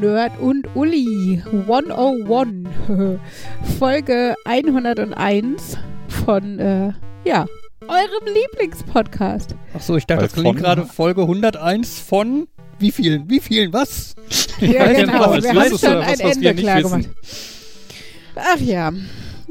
[0.00, 2.68] Nerd, und Uli 101.
[3.78, 5.78] Folge 101
[6.08, 6.92] von, äh,
[7.24, 7.46] ja,
[7.86, 9.54] eurem Lieblingspodcast.
[9.74, 12.46] Achso, ich dachte, Weil das klingt gerade Folge 101 von
[12.78, 13.28] wie vielen?
[13.28, 13.72] Wie vielen?
[13.72, 14.14] Was?
[14.60, 15.34] Ja, genau.
[15.34, 17.08] Wir das haben schon ein was, was Ende klar gemacht.
[18.36, 18.90] Ach ja.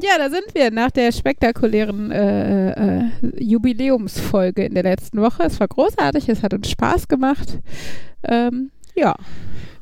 [0.02, 5.42] Ja, da sind wir nach der spektakulären äh, äh, Jubiläumsfolge in der letzten Woche.
[5.44, 7.58] Es war großartig, es hat uns Spaß gemacht.
[8.24, 9.16] Ähm, ja.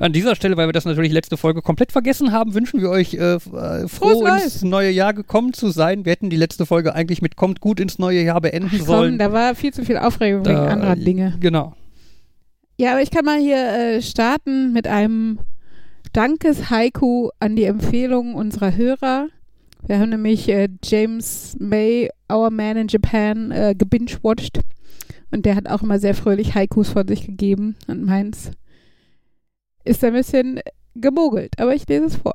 [0.00, 3.14] An dieser Stelle, weil wir das natürlich letzte Folge komplett vergessen haben, wünschen wir euch
[3.14, 4.44] äh, äh, Frohes froh Neues.
[4.44, 6.04] ins neue Jahr gekommen zu sein.
[6.04, 9.18] Wir hätten die letzte Folge eigentlich mit kommt gut ins neue Jahr beenden Komm, sollen.
[9.18, 11.36] da war viel zu viel Aufregung Da- wegen anderer Dinge.
[11.40, 11.74] Genau.
[12.80, 15.40] Ja, aber ich kann mal hier äh, starten mit einem
[16.12, 19.28] Dankes-Haiku an die Empfehlung unserer Hörer.
[19.86, 24.60] Wir haben nämlich äh, James May, Our Man in Japan, äh, gebingewatcht.
[25.30, 27.76] Und der hat auch immer sehr fröhlich Haikus von sich gegeben.
[27.86, 28.50] Und meins
[29.88, 30.60] ist ein bisschen
[30.94, 32.34] gemogelt, aber ich lese es vor.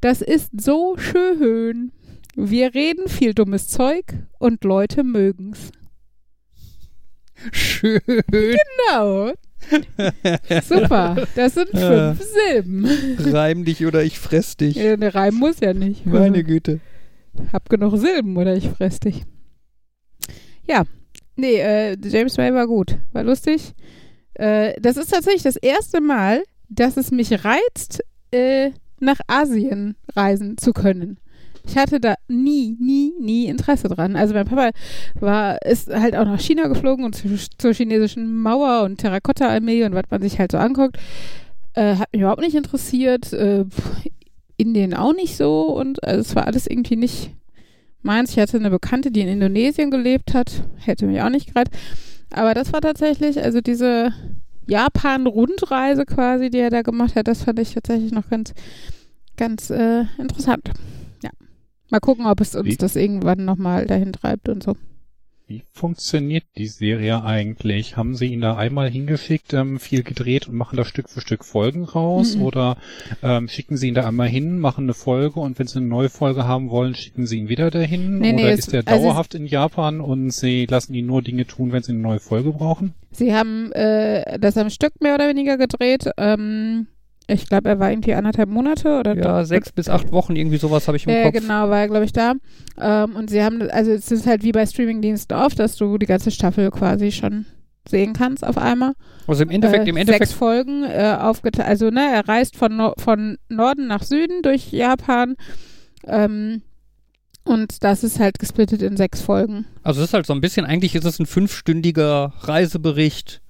[0.00, 1.92] Das ist so schön.
[2.34, 4.04] Wir reden viel dummes Zeug
[4.38, 5.72] und Leute mögen's.
[7.52, 8.00] Schön.
[8.06, 9.32] Genau.
[10.62, 11.26] Super.
[11.34, 12.86] Das sind fünf Silben.
[13.18, 14.76] Reim dich oder ich fress dich.
[14.76, 16.06] Ja, der Reim muss ja nicht.
[16.06, 16.80] Meine Güte.
[17.52, 19.24] Hab genug Silben oder ich fress dich.
[20.66, 20.84] Ja.
[21.36, 22.96] Nee, äh, James May war gut.
[23.12, 23.74] War lustig.
[24.34, 30.56] Äh, das ist tatsächlich das erste Mal, dass es mich reizt, äh, nach Asien reisen
[30.58, 31.18] zu können.
[31.68, 34.14] Ich hatte da nie, nie, nie Interesse dran.
[34.14, 34.70] Also mein Papa
[35.18, 39.94] war, ist halt auch nach China geflogen und zu, zur chinesischen Mauer und Terrakotta-Armee und
[39.94, 40.96] was man sich halt so anguckt.
[41.74, 43.32] Äh, hat mich überhaupt nicht interessiert.
[43.32, 43.64] Äh,
[44.56, 47.30] Indien auch nicht so und also es war alles irgendwie nicht
[48.02, 48.30] meins.
[48.30, 50.62] Ich hatte eine Bekannte, die in Indonesien gelebt hat.
[50.76, 51.72] Hätte mich auch nicht gereizt.
[52.30, 54.12] Aber das war tatsächlich, also diese
[54.66, 58.54] Japan-Rundreise quasi, die er da gemacht hat, das fand ich tatsächlich noch ganz,
[59.36, 60.70] ganz äh, interessant.
[61.22, 61.30] Ja.
[61.90, 62.76] Mal gucken, ob es uns Wie?
[62.76, 64.76] das irgendwann nochmal dahin treibt und so.
[65.48, 67.96] Wie funktioniert die Serie eigentlich?
[67.96, 71.44] Haben Sie ihn da einmal hingeschickt, ähm, viel gedreht und machen da Stück für Stück
[71.44, 72.34] Folgen raus?
[72.34, 72.42] Mhm.
[72.42, 72.76] Oder
[73.22, 76.08] ähm, schicken Sie ihn da einmal hin, machen eine Folge und wenn Sie eine neue
[76.08, 78.18] Folge haben wollen, schicken Sie ihn wieder dahin?
[78.18, 81.46] Nee, nee, Oder ist er also dauerhaft in Japan und Sie lassen ihn nur Dinge
[81.46, 82.94] tun, wenn Sie eine neue Folge brauchen?
[83.16, 86.08] Sie haben äh, das am Stück mehr oder weniger gedreht.
[86.18, 86.86] Ähm,
[87.28, 90.86] ich glaube, er war irgendwie anderthalb Monate oder Ja, sechs bis acht Wochen, irgendwie sowas
[90.86, 91.32] habe ich im Ja, Kopf.
[91.40, 92.34] genau, war er, glaube ich, da.
[92.80, 96.06] Ähm, und sie haben, also es ist halt wie bei Streamingdiensten oft, dass du die
[96.06, 97.46] ganze Staffel quasi schon
[97.88, 98.92] sehen kannst auf einmal.
[99.26, 101.68] Also im Endeffekt, äh, im Endeffekt Sechs Folgen äh, aufgeteilt.
[101.68, 105.34] Also, ne, er reist von, no von Norden nach Süden durch Japan.
[106.04, 106.62] Ähm,
[107.46, 109.66] und das ist halt gesplittet in sechs Folgen.
[109.82, 113.40] Also es ist halt so ein bisschen, eigentlich ist es ein fünfstündiger Reisebericht,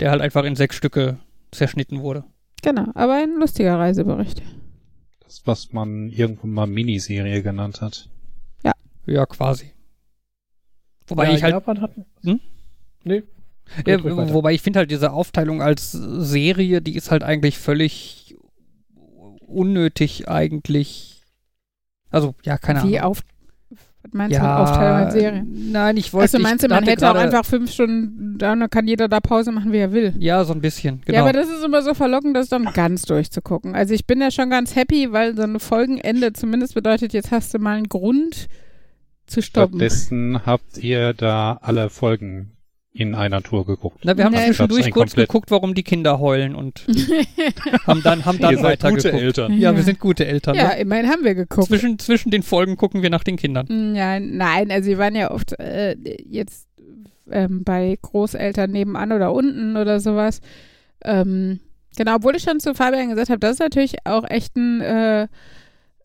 [0.00, 1.18] der halt einfach in sechs Stücke
[1.50, 2.24] zerschnitten wurde.
[2.62, 4.42] Genau, aber ein lustiger Reisebericht.
[5.20, 8.08] Das, was man irgendwann mal Miniserie genannt hat.
[9.06, 9.72] Ja, quasi.
[11.06, 11.92] Wobei ja, ich halt, Japan hat.
[12.22, 12.40] Hm?
[13.04, 13.22] Nee.
[13.86, 18.36] ja, wobei ich finde halt diese Aufteilung als Serie, die ist halt eigentlich völlig
[19.46, 21.13] unnötig eigentlich.
[22.14, 23.10] Also, ja, keine Wie Ahnung.
[23.10, 23.20] auf.
[23.70, 25.46] Was meinst du ja, mit Aufteilung als Serie?
[25.46, 28.70] Nein, ich wollte Also meinst du, man hätte auch einfach fünf Stunden da und dann
[28.70, 30.14] kann jeder da Pause machen, wie er will.
[30.18, 31.16] Ja, so ein bisschen, genau.
[31.16, 33.74] Ja, aber das ist immer so verlockend, das dann ganz durchzugucken.
[33.74, 37.54] Also ich bin ja schon ganz happy, weil so eine Folgenende zumindest bedeutet, jetzt hast
[37.54, 38.46] du mal einen Grund
[39.26, 39.78] zu stoppen.
[39.78, 42.53] Stattdessen habt ihr da alle Folgen
[42.96, 43.98] in einer Tour geguckt.
[44.04, 44.46] Na, wir haben Nee.
[44.46, 46.86] zwischendurch kurz geguckt, warum die Kinder heulen und
[47.88, 49.14] haben dann, haben dann seid gute weitergeguckt.
[49.22, 49.52] Eltern.
[49.58, 50.54] Ja, wir sind gute Eltern.
[50.54, 50.78] ja, ne?
[50.78, 51.66] immerhin haben wir geguckt.
[51.66, 53.66] Zwischen, zwischen den Folgen gucken wir nach den Kindern.
[53.68, 55.96] Mm, Ja, nein, also wir waren ja oft äh,
[56.28, 56.68] jetzt
[57.32, 60.40] ähm, bei Großeltern nebenan oder unten oder sowas.
[61.04, 61.58] Ähm,
[61.96, 65.22] genau, obwohl ich schon zu Fabian gesagt habe, das ist natürlich auch echt ein, äh,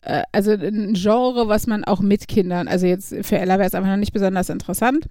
[0.00, 3.74] äh, also ein Genre, was man auch mit Kindern, also jetzt für Ella wäre es
[3.76, 5.06] einfach noch nicht besonders interessant,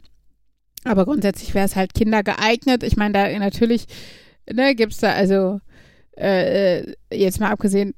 [0.83, 2.83] aber grundsätzlich wäre es halt Kinder geeignet.
[2.83, 3.85] Ich meine, da natürlich
[4.51, 5.59] ne, gibt es da also
[6.17, 7.93] äh, äh, jetzt mal abgesehen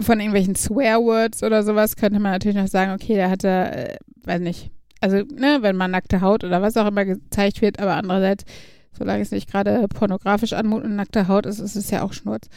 [0.00, 3.96] von irgendwelchen Swearwords oder sowas, könnte man natürlich noch sagen, okay, da hat er, äh,
[4.24, 4.70] weiß nicht,
[5.00, 8.44] also, ne, wenn man nackte Haut oder was auch immer gezeigt wird, aber andererseits,
[8.96, 12.48] solange es nicht gerade pornografisch anmutet und nackte Haut ist, ist es ja auch Schnurz.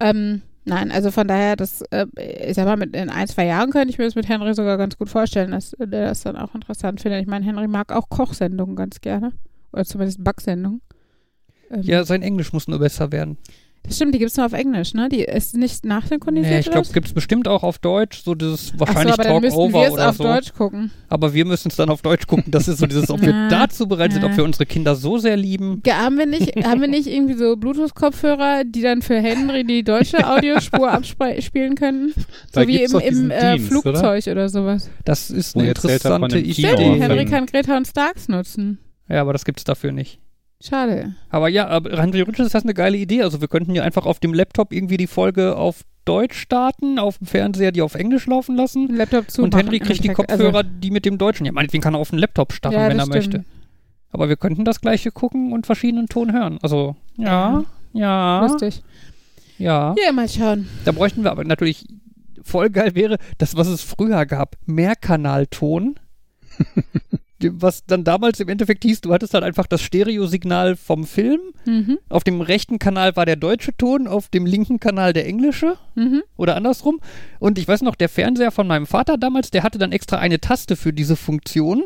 [0.00, 3.70] Ähm, nein, also von daher, das, äh, ich sag mal, mit in ein, zwei Jahren
[3.70, 6.54] könnte ich mir das mit Henry sogar ganz gut vorstellen, dass der das dann auch
[6.54, 7.20] interessant findet.
[7.22, 9.32] Ich meine, Henry mag auch Kochsendungen ganz gerne.
[9.72, 10.80] Oder zumindest Backsendungen.
[11.70, 13.38] Ähm, Ja, sein Englisch muss nur besser werden.
[13.86, 15.10] Das stimmt, die gibt es nur auf Englisch, ne?
[15.10, 16.52] Die ist nicht nachsynchronisiert.
[16.52, 19.86] Nee, ich glaube, gibt es bestimmt auch auf Deutsch, so dieses so, wahrscheinlich wir Talk-Over
[19.86, 20.24] es oder auf so.
[20.24, 20.90] Deutsch gucken.
[21.10, 22.50] Aber wir müssen es dann auf Deutsch gucken.
[22.50, 25.36] Das ist so dieses, ob wir dazu bereit sind, ob wir unsere Kinder so sehr
[25.36, 25.82] lieben.
[25.84, 29.84] Ja, haben wir nicht, haben wir nicht irgendwie so Bluetooth-Kopfhörer, die dann für Henry die
[29.84, 32.14] deutsche Audiospur abspielen können?
[32.52, 33.98] Da so wie im, im äh, Dienst, oder?
[33.98, 34.48] Flugzeug oder?
[34.48, 34.90] sowas.
[35.04, 36.52] Das ist eine interessante Idee.
[36.52, 38.78] Stimmt, Ja, Henry kann Greta und Starks nutzen.
[39.10, 40.20] Ja, aber das gibt's dafür nicht.
[40.66, 41.14] Schade.
[41.30, 43.22] Aber ja, aber Henry Richards ist das eine geile Idee.
[43.22, 47.18] Also wir könnten ja einfach auf dem Laptop irgendwie die Folge auf Deutsch starten, auf
[47.18, 48.88] dem Fernseher die auf Englisch laufen lassen.
[48.94, 49.42] Laptop zu.
[49.42, 51.44] und Henry kriegt die Kopfhörer, die mit dem Deutschen.
[51.46, 53.30] Ja, meinetwegen kann er auf den Laptop starten, Also ja, wenn er das möchte.
[53.30, 53.46] stimmt.
[54.10, 56.58] Aber wir könnten das gleiche gucken und verschiedenen Ton hören.
[56.62, 58.82] Also, ja, ja, Lustig.
[59.58, 59.94] ja.
[60.04, 60.68] Ja, mal schauen.
[60.84, 61.84] Da bräuchten wir aber natürlich,
[62.42, 65.96] voll geil wäre, das, was es früher gab, Mehrkanalton.
[67.52, 71.40] was dann damals im Endeffekt hieß, du hattest halt einfach das Stereosignal vom Film.
[71.66, 71.98] Mhm.
[72.08, 76.22] Auf dem rechten Kanal war der deutsche Ton, auf dem linken Kanal der englische Mhm.
[76.36, 77.00] oder andersrum.
[77.38, 80.40] Und ich weiß noch, der Fernseher von meinem Vater damals, der hatte dann extra eine
[80.40, 81.84] Taste für diese Funktion,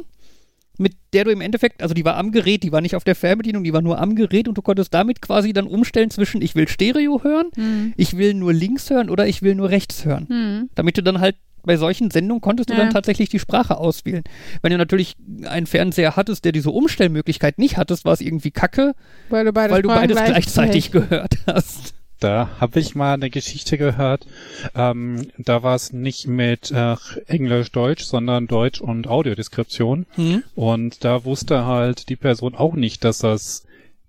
[0.80, 3.16] mit der du im Endeffekt, also die war am Gerät, die war nicht auf der
[3.16, 6.54] Fernbedienung, die war nur am Gerät und du konntest damit quasi dann umstellen zwischen ich
[6.54, 7.94] will Stereo hören, Mhm.
[7.96, 10.26] ich will nur links hören oder ich will nur rechts hören.
[10.28, 10.70] Mhm.
[10.76, 11.34] Damit du dann halt
[11.64, 12.80] bei solchen Sendungen konntest du Ja.
[12.80, 14.24] dann tatsächlich die Sprache auswählen.
[14.62, 18.94] Wenn du natürlich einen Fernseher hattest, der diese Umstellmöglichkeit nicht hattest, war es irgendwie kacke,
[19.28, 21.94] Weil du beides, weil du beides gleichzeitig gleich- gehört hast.
[22.20, 24.26] Da habe ich mal eine Geschichte gehört.
[24.74, 26.96] Ähm, da war es nicht mit äh,
[27.28, 30.04] Englisch-Deutsch, sondern Deutsch und Audiodeskription.
[30.16, 30.42] Hm?
[30.56, 33.64] Und da wusste halt die Person auch nicht, dass das,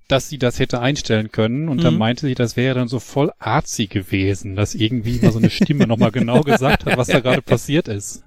[0.10, 1.70] dass sie das hätte einstellen können.
[1.70, 2.00] Und dann Mhm.
[2.00, 5.88] meinte sie, das wäre dann so voll arzi gewesen, dass irgendwie mal so eine Stimme
[5.88, 8.24] nochmal genau gesagt hat, was da gerade passiert ist.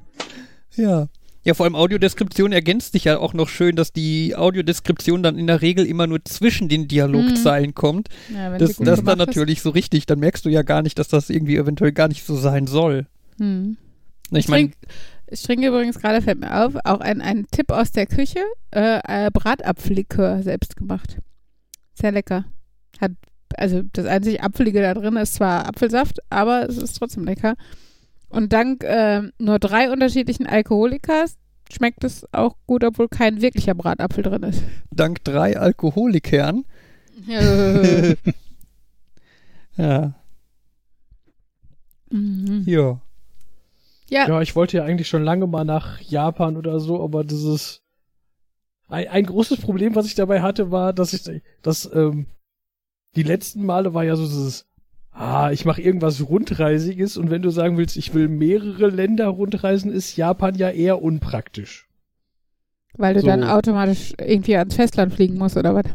[0.75, 1.09] Ja.
[1.45, 5.49] Ja, vor allem Audiodeskription ergänzt sich ja auch noch schön, dass die Audiodeskription dann in
[5.49, 8.09] der Regel immer nur zwischen den Dialogzeilen kommt.
[8.33, 9.27] Ja, Das, das ist dann gemacht ist.
[9.27, 12.25] natürlich so richtig, dann merkst du ja gar nicht, dass das irgendwie eventuell gar nicht
[12.25, 13.07] so sein soll.
[13.39, 13.77] Hm.
[14.31, 14.77] Ich Ich meine, trinke
[15.33, 18.39] ich trinke übrigens gerade, fällt mir auf, auch ein, ein Tipp aus der Küche,
[18.71, 21.17] äh, äh, Bratapfellikör selbst gemacht.
[22.03, 22.45] Sehr lecker.
[23.01, 23.13] Hat,
[23.57, 27.55] also das einzige Apfelige da drin ist zwar Apfelsaft, aber es ist trotzdem lecker.
[28.29, 31.37] Und dank äh, nur drei unterschiedlichen Alkoholikas
[31.71, 34.63] schmeckt es auch gut, obwohl kein wirklicher Bratapfel drin ist.
[34.91, 36.65] dank drei Alkoholikern.
[39.77, 40.15] ja,
[42.11, 42.65] Mhm.
[42.67, 43.01] ja.
[44.11, 47.43] Ja, Ja, ich wollte ja eigentlich schon lange mal nach Japan oder so, aber das
[47.43, 47.82] ist
[48.93, 52.27] ein, ein großes Problem, was ich dabei hatte, war, dass ich, dass ähm,
[53.17, 54.67] die letzten Male war ja so dieses,
[55.13, 59.91] ah, ich mache irgendwas rundreisiges und wenn du sagen willst, ich will mehrere Länder rundreisen,
[59.91, 61.89] ist Japan ja eher unpraktisch.
[62.97, 63.27] weil du so.
[63.27, 65.87] dann automatisch irgendwie ans Festland fliegen musst oder was?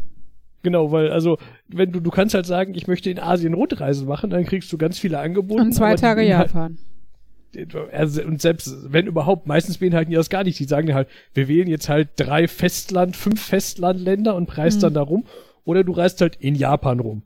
[0.62, 4.30] Genau, weil also wenn du du kannst halt sagen, ich möchte in Asien Rundreisen machen,
[4.30, 5.62] dann kriegst du ganz viele Angebote.
[5.62, 6.78] Und zwei Tage Japan.
[7.92, 10.58] Also, und selbst wenn überhaupt, meistens beinhalten die das gar nicht.
[10.58, 14.82] Die sagen halt, wir wählen jetzt halt drei Festland, fünf Festlandländer und preist Mhm.
[14.82, 15.24] dann da rum.
[15.64, 17.22] Oder du reist halt in Japan rum.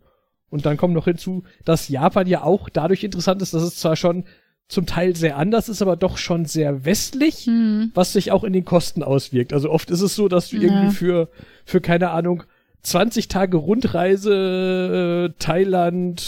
[0.51, 3.97] Und dann kommt noch hinzu, dass Japan ja auch dadurch interessant ist, dass es zwar
[3.97, 4.25] schon
[4.69, 7.91] zum Teil sehr anders ist, aber doch schon sehr westlich, Hm.
[7.95, 9.53] was sich auch in den Kosten auswirkt.
[9.53, 10.63] Also oft ist es so, dass du Ja.
[10.63, 11.29] irgendwie für,
[11.65, 12.45] für keine Ahnung,
[12.83, 16.21] 20 Tage Rundreise, äh, Thailand,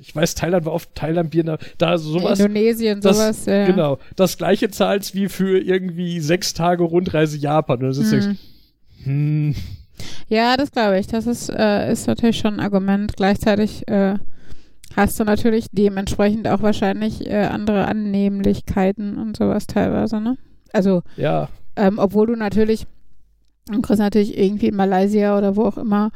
[0.00, 2.38] ich weiß, Thailand war oft Thailand, Bier, da sowas.
[2.40, 3.46] Indonesien, das- sowas.
[3.46, 3.66] ja.
[3.66, 3.98] Genau.
[4.16, 7.82] Das gleiche zahlst wie für irgendwie sechs Tage Rundreise Japan.
[7.84, 8.36] Und Hm.
[9.04, 9.54] hm,
[10.28, 11.06] Ja, das glaube ich.
[11.06, 13.16] Das ist, äh, ist natürlich schon ein Argument.
[13.16, 14.16] Gleichzeitig äh,
[14.96, 20.36] hast du natürlich dementsprechend auch wahrscheinlich äh, andere Annehmlichkeiten und sowas teilweise, ne?
[20.72, 21.48] Also, ja.
[21.76, 22.86] ähm, obwohl du natürlich,
[23.70, 26.10] du kriegst natürlich irgendwie in Malaysia oder wo auch immer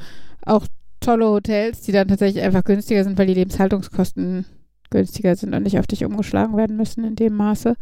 [0.45, 0.67] auch
[1.02, 4.47] tolle Hotels, die dann tatsächlich einfach günstiger sind, weil die Lebenshaltungskosten
[4.90, 7.76] günstiger sind und nicht auf dich umgeschlagen werden müssen in dem Maße.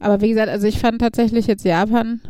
[0.00, 2.20] Aber wie gesagt, also ich fand tatsächlich jetzt Japan,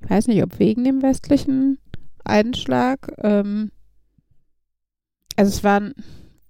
[0.00, 1.78] ich weiß nicht, ob wegen dem westlichen
[2.24, 3.72] Einschlag, ähm,
[5.36, 5.92] also es waren,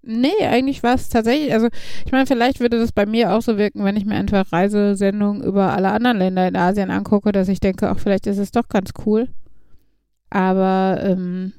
[0.02, 1.68] nee, eigentlich war es tatsächlich, also
[2.04, 5.42] ich meine, vielleicht würde das bei mir auch so wirken, wenn ich mir einfach Reisesendungen
[5.42, 8.68] über alle anderen Länder in Asien angucke, dass ich denke, auch vielleicht ist es doch
[8.68, 9.28] ganz cool.
[10.30, 11.52] Aber ähm,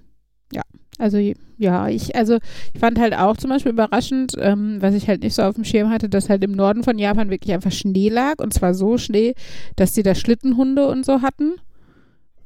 [0.51, 0.61] ja,
[0.99, 1.17] also
[1.57, 2.37] ja, ich, also
[2.73, 5.63] ich fand halt auch zum Beispiel überraschend, ähm, was ich halt nicht so auf dem
[5.63, 8.97] Schirm hatte, dass halt im Norden von Japan wirklich einfach Schnee lag und zwar so
[8.97, 9.33] Schnee,
[9.75, 11.55] dass sie da Schlittenhunde und so hatten.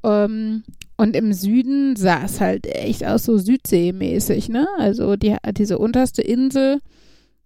[0.03, 0.63] Ähm,
[0.97, 4.67] und im Süden sah es halt echt aus so Südseemäßig, ne?
[4.77, 6.79] Also die, diese unterste Insel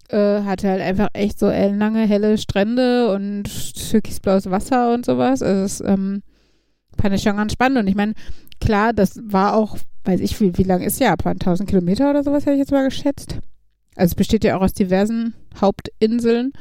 [0.10, 3.46] äh, hatte halt einfach echt so ellenlange, helle Strände und
[3.90, 5.42] türkisblaues Wasser und sowas.
[5.42, 6.22] Also das ähm,
[7.00, 7.80] fand ich schon ganz spannend.
[7.80, 8.14] Und ich meine,
[8.60, 11.34] klar, das war auch, weiß ich, wie, wie lang ist Japan?
[11.34, 13.40] 1000 Kilometer oder sowas hätte ich jetzt mal geschätzt.
[13.96, 16.54] also es besteht ja auch aus diversen Hauptinseln.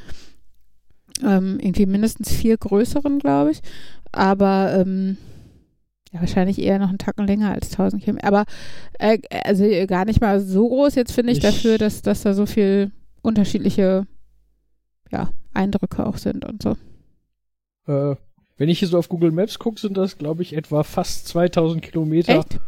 [1.23, 3.61] Ähm, irgendwie mindestens vier größeren, glaube ich.
[4.13, 5.17] Aber ähm,
[6.13, 8.27] ja, wahrscheinlich eher noch einen Tacken länger als 1000 Kilometer.
[8.27, 8.45] Aber
[8.99, 12.35] äh, also gar nicht mal so groß jetzt, finde ich, Ich- dafür, dass, dass da
[12.35, 12.91] so viel
[13.23, 14.07] unterschiedliche
[15.13, 16.77] ja, Eindrücke auch sind und so.
[17.87, 18.17] Äh,
[18.57, 21.83] wenn ich hier so auf Google Maps gucke, sind das, glaube ich, etwa fast 2000
[21.83, 22.39] Kilometer.
[22.39, 22.59] Echt?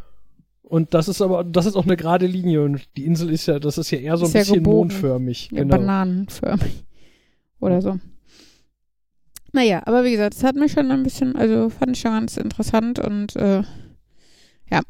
[0.69, 2.63] Und das ist aber, das ist auch eine gerade Linie.
[2.65, 4.79] Und die Insel ist ja, das ist ja eher so ein Ist ja bisschen gebogen.
[4.89, 5.51] mondförmig.
[5.53, 5.77] Ja, genau.
[5.77, 6.85] bananenförmig.
[7.61, 7.99] Oder so.
[9.53, 12.37] Naja, aber wie gesagt, es hat mich schon ein bisschen, also fand ich schon ganz
[12.37, 13.63] interessant und äh,
[14.71, 14.81] ja.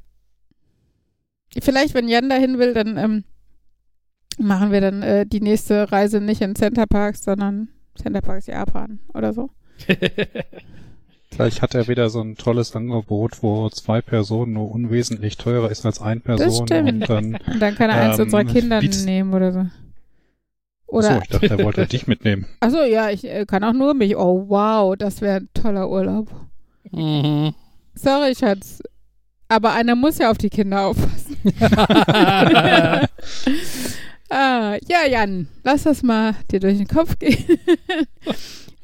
[1.61, 3.25] Vielleicht, wenn Jan dahin will, dann ähm,
[4.39, 9.01] machen wir dann äh, die nächste Reise nicht in Center Parks, sondern Center Parks Japan
[9.13, 9.51] oder so.
[11.31, 15.85] Vielleicht hat er wieder so ein tolles Angebot, wo zwei Personen nur unwesentlich teurer ist
[15.85, 16.67] als ein Person.
[16.67, 16.93] stimmt.
[16.93, 19.67] Und dann, Und dann kann er eins Ähm, unserer Kinder nehmen oder so.
[20.87, 22.47] Oder, so, ich dachte, er wollte dich mitnehmen.
[22.61, 24.17] achso, ja, ich äh, kann auch nur mich.
[24.17, 26.31] Oh, wow, das wäre ein toller Urlaub.
[26.93, 27.55] Mhm.
[27.95, 28.81] Sorry, Schatz.
[29.49, 31.37] Aber einer muss ja auf die Kinder aufpassen.
[34.31, 37.45] ah, ja, Jan, lass das mal dir durch den Kopf gehen.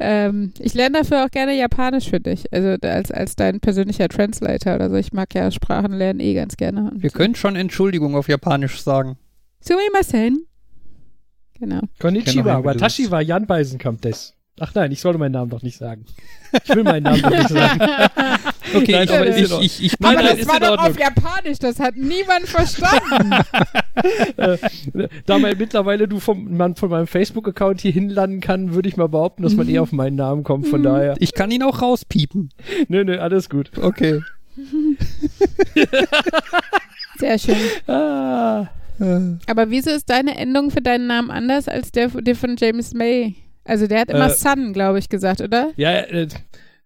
[0.02, 2.52] Ähm, ich lerne dafür auch gerne Japanisch für dich.
[2.52, 4.96] Also als, als dein persönlicher Translator oder so.
[4.96, 6.90] Ich mag ja Sprachen lernen eh ganz gerne.
[6.90, 9.16] Und Wir können schon Entschuldigung auf Japanisch sagen.
[9.60, 10.46] Sumimasen.
[11.58, 11.80] Genau.
[12.00, 14.34] Konnichiwa, Genau, Watashi wa Jan Beisenkamp des.
[14.60, 16.04] Ach nein, ich sollte meinen Namen doch nicht sagen.
[16.64, 17.80] Ich will meinen Namen doch nicht sagen.
[18.74, 20.98] Okay, Nein, ich, aber ich, ich, ich, Nein, Aber das ist war in doch auf
[20.98, 23.30] Japanisch, das hat niemand verstanden.
[25.26, 29.08] Da mal mittlerweile du vom, man von meinem Facebook-Account hier hinlanden kann, würde ich mal
[29.08, 29.74] behaupten, dass man Mhm.
[29.74, 30.66] eher auf meinen Namen kommt.
[30.68, 30.84] Von Mhm.
[30.84, 31.14] daher.
[31.18, 32.48] ich kann ihn auch rauspiepen.
[32.88, 33.70] Nö, nö, alles gut.
[33.80, 34.20] Okay.
[37.18, 37.56] Sehr schön.
[37.86, 38.66] Ah.
[39.46, 43.34] Aber wieso ist deine Endung für deinen Namen anders als der, der von James May?
[43.64, 45.70] Also der hat immer Äh, Sun, glaube ich, gesagt, oder?
[45.76, 46.26] Ja, äh,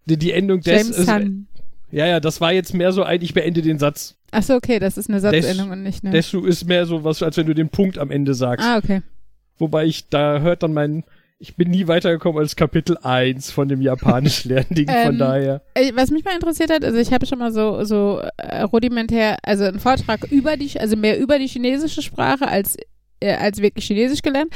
[0.05, 0.73] die, die Endung des.
[0.73, 1.47] James ist, Sun.
[1.91, 4.15] Ja, ja, das war jetzt mehr so ein, ich beende den Satz.
[4.31, 6.11] Achso, okay, das ist eine Satzendung und nicht eine.
[6.11, 8.65] Desu ist mehr so was, als wenn du den Punkt am Ende sagst.
[8.65, 9.01] ah, okay.
[9.57, 11.03] Wobei ich, da hört dann mein,
[11.39, 15.61] ich bin nie weitergekommen als Kapitel 1 von dem japanisch Lernding, von Ähm, daher.
[15.73, 19.37] Äh, Was mich mal interessiert hat, also ich habe schon mal so, so äh, rudimentär,
[19.43, 22.75] also einen Vortrag über die, also mehr über die chinesische Sprache als,
[23.19, 24.51] äh, als wirklich Chinesisch gelernt.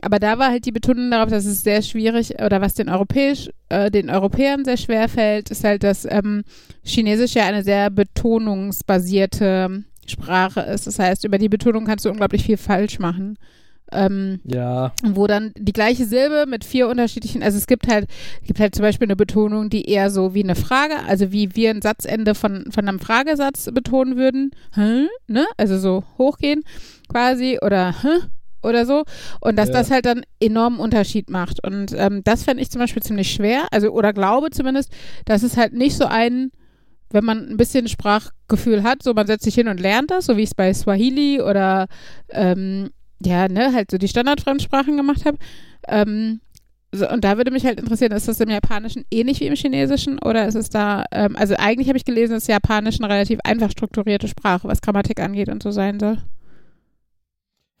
[0.00, 3.50] Aber da war halt die Betonung darauf, dass es sehr schwierig oder was den Europäisch,
[3.68, 6.44] äh, den Europäern sehr schwer fällt, ist halt, dass ähm,
[6.84, 10.86] Chinesisch ja eine sehr betonungsbasierte Sprache ist.
[10.86, 13.38] Das heißt, über die Betonung kannst du unglaublich viel falsch machen.
[13.90, 14.92] Ähm, Ja.
[15.02, 18.06] wo dann die gleiche Silbe mit vier unterschiedlichen, also es gibt halt,
[18.46, 21.70] gibt halt zum Beispiel eine Betonung, die eher so wie eine Frage, also wie wir
[21.70, 25.06] ein Satzende von, von einem Fragesatz betonen würden, hä?
[25.26, 25.46] ne?
[25.56, 26.64] Also so hochgehen
[27.08, 28.28] quasi oder hä?
[28.62, 29.04] Oder so.
[29.40, 29.74] Und dass Ja.
[29.74, 31.64] das halt dann enormen Unterschied macht.
[31.64, 34.92] Und ähm, das fände ich zum Beispiel ziemlich schwer, also oder glaube zumindest,
[35.24, 36.50] dass es halt nicht so ein
[37.10, 40.36] wenn man ein bisschen Sprachgefühl hat, so man setzt sich hin und lernt das, so
[40.36, 41.86] wie ich es bei Swahili oder
[42.28, 42.90] ähm,
[43.24, 45.38] ja, ne, halt so die Standardfremdsprachen gemacht habe.
[45.88, 46.40] Ähm,
[46.92, 50.18] so, und da würde mich halt interessieren, ist das im Japanischen ähnlich wie im Chinesischen
[50.18, 53.70] oder ist es da, ähm, also eigentlich habe ich gelesen, dass Japanisch eine relativ einfach
[53.70, 56.18] strukturierte Sprache, was Grammatik angeht und so sein soll.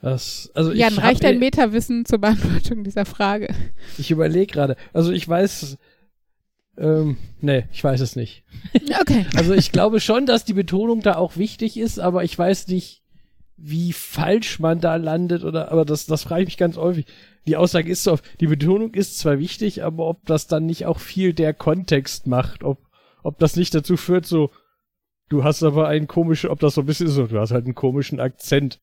[0.00, 3.48] Das, also Jan, ich reicht hab, dein Metawissen zur Beantwortung dieser Frage?
[3.98, 4.76] Ich überlege gerade.
[4.92, 5.76] Also ich weiß,
[6.76, 8.44] ähm, nee, ich weiß es nicht.
[9.00, 9.26] Okay.
[9.34, 13.02] Also ich glaube schon, dass die Betonung da auch wichtig ist, aber ich weiß nicht,
[13.56, 17.06] wie falsch man da landet oder, aber das, das frage ich mich ganz häufig.
[17.46, 21.00] Die Aussage ist so, die Betonung ist zwar wichtig, aber ob das dann nicht auch
[21.00, 22.78] viel der Kontext macht, ob,
[23.22, 24.50] ob das nicht dazu führt, so,
[25.28, 27.74] du hast aber einen komischen, ob das so ein bisschen so, du hast halt einen
[27.74, 28.80] komischen Akzent.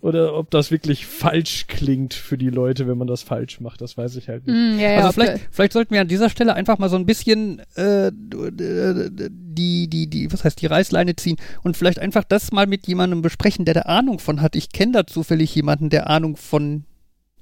[0.00, 3.96] Oder ob das wirklich falsch klingt für die Leute, wenn man das falsch macht, das
[3.96, 4.54] weiß ich halt nicht.
[4.54, 7.04] Hm, ja, ja, Also vielleicht, vielleicht sollten wir an dieser Stelle einfach mal so ein
[7.04, 12.68] bisschen äh, die, die, die, was heißt die Reißleine ziehen und vielleicht einfach das mal
[12.68, 14.54] mit jemandem besprechen, der da Ahnung von hat.
[14.54, 16.84] Ich kenne da zufällig jemanden, der Ahnung von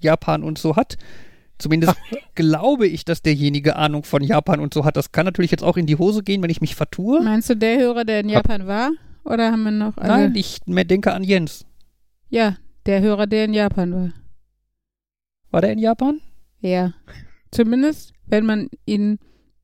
[0.00, 0.96] Japan und so hat.
[1.58, 1.94] Zumindest
[2.34, 4.96] glaube ich, dass derjenige Ahnung von Japan und so hat.
[4.96, 7.22] Das kann natürlich jetzt auch in die Hose gehen, wenn ich mich vertue.
[7.22, 8.92] Meinst du der Hörer, der in Japan war?
[9.24, 10.08] Oder haben wir noch alle?
[10.08, 11.65] Nein, ich mehr denke an Jens.
[12.28, 12.56] Ja,
[12.86, 14.12] der Hörer, der in Japan war.
[15.50, 16.20] War der in Japan?
[16.60, 16.94] Ja.
[17.50, 19.18] Zumindest, wenn man ihn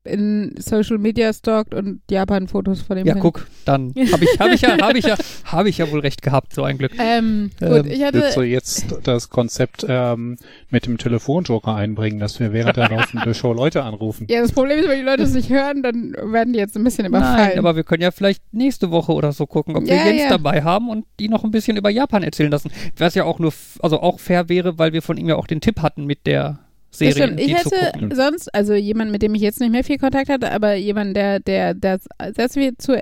[0.05, 3.33] in Social Media stalkt und Japan-Fotos von dem Ja, findet.
[3.33, 6.21] guck, dann habe ich, hab ich ja, habe ich ja, habe ich ja wohl recht
[6.21, 6.91] gehabt, so ein Glück.
[6.99, 8.19] Ähm, gut, Ähm, ich hatte.
[8.21, 10.37] Willst du jetzt das Konzept ähm,
[10.69, 14.27] mit dem Telefonjoker einbringen, dass wir während der laufenden Show Leute anrufen?
[14.29, 16.83] Ja, das Problem ist, wenn die Leute es nicht hören, dann werden die jetzt ein
[16.83, 17.49] bisschen überfallen.
[17.49, 20.23] Nein, aber wir können ja vielleicht nächste Woche oder so gucken, ob wir Ja, Jens
[20.23, 20.29] ja.
[20.29, 22.71] dabei haben und die noch ein bisschen über Japan erzählen lassen.
[22.97, 25.61] Was ja auch nur, also auch fair wäre, weil wir von ihm ja auch den
[25.61, 26.59] Tipp hatten mit der
[26.93, 27.39] Das Serie, stimmt.
[27.39, 30.75] Ich hätte sonst, also jemand, mit dem ich jetzt nicht mehr viel Kontakt hatte, aber
[30.75, 31.99] jemand, der, der, der
[32.35, 33.01] sehr viel zu,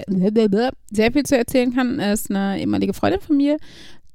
[0.91, 3.57] sehr viel zu erzählen kann, ist eine ehemalige Freundin von mir,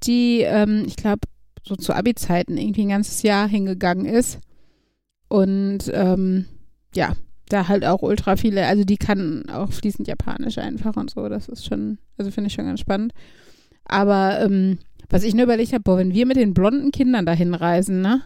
[0.03, 1.21] die, ähm, ich glaube,
[1.63, 4.39] so zu Abi-Zeiten irgendwie ein ganzes Jahr hingegangen ist.
[5.29, 6.47] Und ähm,
[6.95, 7.13] ja,
[7.51, 11.29] da halt auch ultra viele, also die kann auch fließend Japanisch einfach und so.
[11.29, 13.13] Das ist schon, also finde ich schon ganz spannend.
[13.85, 14.79] Aber ähm,
[15.11, 18.23] was ich nur überlegt habe, boah, wenn wir mit den blonden Kindern dahin reisen, ne?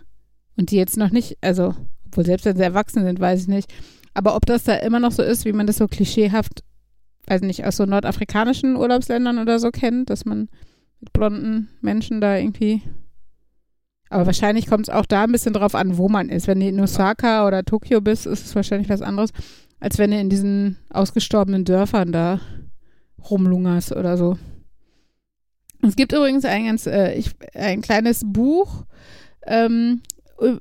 [0.60, 1.74] Und die jetzt noch nicht, also,
[2.04, 3.72] obwohl selbst wenn sie erwachsen sind, weiß ich nicht.
[4.12, 6.62] Aber ob das da immer noch so ist, wie man das so klischeehaft,
[7.28, 10.50] weiß nicht, aus so nordafrikanischen Urlaubsländern oder so kennt, dass man
[11.00, 12.82] mit blonden Menschen da irgendwie.
[14.10, 16.46] Aber wahrscheinlich kommt es auch da ein bisschen drauf an, wo man ist.
[16.46, 19.30] Wenn du in Osaka oder Tokio bist, ist es wahrscheinlich was anderes,
[19.78, 22.38] als wenn du in diesen ausgestorbenen Dörfern da
[23.30, 24.36] rumlungerst oder so.
[25.80, 28.84] Es gibt übrigens ein ganz, äh, ich, ein kleines Buch,
[29.46, 30.02] ähm,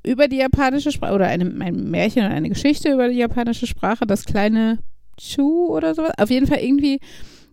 [0.03, 4.05] über die japanische Sprache oder eine, ein Märchen oder eine Geschichte über die japanische Sprache,
[4.05, 4.79] das kleine
[5.17, 6.13] Chu oder sowas.
[6.17, 6.99] Auf jeden Fall irgendwie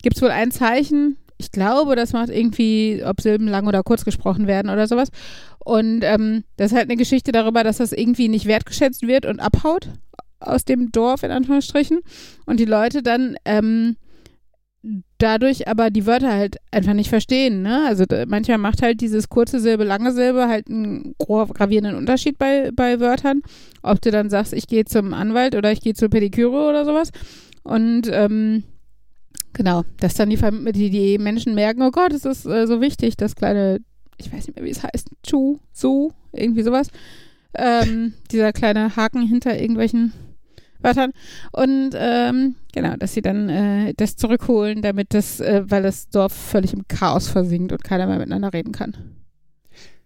[0.02, 1.16] gibt es wohl ein Zeichen.
[1.38, 5.09] Ich glaube, das macht irgendwie, ob Silben lang oder kurz gesprochen werden oder sowas.
[5.59, 9.40] Und ähm, das ist halt eine Geschichte darüber, dass das irgendwie nicht wertgeschätzt wird und
[9.40, 9.90] abhaut
[10.40, 12.00] aus dem Dorf, in Anführungsstrichen.
[12.47, 13.97] Und die Leute dann ähm,
[15.19, 17.62] dadurch aber die Wörter halt einfach nicht verstehen.
[17.62, 17.85] Ne?
[17.87, 23.00] Also manchmal macht halt dieses kurze Silbe, lange Silbe halt einen gravierenden Unterschied bei, bei
[23.00, 23.43] Wörtern.
[23.83, 27.11] Ob du dann sagst, ich gehe zum Anwalt oder ich gehe zur Pediküre oder sowas.
[27.62, 28.64] Und ähm,
[29.52, 30.38] genau, dass dann die,
[30.73, 33.81] die, die Menschen merken, oh Gott, es ist äh, so wichtig, das kleine,
[34.19, 36.88] ich weiß nicht mehr, wie es heißt, Chu, Su, irgendwie sowas.
[37.55, 40.12] Ähm, dieser kleine Haken hinter irgendwelchen
[40.87, 41.12] Wörtern.
[41.52, 46.33] Und ähm, genau, dass sie dann äh, das zurückholen, damit das, äh, weil das Dorf
[46.33, 48.96] völlig im Chaos versinkt und keiner mehr miteinander reden kann.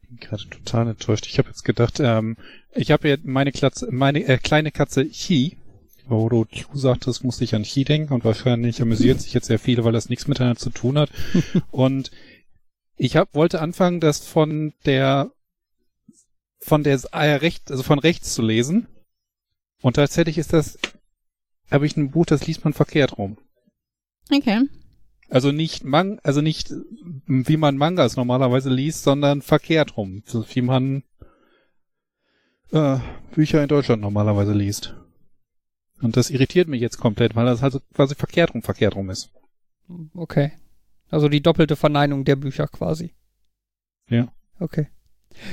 [0.08, 1.26] bin gerade total enttäuscht.
[1.26, 2.36] Ich habe jetzt gedacht, ähm,
[2.74, 5.56] ich habe ja meine, Klatze, meine äh, kleine Katze Chi,
[6.08, 9.58] wo du Chu sagtest, musste ich an Chi denken und wahrscheinlich amüsieren sich jetzt sehr
[9.58, 11.10] viele, weil das nichts miteinander zu tun hat.
[11.70, 12.10] und
[12.96, 15.30] ich hab, wollte anfangen, das von der
[16.62, 18.86] von der äh, recht, also von rechts zu lesen.
[19.80, 20.78] Und tatsächlich ist das,
[21.70, 23.38] habe ich ein Buch, das liest man verkehrt rum.
[24.32, 24.62] Okay.
[25.28, 26.72] Also nicht Mang, also nicht
[27.26, 31.04] wie man Mangas normalerweise liest, sondern verkehrt rum, so wie man
[32.72, 32.98] äh,
[33.32, 34.96] Bücher in Deutschland normalerweise liest.
[36.02, 39.30] Und das irritiert mich jetzt komplett, weil das halt quasi verkehrt rum, verkehrt rum ist.
[40.14, 40.52] Okay.
[41.08, 43.14] Also die doppelte Verneinung der Bücher quasi.
[44.08, 44.32] Ja.
[44.58, 44.88] Okay.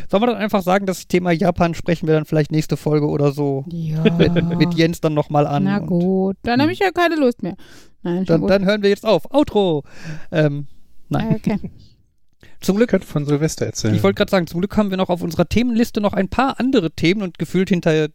[0.09, 3.31] Sollen wir dann einfach sagen, das Thema Japan sprechen wir dann vielleicht nächste Folge oder
[3.31, 4.03] so Ja.
[4.57, 5.63] mit, Jens dann nochmal an.
[5.63, 7.55] Na gut, dann habe ich ja keine Lust mehr.
[8.03, 9.31] Nein, schon Dann, dann hören wir jetzt auf.
[9.33, 9.83] Outro.
[10.31, 10.67] Ähm,
[11.09, 11.35] nein.
[11.35, 11.59] Okay.
[12.59, 13.93] Zum Glück, Könnt von Silvester erzählen.
[13.93, 16.59] ich wollte gerade sagen, zum Glück haben wir noch auf unserer Themenliste noch ein paar
[16.59, 18.07] andere Themen und gefühlt hinter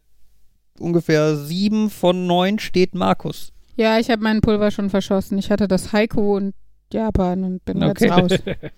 [0.79, 3.53] ungefähr sieben von neun steht Markus.
[3.77, 5.37] Ja, ich habe meinen Pulver schon verschossen.
[5.37, 6.53] Ich hatte das Haiku und
[6.91, 8.05] Japan und bin Okay.
[8.07, 8.31] jetzt raus.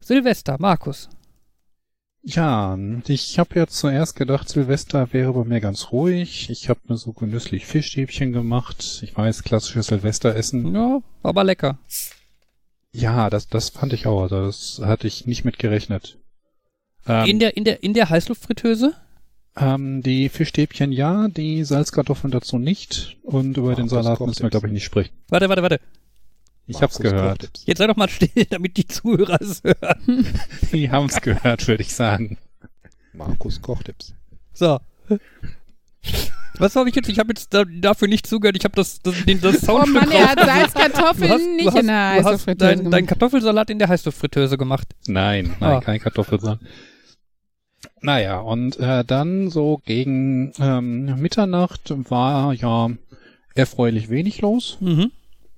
[0.00, 1.08] Silvester, Markus.
[2.24, 6.50] Ja, ich habe ja zuerst gedacht, Silvester wäre bei mir ganz ruhig.
[6.50, 9.00] Ich habe mir so genüsslich Fischstäbchen gemacht.
[9.02, 10.72] Ich weiß, klassisches Silvesteressen.
[10.74, 11.78] Ja, aber lecker.
[12.92, 14.22] Ja, das, das fand ich auch.
[14.22, 16.18] Also das hatte ich nicht mit gerechnet.
[17.08, 18.94] Ähm, In der, in der, in der Heißluftfritteuse?
[19.56, 23.16] ähm, die Fischstäbchen ja, die Salzkartoffeln dazu nicht.
[23.22, 25.12] Und über den Markus Salat müssen wir, glaube ich, nicht sprechen.
[25.28, 25.80] Warte, warte, warte.
[26.66, 27.40] Ich hab's gehört.
[27.40, 27.64] Kochtipps.
[27.66, 30.26] Jetzt sei doch mal still, damit die Zuhörer es hören.
[30.72, 32.38] Die haben's gehört, würde ich sagen.
[33.12, 34.14] Markus Kochtipps.
[34.52, 34.78] So.
[36.58, 37.08] Was habe ich jetzt?
[37.08, 38.56] Ich habe jetzt da, dafür nicht zugehört.
[38.56, 41.50] Ich habe das, das, den, das Oh Soundstück Mann, er hat Salzkartoffeln Du hast- du
[41.56, 43.08] nicht hast- in der Heißluftfritteuse deinen dein gemacht.
[43.08, 44.88] Kartoffelsalat in der Heißluftfritteuse gemacht.
[45.06, 45.80] Nein, nein, Ah.
[45.80, 46.60] kein Kartoffelsalat.
[48.00, 52.90] Naja, und äh, dann so gegen ähm, Mitternacht war ja
[53.54, 54.76] erfreulich wenig los.
[54.80, 55.10] Mhm.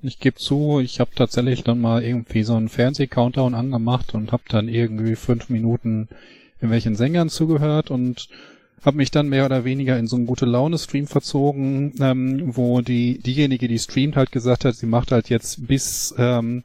[0.07, 4.43] Ich gebe zu, ich habe tatsächlich dann mal irgendwie so einen Fernseh-Countdown angemacht und habe
[4.51, 6.09] dann irgendwie fünf Minuten
[6.57, 8.29] irgendwelchen Sängern zugehört und
[8.85, 13.17] habe mich dann mehr oder weniger in so einen gute Laune-Stream verzogen, ähm, wo die
[13.19, 16.65] diejenige, die streamt, halt gesagt hat, sie macht halt jetzt bis ähm,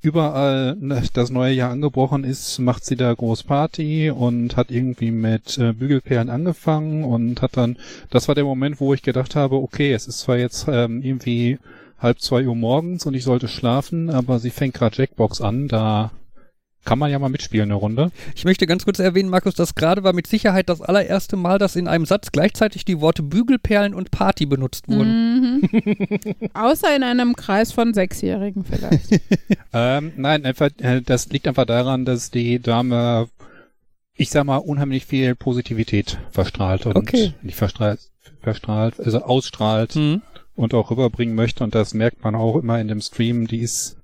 [0.00, 5.10] überall ne, das neue Jahr angebrochen ist, macht sie da groß Party und hat irgendwie
[5.10, 7.76] mit äh, Bügelperlen angefangen und hat dann,
[8.08, 11.58] das war der Moment, wo ich gedacht habe, okay, es ist zwar jetzt ähm, irgendwie
[12.00, 16.10] halb zwei Uhr morgens und ich sollte schlafen, aber sie fängt gerade Jackbox an, da
[16.86, 18.10] kann man ja mal mitspielen eine Runde.
[18.34, 21.76] Ich möchte ganz kurz erwähnen, Markus, das gerade war mit Sicherheit das allererste Mal, dass
[21.76, 25.60] in einem Satz gleichzeitig die Worte Bügelperlen und Party benutzt wurden.
[25.60, 26.34] Mhm.
[26.54, 29.20] Außer in einem Kreis von Sechsjährigen vielleicht.
[29.72, 33.28] Ähm, nein, einfach, äh, das liegt einfach daran, dass die Dame,
[34.16, 37.34] ich sag mal, unheimlich viel Positivität verstrahlt und Okay.
[37.42, 38.00] nicht verstrahlt,
[38.40, 40.22] verstrahlt, also ausstrahlt Mhm.
[40.60, 41.64] Und auch rüberbringen möchte.
[41.64, 43.96] Und das merkt man auch immer in dem Stream, die ist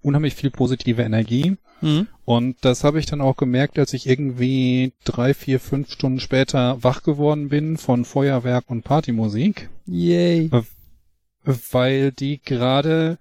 [0.00, 1.56] unheimlich viel positive Energie.
[1.80, 2.06] Mhm.
[2.24, 6.82] und das habe ich dann auch gemerkt, als ich irgendwie drei, vier, fünf Stunden später
[6.82, 9.68] wach geworden bin von Feuerwerk und Partymusik.
[9.86, 10.50] Yay.
[11.72, 13.18] weil die gerade,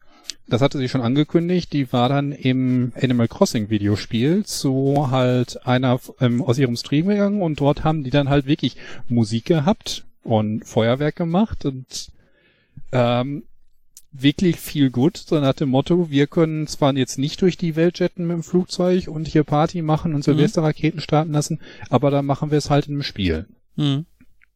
[0.47, 5.99] das hatte sie schon angekündigt, die war dann im Animal Crossing Videospiel zu halt einer
[6.21, 7.41] ähm, aus ihrem Stream gegangen.
[7.41, 8.77] Und dort haben die dann halt wirklich
[9.09, 11.65] Musik gehabt und Feuerwerk gemacht.
[11.65, 12.13] Und
[12.93, 13.43] ähm,
[14.11, 17.99] wirklich viel gut, so nach dem Motto, wir können zwar jetzt nicht durch die Welt
[17.99, 22.51] jetten mit dem Flugzeug und hier Party machen und Silvesterraketen starten lassen, aber dann machen
[22.51, 23.47] wir es halt im Spiel.
[23.75, 24.05] Mhm.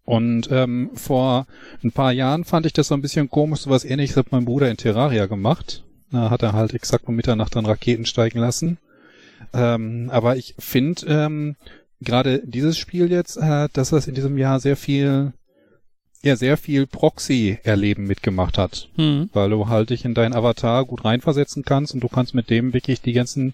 [0.06, 1.48] Und ähm, vor
[1.84, 4.70] ein paar Jahren fand ich das so ein bisschen komisch, sowas ähnliches hat mein Bruder
[4.70, 5.84] in Terraria gemacht.
[6.12, 8.78] Da hat er halt exakt um Mitternacht dann Raketen steigen lassen.
[9.54, 11.56] Ähm, aber ich finde ähm,
[12.00, 15.34] gerade dieses Spiel jetzt, äh, dass das in diesem Jahr sehr viel,
[16.24, 19.30] ja sehr viel Proxy-Erleben mitgemacht hat, Mhm.
[19.34, 22.74] weil du halt dich in deinen Avatar gut reinversetzen kannst und du kannst mit dem
[22.74, 23.54] wirklich die ganzen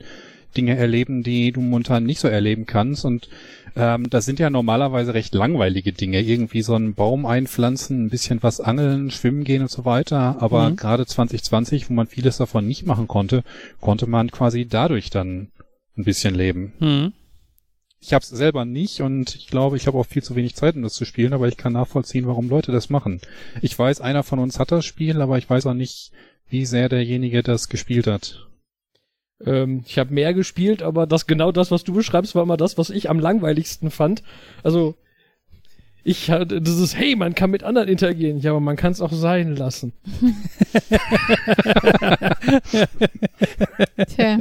[0.56, 3.28] Dinge erleben, die du momentan nicht so erleben kannst und
[3.76, 6.22] ähm, das sind ja normalerweise recht langweilige Dinge.
[6.22, 10.38] Irgendwie so einen Baum einpflanzen, ein bisschen was angeln, schwimmen gehen und so weiter.
[10.40, 10.76] Aber Mhm.
[10.76, 13.44] gerade 2020, wo man vieles davon nicht machen konnte,
[13.82, 15.48] konnte man quasi dadurch dann
[15.98, 16.74] ein bisschen leben.
[16.80, 17.14] Mhm.
[18.06, 20.76] Ich habe es selber nicht und ich glaube, ich habe auch viel zu wenig Zeit,
[20.76, 23.22] um das zu spielen, aber ich kann nachvollziehen, warum Leute das machen.
[23.62, 26.12] Ich weiß, einer von uns hat das Spiel, aber ich weiß auch nicht,
[26.50, 28.46] wie sehr derjenige das gespielt hat.
[29.46, 32.78] Ähm, ich habe mehr gespielt, aber das genau das, was du beschreibst, war immer das,
[32.78, 34.22] was ich am langweiligsten fand.
[34.64, 34.96] Also
[36.04, 39.14] ich hatte dieses, hey, man kann mit anderen interagieren, ja, aber man kann es auch
[39.14, 39.94] sein lassen.
[44.10, 44.40] Tja.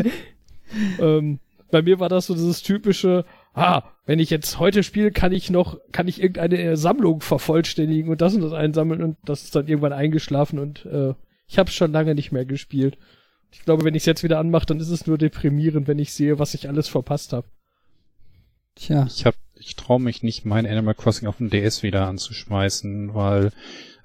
[0.98, 1.38] ähm,
[1.70, 5.50] bei mir war das so dieses typische, ah, wenn ich jetzt heute spiele, kann ich
[5.50, 9.54] noch, kann ich irgendeine äh, Sammlung vervollständigen und das und das einsammeln und das ist
[9.54, 11.14] dann irgendwann eingeschlafen und äh,
[11.46, 12.98] ich habe schon lange nicht mehr gespielt.
[13.52, 16.12] Ich glaube, wenn ich es jetzt wieder anmache, dann ist es nur deprimierend, wenn ich
[16.12, 17.46] sehe, was ich alles verpasst habe.
[18.74, 19.06] Tja.
[19.06, 23.52] Ich hab, ich traue mich nicht, mein Animal Crossing auf dem DS wieder anzuschmeißen, weil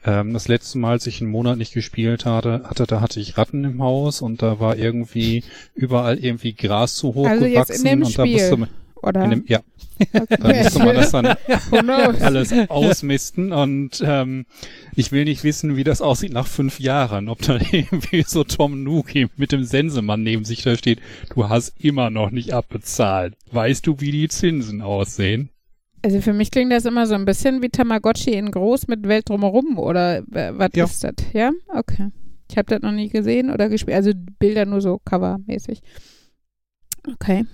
[0.04, 3.38] ähm, das letzte Mal, als ich einen Monat nicht gespielt hatte, hatte, da hatte ich
[3.38, 7.86] Ratten im Haus und da war irgendwie überall irgendwie Gras zu hoch Also jetzt gewachsen
[7.86, 8.58] in dem und da musste Spiel.
[8.58, 8.70] man,
[9.02, 9.28] Oder?
[9.28, 9.62] dem, ja,
[10.14, 10.64] okay.
[10.64, 11.26] musste man das dann
[12.22, 14.46] alles ausmisten und ähm,
[14.96, 18.84] ich will nicht wissen, wie das aussieht nach fünf Jahren, ob da irgendwie so Tom
[18.84, 21.00] Nook mit dem Sensemann neben sich da steht,
[21.34, 23.36] du hast immer noch nicht abbezahlt.
[23.52, 25.50] Weißt du, wie die Zinsen aussehen?
[26.04, 29.30] Also für mich klingt das immer so ein bisschen wie Tamagotchi in groß mit Welt
[29.30, 30.86] drumherum oder äh, was Ja.
[30.86, 31.14] ist das?
[31.34, 31.52] Ja?
[31.74, 32.10] Okay.
[32.50, 33.98] Ich habe das noch nie gesehen oder gespielt.
[33.98, 35.82] Also Bilder nur so covermäßig.
[37.14, 37.46] Okay.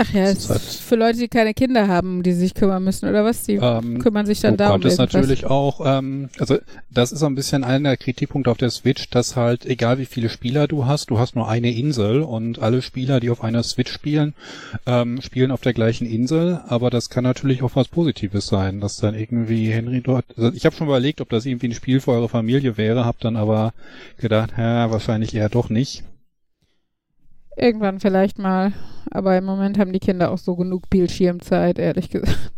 [0.00, 3.08] Ach ja, ist halt- ist für Leute, die keine Kinder haben, die sich kümmern müssen
[3.08, 3.42] oder was?
[3.42, 4.80] Die Ähm, kümmern sich dann Wobei darum.
[4.80, 5.12] das irgendwas.
[5.14, 6.58] natürlich auch, ähm, also
[6.90, 10.06] das ist so ein bisschen einer der Kritikpunkte auf der Switch, dass halt, egal wie
[10.06, 13.62] viele Spieler du hast, du hast nur eine Insel und alle Spieler, die auf einer
[13.64, 14.34] Switch spielen,
[14.86, 18.98] ähm, spielen auf der gleichen Insel, aber das kann natürlich auch was Positives sein, dass
[18.98, 22.12] dann irgendwie Henry dort, also ich habe schon überlegt, ob das irgendwie ein Spiel für
[22.12, 23.72] eure Familie wäre, habe dann aber
[24.18, 26.04] gedacht, ja, wahrscheinlich eher doch nicht.
[27.58, 28.72] Irgendwann vielleicht mal.
[29.10, 32.52] Aber im Moment haben die Kinder auch so genug Bildschirmzeit, ehrlich gesagt.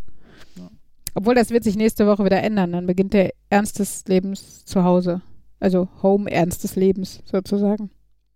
[1.13, 2.71] Obwohl, das wird sich nächste Woche wieder ändern.
[2.71, 5.21] Dann beginnt der Ernst des Lebens zu Hause.
[5.59, 7.89] Also Home Ernst des Lebens sozusagen.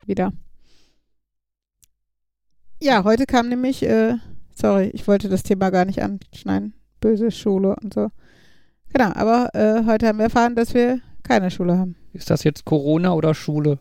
[0.05, 0.33] Wieder.
[2.81, 4.15] Ja, heute kam nämlich, äh,
[4.53, 6.73] sorry, ich wollte das Thema gar nicht anschneiden.
[6.99, 8.09] Böse Schule und so.
[8.93, 11.95] Genau, aber äh, heute haben wir erfahren, dass wir keine Schule haben.
[12.13, 13.79] Ist das jetzt Corona oder Schule?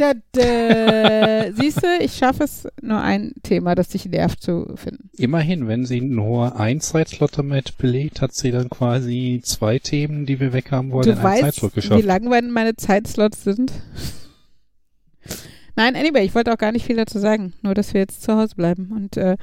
[1.54, 5.10] Siehst du, ich schaffe es, nur ein Thema, das dich nervt, zu finden.
[5.16, 10.40] Immerhin, wenn sie nur ein Zeitslot damit belegt, hat sie dann quasi zwei Themen, die
[10.40, 12.04] wir weghaben wollten, Du in einen weißt, Zeitslot wie geschafft.
[12.04, 13.72] langweilig meine Zeitslots sind.
[15.76, 18.34] Nein, anyway, ich wollte auch gar nicht viel dazu sagen, nur dass wir jetzt zu
[18.34, 18.90] Hause bleiben.
[18.94, 19.36] Und äh,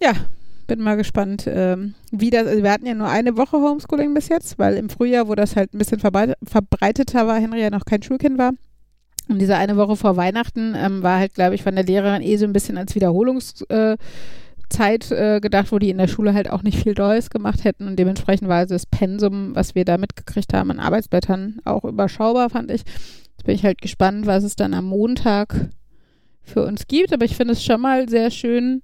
[0.00, 0.12] ja,
[0.66, 2.46] bin mal gespannt, ähm, wie das.
[2.46, 5.54] Also wir hatten ja nur eine Woche Homeschooling bis jetzt, weil im Frühjahr, wo das
[5.54, 8.52] halt ein bisschen verbreit, verbreiteter war, Henry ja noch kein Schulkind war,
[9.28, 12.36] Und diese eine Woche vor Weihnachten ähm, war halt, glaube ich, von der Lehrerin eh
[12.36, 13.98] so ein bisschen als Wiederholungszeit
[15.10, 17.86] äh, gedacht, wo die in der Schule halt auch nicht viel Neues gemacht hätten.
[17.86, 22.50] Und dementsprechend war also das Pensum, was wir da mitgekriegt haben an Arbeitsblättern, auch überschaubar,
[22.50, 22.82] fand ich.
[22.82, 25.70] Jetzt bin ich halt gespannt, was es dann am Montag
[26.42, 27.12] für uns gibt.
[27.12, 28.82] Aber ich finde es schon mal sehr schön,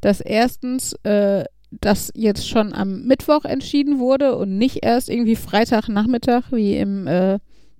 [0.00, 6.52] dass erstens äh, das jetzt schon am Mittwoch entschieden wurde und nicht erst irgendwie Freitagnachmittag
[6.52, 7.38] wie im äh,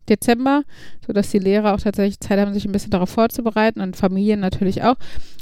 [0.09, 0.63] Dezember,
[1.07, 4.83] sodass die Lehrer auch tatsächlich Zeit haben, sich ein bisschen darauf vorzubereiten und Familien natürlich
[4.83, 4.97] auch.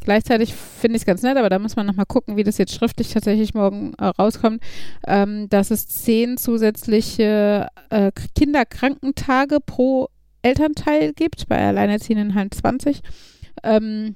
[0.05, 2.75] Gleichzeitig finde ich es ganz nett, aber da muss man nochmal gucken, wie das jetzt
[2.75, 4.63] schriftlich tatsächlich morgen äh, rauskommt,
[5.07, 10.09] ähm, dass es zehn zusätzliche äh, Kinderkrankentage pro
[10.43, 13.01] Elternteil gibt, bei Alleinerziehenden halt 20.
[13.63, 14.15] Ähm,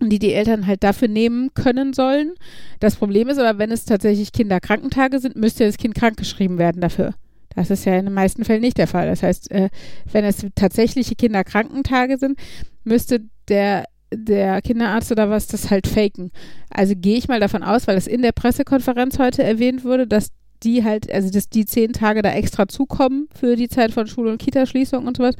[0.00, 2.34] die die Eltern halt dafür nehmen können sollen.
[2.80, 7.14] Das Problem ist aber, wenn es tatsächlich Kinderkrankentage sind, müsste das Kind krankgeschrieben werden dafür.
[7.58, 9.06] Das ist ja in den meisten Fällen nicht der Fall.
[9.06, 9.68] Das heißt, äh,
[10.10, 12.38] wenn es tatsächliche Kinderkrankentage sind,
[12.84, 16.30] müsste der, der Kinderarzt oder was das halt faken.
[16.70, 20.30] Also gehe ich mal davon aus, weil es in der Pressekonferenz heute erwähnt wurde, dass
[20.62, 24.30] die halt, also dass die zehn Tage da extra zukommen für die Zeit von Schule-
[24.30, 25.36] und Kitaschließung und sowas,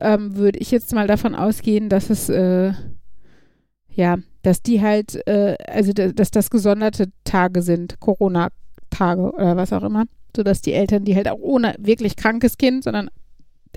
[0.00, 2.72] ähm, würde ich jetzt mal davon ausgehen, dass es äh,
[3.94, 9.82] ja, dass die halt, äh, also dass das gesonderte Tage sind, Corona-Tage oder was auch
[9.82, 10.04] immer,
[10.36, 13.10] sodass die Eltern, die halt auch ohne wirklich krankes Kind, sondern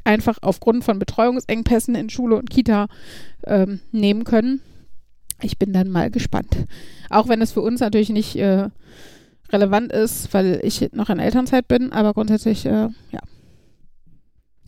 [0.04, 2.88] einfach aufgrund von Betreuungsengpässen in Schule und Kita
[3.46, 4.62] ähm, nehmen können.
[5.42, 6.66] Ich bin dann mal gespannt.
[7.10, 8.70] Auch wenn es für uns natürlich nicht äh,
[9.52, 13.20] relevant ist, weil ich noch in Elternzeit bin, aber grundsätzlich, äh, ja,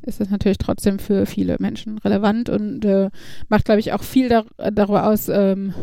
[0.04, 3.10] ist das natürlich trotzdem für viele Menschen relevant und äh,
[3.50, 5.74] macht, glaube ich, auch viel dar darüber aus, ähm,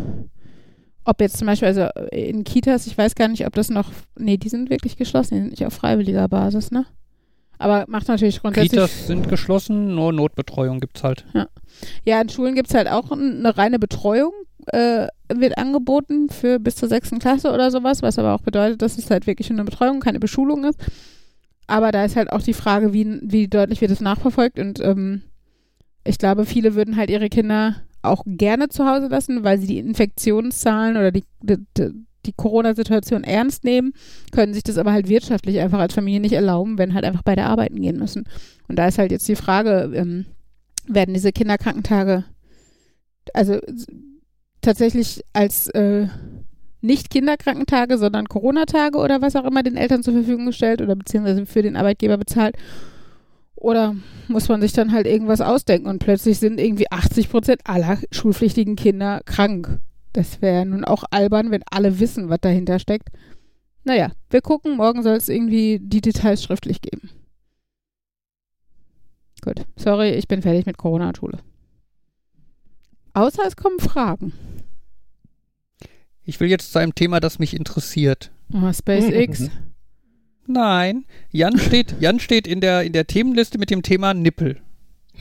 [1.05, 4.37] ob jetzt zum Beispiel, also in Kitas, ich weiß gar nicht, ob das noch, nee,
[4.37, 6.87] die sind wirklich geschlossen, die sind nicht auf freiwilliger Basis, ne?
[7.59, 8.73] Aber macht natürlich grundsätzlich.
[8.73, 11.25] Kitas sind geschlossen, nur Notbetreuung gibt es halt.
[11.35, 11.49] Ja.
[12.05, 14.33] ja, in Schulen gibt es halt auch eine reine Betreuung,
[14.67, 18.99] äh, wird angeboten für bis zur sechsten Klasse oder sowas, was aber auch bedeutet, dass
[18.99, 20.79] es halt wirklich eine Betreuung, keine Beschulung ist.
[21.67, 24.59] Aber da ist halt auch die Frage, wie, wie deutlich wird es nachverfolgt.
[24.59, 25.23] Und ähm,
[26.05, 29.79] ich glaube, viele würden halt ihre Kinder auch gerne zu Hause lassen, weil sie die
[29.79, 31.59] Infektionszahlen oder die, die,
[32.27, 33.93] die Corona-Situation ernst nehmen,
[34.33, 37.45] können sich das aber halt wirtschaftlich einfach als Familie nicht erlauben, wenn halt einfach beide
[37.45, 38.25] arbeiten gehen müssen.
[38.69, 40.27] Und da ist halt jetzt die Frage, ähm,
[40.87, 42.25] werden diese Kinderkrankentage
[43.33, 43.59] also
[44.61, 46.09] tatsächlich als äh,
[46.81, 51.47] nicht Kinderkrankentage, sondern Corona-Tage oder was auch immer den Eltern zur Verfügung gestellt oder beziehungsweise
[51.47, 52.57] für den Arbeitgeber bezahlt.
[53.65, 53.97] Oder
[54.29, 58.77] muss man sich dann halt irgendwas ausdenken und plötzlich sind irgendwie 80 Prozent aller schulpflichtigen
[58.77, 59.81] Kinder krank.
[60.13, 63.09] Das wäre nun auch albern, wenn alle wissen, was dahinter steckt.
[63.83, 67.09] Naja, wir gucken, morgen soll es irgendwie die Details schriftlich geben.
[69.41, 71.39] Gut, sorry, ich bin fertig mit Corona-Schule.
[73.15, 74.35] Außer es kommen Fragen.
[76.23, 78.31] Ich will jetzt zu einem Thema, das mich interessiert.
[78.53, 79.49] Oh, SpaceX.
[80.47, 84.61] Nein, Jan steht, Jan steht in der, in der Themenliste mit dem Thema Nippel.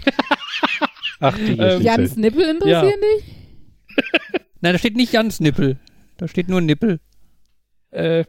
[1.19, 3.35] Ach, die Ähm, Jans Nippel interessieren dich?
[4.61, 5.77] Nein, da steht nicht Jans Nippel.
[6.17, 6.99] Da steht nur Nippel.
[7.91, 8.25] Äh,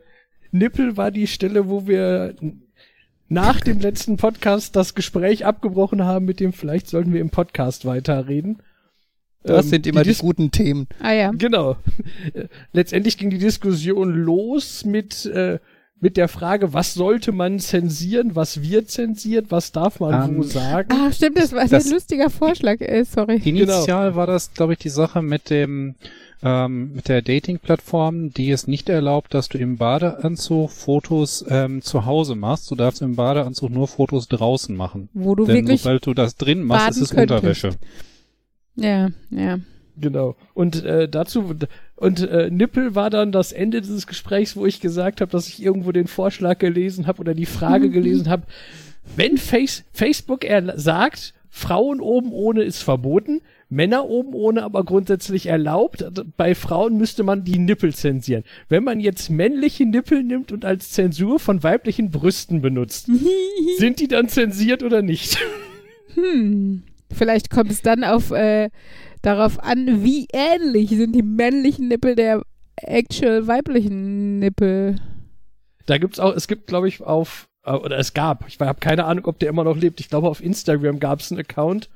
[0.53, 2.37] Nippel war die Stelle, wo wir
[3.29, 7.85] nach dem letzten Podcast das Gespräch abgebrochen haben mit dem, vielleicht sollten wir im Podcast
[7.87, 8.63] weiterreden.
[9.43, 10.87] Das Ähm, sind immer die, Dis- guten Themen.
[11.01, 11.31] Ah ja.
[11.33, 11.77] Genau.
[12.33, 15.59] Äh, Letztendlich ging die Diskussion los mit, äh,
[16.01, 20.43] mit der Frage, was sollte man zensieren, was wird zensiert, was darf man Ähm, wo
[20.43, 20.89] sagen.
[20.93, 22.81] Ah, stimmt, das war Das- ein lustiger Vorschlag.
[22.81, 23.37] Äh, sorry.
[23.45, 25.95] Initial war das, glaube ich, die Sache mit dem
[26.47, 32.05] ähm, mit der Dating-Plattform, die es nicht erlaubt, dass du im Badeanzug Fotos ähm, zu
[32.05, 32.71] Hause machst.
[32.71, 35.09] Du darfst im Badeanzug nur Fotos draußen machen.
[35.15, 35.81] Wo du Denn wirklich.
[35.81, 37.39] sobald du das drin machst, ist es könntest.
[37.41, 37.71] Unterwäsche.
[38.77, 39.59] Ja, ja.
[39.97, 40.37] Genau.
[40.55, 41.55] Und äh, dazu
[41.97, 45.63] und äh, Nippel war dann das Ende dieses Gesprächs, wo ich gesagt habe, dass ich
[45.63, 48.45] irgendwo den Vorschlag gelesen habe oder die Frage gelesen habe,
[49.17, 55.47] wenn Face Facebook er sagt, Frauen oben ohne ist verboten, Männer oben ohne aber grundsätzlich
[55.47, 58.43] erlaubt, also bei Frauen müsste man die Nippel zensieren.
[58.69, 63.09] Wenn man jetzt männliche Nippel nimmt und als Zensur von weiblichen Brüsten benutzt,
[63.79, 65.39] sind die dann zensiert oder nicht?
[66.15, 66.83] Hm.
[67.15, 68.71] Vielleicht kommt es dann auf äh,
[69.23, 72.43] darauf an, wie ähnlich sind die männlichen Nippel der
[72.77, 74.97] actual weiblichen Nippel.
[75.87, 79.05] Da gibt's auch, es gibt, glaube ich, auf, äh, oder es gab, ich habe keine
[79.05, 80.01] Ahnung, ob der immer noch lebt.
[80.01, 81.89] Ich glaube, auf Instagram gab's einen Account,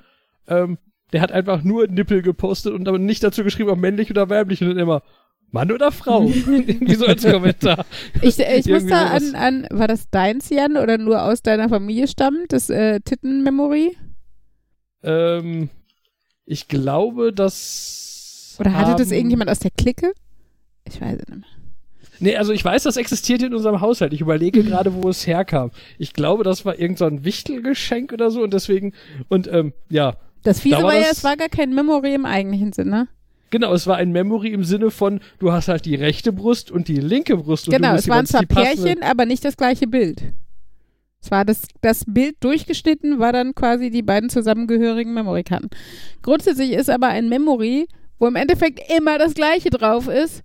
[0.46, 0.78] ähm,
[1.12, 4.62] der hat einfach nur Nippel gepostet und aber nicht dazu geschrieben, ob männlich oder weiblich
[4.62, 5.02] und dann immer
[5.50, 6.24] Mann oder Frau.
[6.46, 7.86] Irgendwie so als Kommentar.
[8.20, 12.06] Ich, ich muss da an, an, war das deins, Jan, oder nur aus deiner Familie
[12.06, 13.96] stammt, das äh, Titten-Memory?
[15.02, 15.68] Ähm,
[16.44, 18.56] Ich glaube, dass.
[18.58, 20.12] Oder hatte das haben- irgendjemand aus der Clique?
[20.84, 21.44] Ich weiß es nicht mehr.
[22.20, 24.12] Nee, also ich weiß, das existiert in unserem Haushalt.
[24.12, 25.70] Ich überlege gerade, wo es herkam.
[25.98, 28.92] Ich glaube, das war irgend so ein Wichtelgeschenk oder so und deswegen,
[29.28, 32.14] und ähm, ja, Das Fiese Da war, war ja, das- es war gar kein Memory
[32.14, 33.06] im eigentlichen Sinne.
[33.50, 36.88] genau, es war ein Memory im Sinne von, du hast halt die rechte Brust und
[36.88, 37.68] die linke Brust.
[37.68, 40.20] Und Genau, du es musst waren zwar Pärchen, aber nicht das gleiche Bild.
[41.20, 45.68] Es war das, das Bild durchgeschnitten, war dann quasi die beiden zusammengehörigen Memory-Karten.
[46.22, 50.42] Grundsätzlich ist aber ein Memory, wo im Endeffekt immer das gleiche drauf ist,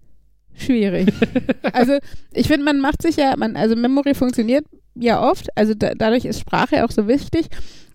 [0.56, 1.14] schwierig.
[1.74, 1.98] also
[2.34, 6.26] ich finde, man macht sich ja, man, also Memory funktioniert ja oft, also da, dadurch
[6.26, 7.48] ist Sprache auch so wichtig,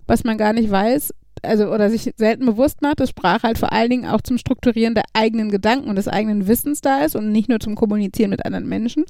[0.06, 1.12] was man gar nicht weiß,
[1.42, 4.94] also oder sich selten bewusst macht, dass Sprache halt vor allen Dingen auch zum Strukturieren
[4.94, 8.44] der eigenen Gedanken und des eigenen Wissens da ist und nicht nur zum Kommunizieren mit
[8.44, 9.04] anderen Menschen.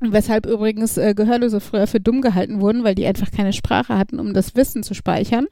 [0.00, 4.20] Weshalb übrigens äh, Gehörlose früher für dumm gehalten wurden, weil die einfach keine Sprache hatten,
[4.20, 5.46] um das Wissen zu speichern.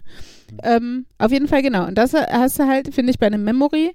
[0.62, 1.86] Ähm, auf jeden Fall genau.
[1.86, 3.92] Und das hast du halt, finde ich, bei einem Memory,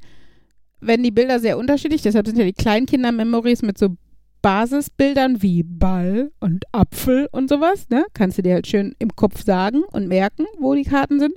[0.81, 3.95] wenn die Bilder sehr unterschiedlich, deshalb sind ja die Kleinkinder-Memories mit so
[4.41, 8.05] Basisbildern wie Ball und Apfel und sowas, ne?
[8.13, 11.35] Kannst du dir halt schön im Kopf sagen und merken, wo die Karten sind.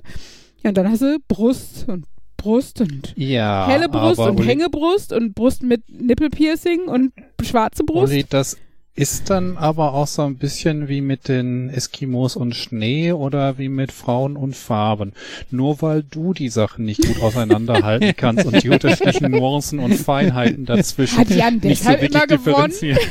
[0.63, 2.05] Ja, und dann hast du Brust und
[2.37, 8.11] Brust und Ja, helle Brust und Uli, Hängebrust und Brust mit Nippelpiercing und schwarze Brust.
[8.11, 8.57] Uli, das
[8.95, 13.67] ist dann aber auch so ein bisschen wie mit den Eskimos und Schnee oder wie
[13.67, 15.11] mit Frauen und Farben.
[15.51, 20.65] Nur weil du die Sachen nicht gut auseinanderhalten kannst und die unterschiedlichen Nuancen und Feinheiten
[20.65, 22.99] dazwischen Hat Jan nicht so wirklich immer differenzieren.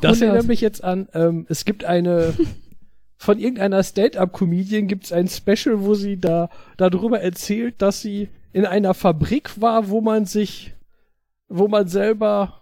[0.00, 0.22] Das 100.
[0.22, 2.34] erinnert mich jetzt an, ähm, es gibt eine,
[3.16, 8.64] von irgendeiner Stand-Up-Comedian gibt es ein Special, wo sie da darüber erzählt, dass sie in
[8.64, 10.74] einer Fabrik war, wo man sich,
[11.48, 12.61] wo man selber,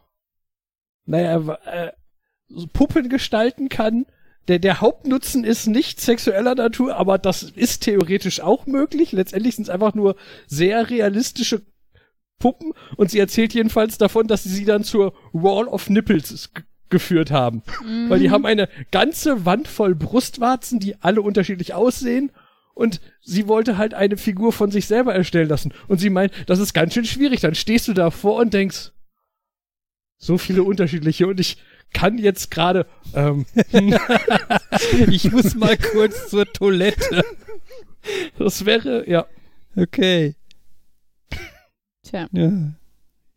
[1.11, 1.91] naja, äh,
[2.73, 4.07] Puppen gestalten kann.
[4.49, 9.13] Der, der Hauptnutzen ist nicht sexueller Natur, aber das ist theoretisch auch möglich.
[9.13, 11.63] Letztendlich sind es einfach nur sehr realistische
[12.39, 16.51] Puppen und sie erzählt jedenfalls davon, dass sie sie dann zur Wall of Nipples
[16.89, 17.63] geführt haben.
[18.09, 22.33] Weil die haben eine ganze Wand voll Brustwarzen, die alle unterschiedlich aussehen.
[22.75, 25.75] Und sie wollte halt eine Figur von sich selber erstellen lassen.
[25.87, 27.41] Und sie meint, das ist ganz schön schwierig.
[27.41, 28.93] Dann stehst du davor und denkst,
[30.21, 31.27] so viele unterschiedliche.
[31.27, 31.57] Und ich
[31.93, 33.47] kann jetzt gerade, ähm,
[35.09, 37.25] Ich muss mal kurz zur Toilette.
[38.39, 39.27] das wäre, ja.
[39.75, 40.37] Okay.
[42.05, 42.29] Tja.
[42.31, 42.75] Ja.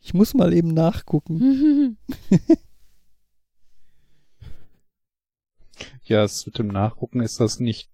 [0.02, 1.98] Ich muss mal eben nachgucken.
[6.06, 7.90] Ja, es mit dem Nachgucken ist das nicht.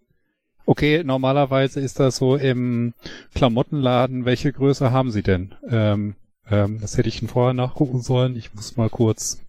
[0.66, 2.94] Okay, normalerweise ist das so im
[3.36, 4.26] Klamottenladen.
[4.26, 5.54] Welche Größe haben Sie denn?
[5.68, 6.16] Ähm,
[6.50, 8.36] ähm, das hätte ich schon vorher nachgucken sollen.
[8.36, 9.42] Ich muss mal kurz.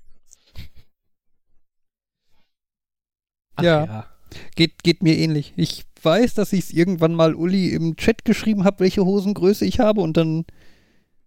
[3.57, 4.07] Ach Ja.
[4.55, 5.53] Geht, geht mir ähnlich.
[5.57, 9.81] Ich weiß, dass ich es irgendwann mal Uli im Chat geschrieben habe, welche Hosengröße ich
[9.81, 10.45] habe und dann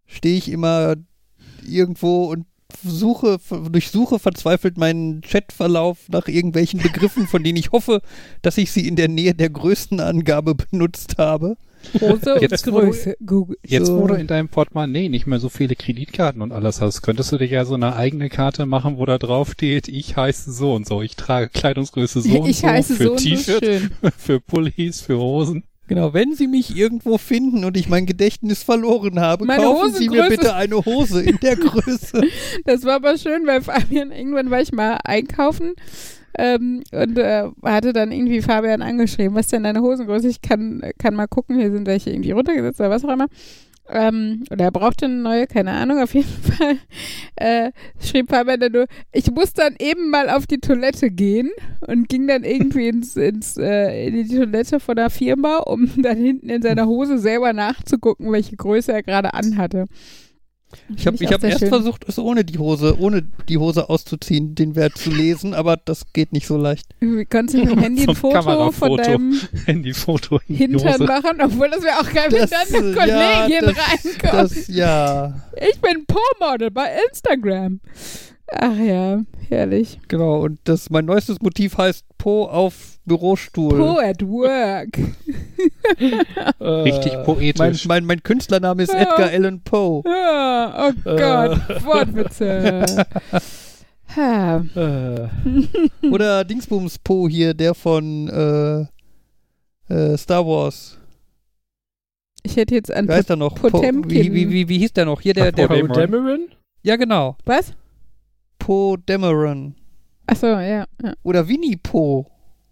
[0.05, 0.95] stehe ich immer
[1.67, 2.45] irgendwo und
[2.83, 8.01] suche, durchsuche verzweifelt meinen Chatverlauf nach irgendwelchen Begriffen, von denen ich hoffe,
[8.41, 11.57] dass ich sie in der Nähe der Größenangabe benutzt habe.
[11.99, 13.15] Hose Jetzt, und wo du- Größe.
[13.25, 13.57] Google.
[13.65, 13.99] Jetzt, So.
[14.01, 17.37] wo du in deinem Portemonnaie nicht mehr so viele Kreditkarten und alles hast, könntest du
[17.37, 20.87] dir ja so eine eigene Karte machen, wo da drauf steht, ich heiße so und
[20.87, 23.91] so, ich trage Kleidungsgröße so und ich so, heiße für so und so T-Shirt, schön.
[24.17, 25.63] für Pullis, für Hosen.
[25.87, 30.07] Genau, wenn Sie mich irgendwo finden und ich mein Gedächtnis verloren habe, Meine kaufen Sie
[30.09, 32.21] mir bitte eine Hose in der Größe.
[32.65, 35.73] Das war aber schön, weil Fabian, irgendwann war ich mal einkaufen
[36.37, 40.27] ähm, und äh, hatte dann irgendwie Fabian angeschrieben, was denn deine Hosengröße?
[40.27, 43.27] Ich kann, kann mal gucken, hier sind welche irgendwie runtergesetzt oder was auch immer.
[43.89, 46.77] Ähm, oder er brauchte eine neue, keine Ahnung, auf jeden Fall
[47.35, 51.51] äh, schrieb Fabian dann nur, ich muss dann eben mal auf die Toilette gehen
[51.85, 56.17] und ging dann irgendwie ins, ins, äh, in die Toilette von der Firma, um dann
[56.17, 59.87] hinten in seiner Hose selber nachzugucken, welche Größe er gerade anhatte.
[60.95, 61.69] Ich habe ich hab erst schön.
[61.69, 66.11] versucht, es ohne die Hose, ohne die Hose auszuziehen, den Wert zu lesen, aber das
[66.13, 66.87] geht nicht so leicht.
[66.99, 71.03] Wie kannst du mit dem Handy ein Foto von deinem Handyfoto Hintern Hose.
[71.05, 74.33] machen, obwohl das wäre auch geil, wenn Das, dann eine äh, Kollegin ja, das- reinkommt.
[74.51, 75.33] Das, ja,
[75.69, 77.79] ich bin Po-Model bei Instagram.
[78.55, 79.99] Ach ja, herrlich.
[80.07, 80.41] genau.
[80.41, 83.77] Und das, mein neuestes Motiv heißt Po auf Bürostuhl.
[83.77, 84.97] Po at work.
[86.59, 87.85] Äh, Richtig mein, poetisch.
[87.87, 88.93] mein, mein Künstlername ist.
[88.93, 90.01] Edgar Allan Poe.
[90.05, 91.15] Ja, oh Äh.
[91.17, 92.85] Gott, Wortwitze.
[94.15, 95.27] Äh,
[96.11, 98.27] Oder Dingsbums Poe hier, der von
[99.89, 100.99] äh, äh, Star Wars.
[102.43, 103.55] Ich hätte jetzt an Wer noch?
[103.55, 104.11] Po, Potemkin.
[104.11, 105.21] wie, wie, wie, wie hieß der noch?
[105.21, 106.49] Hier, der, Ach, der, Dameron?
[106.83, 107.37] ja genau.
[107.45, 107.73] Was?
[108.63, 109.75] Poe Dameron.
[110.25, 111.13] Achso, ja, ja.
[111.23, 112.25] Oder Winnie Poe.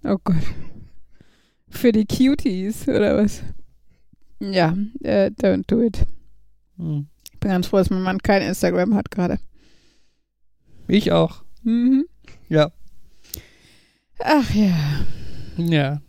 [0.06, 0.38] Oh Gott.
[1.68, 3.44] Für die Cuties, oder was?
[4.40, 4.74] Ja,
[5.04, 6.06] äh, don't do it.
[6.78, 7.08] Hm.
[7.34, 9.38] Ich bin ganz froh, dass mein Mann kein Instagram hat gerade.
[10.88, 11.44] Ich auch.
[11.64, 12.06] Mhm.
[12.48, 12.72] Ja.
[14.20, 15.06] Ach ja.
[15.58, 16.02] Ja.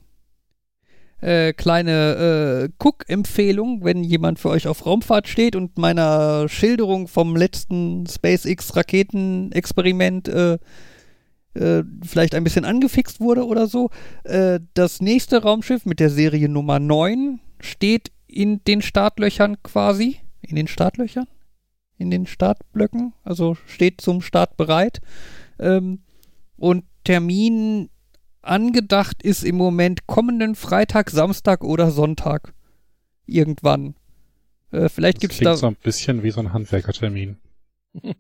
[1.23, 7.37] Äh, kleine äh, Cook-Empfehlung, wenn jemand für euch auf Raumfahrt steht und meiner Schilderung vom
[7.37, 10.59] letzten SpaceX-Raketenexperiment äh,
[11.55, 13.91] äh, vielleicht ein bisschen angefixt wurde oder so.
[14.25, 20.18] Äh, das nächste Raumschiff mit der Serie Nummer 9 steht in den Startlöchern quasi.
[20.41, 21.29] In den Startlöchern?
[21.99, 23.12] In den Startblöcken.
[23.23, 25.01] Also steht zum Start bereit.
[25.61, 26.01] Ähm,
[26.57, 27.91] und Termin
[28.43, 32.55] angedacht ist im Moment kommenden Freitag, Samstag oder Sonntag.
[33.26, 33.95] Irgendwann.
[34.72, 35.57] Äh, vielleicht Das gibt's klingt da.
[35.57, 37.36] so ein bisschen wie so ein Handwerkertermin.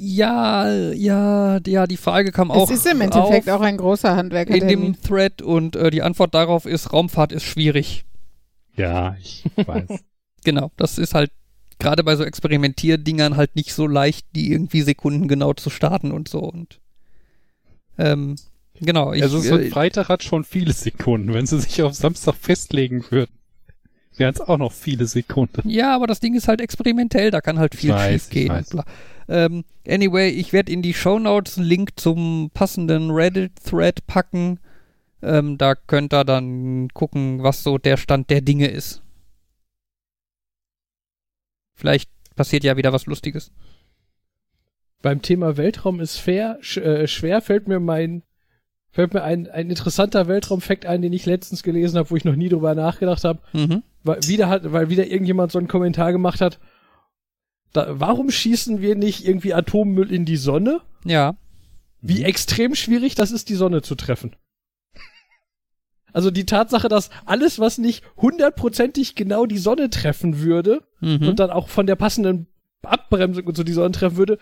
[0.00, 2.70] Ja, ja, ja, die Frage kam auch.
[2.70, 4.54] es ist im Endeffekt auch ein großer Handwerker.
[4.54, 8.04] in dem Thread und äh, die Antwort darauf ist, Raumfahrt ist schwierig.
[8.76, 9.88] Ja, ich weiß.
[10.44, 11.32] Genau, das ist halt
[11.80, 16.38] gerade bei so Experimentierdingern halt nicht so leicht, die irgendwie sekundengenau zu starten und so
[16.38, 16.78] und
[17.98, 18.36] ähm,
[18.80, 21.32] genau, ich, also so ein äh, Freitag hat schon viele Sekunden.
[21.34, 23.32] Wenn sie sich auf Samstag festlegen würden,
[24.16, 25.68] wären es auch noch viele Sekunden.
[25.68, 28.64] Ja, aber das Ding ist halt experimentell, da kann halt viel Ich weiß, schief gehen.
[29.28, 34.58] Ähm, anyway, ich werde in die Shownotes einen Link zum passenden Reddit-Thread packen.
[35.20, 39.02] Ähm, da könnt ihr dann gucken, was so der Stand der Dinge ist.
[41.74, 43.52] Vielleicht passiert ja wieder was Lustiges.
[45.02, 48.22] Beim Thema Weltraum ist fair, sch äh, schwer fällt mir mein
[48.90, 52.36] fällt mir ein, ein interessanter Weltraumfakt ein, den ich letztens gelesen habe, wo ich noch
[52.36, 53.40] nie drüber nachgedacht habe.
[53.52, 53.82] Mhm.
[54.02, 56.58] Weil wieder hat, weil wieder irgendjemand so einen Kommentar gemacht hat.
[57.72, 60.80] Da, warum schießen wir nicht irgendwie Atommüll in die Sonne?
[61.04, 61.36] Ja.
[62.00, 64.34] Wie extrem schwierig das ist, die Sonne zu treffen.
[66.14, 71.28] Also die Tatsache, dass alles, was nicht hundertprozentig genau die Sonne treffen würde Mhm.
[71.28, 72.48] und dann auch von der passenden
[72.82, 74.38] Abbremsung und so die Sonne treffen würde,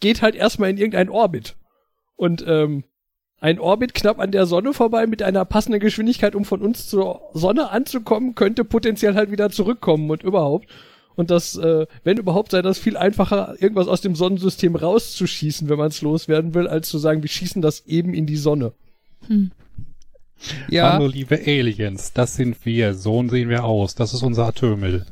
[0.00, 1.54] geht halt erstmal in irgendein Orbit.
[2.16, 2.84] Und ähm,
[3.40, 7.20] ein Orbit knapp an der Sonne vorbei mit einer passenden Geschwindigkeit, um von uns zur
[7.34, 10.68] Sonne anzukommen, könnte potenziell halt wieder zurückkommen und überhaupt.
[11.16, 15.78] Und das, äh, wenn überhaupt, sei das viel einfacher, irgendwas aus dem Sonnensystem rauszuschießen, wenn
[15.78, 18.72] man es loswerden will, als zu sagen, wir schießen das eben in die Sonne.
[20.68, 20.92] ja.
[20.92, 22.94] Hallo, liebe Aliens, das sind wir.
[22.94, 23.94] So sehen wir aus.
[23.94, 25.06] Das ist unser Atommüll.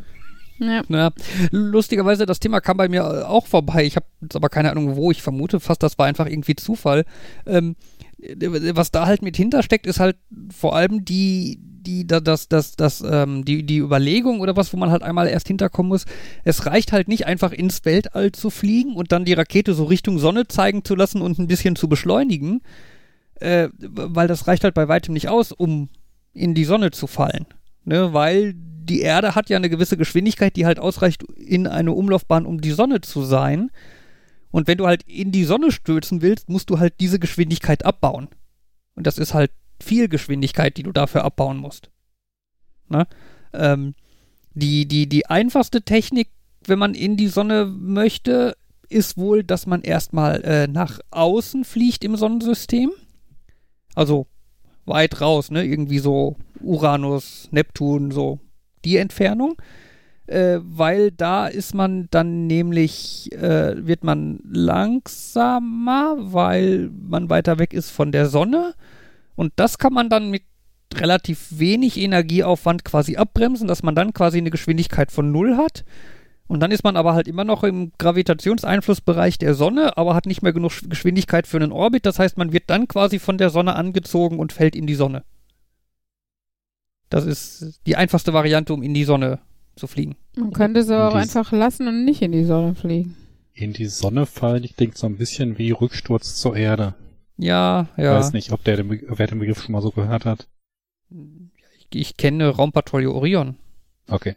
[0.58, 0.82] Ja.
[0.88, 1.10] Ja,
[1.50, 3.84] lustigerweise, das Thema kam bei mir äh, auch vorbei.
[3.84, 5.10] Ich habe jetzt aber keine Ahnung, wo.
[5.10, 7.04] Ich vermute fast, das war einfach irgendwie Zufall.
[7.46, 7.93] Ähm, äh,
[8.74, 10.16] was da halt mit hintersteckt, ist halt
[10.50, 14.76] vor allem die, die, da- das, das, das, ähm, die, die Überlegung oder was, wo
[14.76, 16.04] man halt einmal erst hinterkommen muss.
[16.44, 20.18] Es reicht halt nicht einfach ins Weltall zu fliegen und dann die Rakete so Richtung
[20.18, 22.62] Sonne zeigen zu lassen und ein bisschen zu beschleunigen,
[23.40, 25.88] äh, weil das reicht halt bei weitem nicht aus, um
[26.32, 27.46] in die Sonne zu fallen.
[27.86, 32.46] Ne, weil die Erde hat ja eine gewisse Geschwindigkeit, die halt ausreicht in eine Umlaufbahn,
[32.46, 33.70] um die Sonne zu sein.
[34.54, 38.28] Und wenn du halt in die Sonne stürzen willst, musst du halt diese Geschwindigkeit abbauen.
[38.94, 39.50] Und das ist halt
[39.82, 41.90] viel Geschwindigkeit, die du dafür abbauen musst.
[42.88, 43.08] Ne?
[43.52, 43.96] Ähm,
[44.52, 46.28] die, die, die einfachste Technik,
[46.68, 48.56] wenn man in die Sonne möchte,
[48.88, 52.92] ist wohl, dass man erstmal äh, nach außen fliegt im Sonnensystem.
[53.96, 54.28] Also
[54.84, 55.64] weit raus, ne?
[55.64, 58.38] Irgendwie so Uranus, Neptun, so
[58.84, 59.56] die Entfernung.
[60.26, 67.74] Äh, weil da ist man dann nämlich, äh, wird man langsamer, weil man weiter weg
[67.74, 68.74] ist von der Sonne.
[69.36, 70.44] Und das kann man dann mit
[70.94, 75.84] relativ wenig Energieaufwand quasi abbremsen, dass man dann quasi eine Geschwindigkeit von Null hat.
[76.46, 80.42] Und dann ist man aber halt immer noch im Gravitationseinflussbereich der Sonne, aber hat nicht
[80.42, 82.06] mehr genug Sch- Geschwindigkeit für einen Orbit.
[82.06, 85.24] Das heißt, man wird dann quasi von der Sonne angezogen und fällt in die Sonne.
[87.10, 89.38] Das ist die einfachste Variante, um in die Sonne
[89.76, 90.16] zu fliegen.
[90.36, 93.16] Man könnte es aber auch einfach lassen und nicht in die Sonne fliegen.
[93.52, 96.94] In die Sonne fallen, ich denke so ein bisschen wie Rücksturz zur Erde.
[97.36, 98.14] Ja, Ich ja.
[98.16, 100.48] weiß nicht, ob der den, wer den Begriff schon mal so gehört hat.
[101.10, 103.56] Ich, ich kenne Raumpatrouille Orion.
[104.08, 104.36] Okay.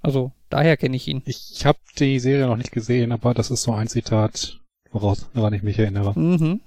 [0.00, 1.22] Also daher kenne ich ihn.
[1.24, 4.60] Ich habe die Serie noch nicht gesehen, aber das ist so ein Zitat,
[4.92, 6.18] woraus, woran ich mich erinnere.
[6.18, 6.60] Mhm.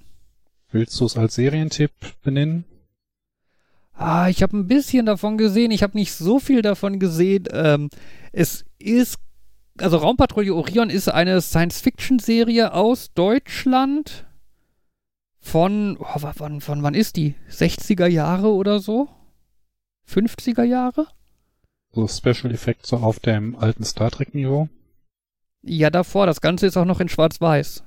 [0.70, 1.92] Willst du es als Serientipp
[2.22, 2.64] benennen?
[4.00, 5.72] Ah, ich habe ein bisschen davon gesehen.
[5.72, 7.44] Ich habe nicht so viel davon gesehen.
[7.52, 7.90] Ähm,
[8.32, 9.16] es ist,
[9.78, 14.24] also Raumpatrouille Orion ist eine Science-Fiction-Serie aus Deutschland
[15.40, 17.34] von, oh, wa- wann, von wann ist die?
[17.50, 19.08] 60er Jahre oder so?
[20.08, 21.08] 50er Jahre?
[21.92, 24.68] So Special Effects so auf dem alten Star Trek Niveau?
[25.62, 26.26] Ja, davor.
[26.26, 27.82] Das Ganze ist auch noch in Schwarz-Weiß.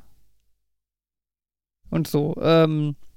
[1.90, 2.36] Und so.
[2.42, 3.11] Ähm, äh,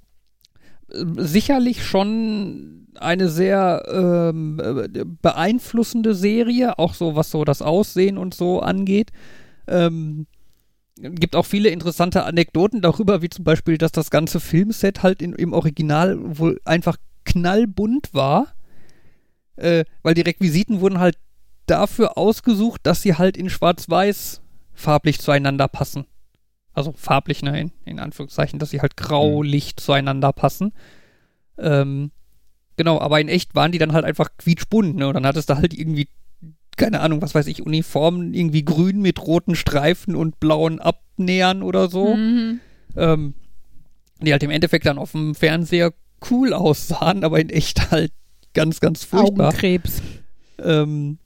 [1.16, 8.34] sicherlich schon eine sehr ähm, äh, beeinflussende Serie, auch so was so das Aussehen und
[8.34, 9.10] so angeht.
[9.66, 10.26] Ähm,
[10.96, 15.32] gibt auch viele interessante Anekdoten darüber, wie zum Beispiel, dass das ganze Filmset halt in,
[15.32, 18.54] im Original wohl einfach knallbunt war,
[19.56, 21.18] äh, weil die Requisiten wurden halt
[21.66, 24.40] dafür ausgesucht, dass sie halt in Schwarz-Weiß
[24.72, 26.06] farblich zueinander passen.
[26.74, 30.72] Also farblich, ne, in, in Anführungszeichen, dass sie halt grau-licht zueinander passen.
[31.56, 32.10] Ähm,
[32.76, 35.06] genau, aber in echt waren die dann halt einfach quietschbunt, ne?
[35.06, 36.08] Und dann hattest du halt irgendwie,
[36.76, 41.88] keine Ahnung, was weiß ich, Uniformen, irgendwie grün mit roten Streifen und blauen Abnähern oder
[41.88, 42.16] so.
[42.16, 42.60] Mhm.
[42.96, 43.34] Ähm,
[44.20, 45.92] die halt im Endeffekt dann auf dem Fernseher
[46.30, 48.12] cool aussahen, aber in echt halt
[48.54, 49.48] ganz, ganz furchtbar.
[49.48, 50.02] Augenkrebs.
[50.62, 51.18] Ähm,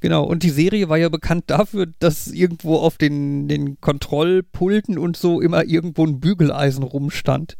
[0.00, 5.16] genau, und die Serie war ja bekannt dafür, dass irgendwo auf den, den Kontrollpulten und
[5.16, 7.56] so immer irgendwo ein Bügeleisen rumstand.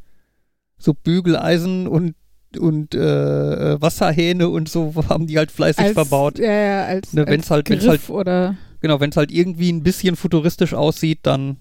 [0.78, 2.14] So Bügeleisen und,
[2.58, 6.38] und äh, Wasserhähne und so haben die halt fleißig Als, verbaut.
[6.38, 9.72] Ja, ja, als, Ne, wenn's als halt- wenn's Griff oder Genau, wenn es halt irgendwie
[9.72, 11.56] ein bisschen futuristisch aussieht, dann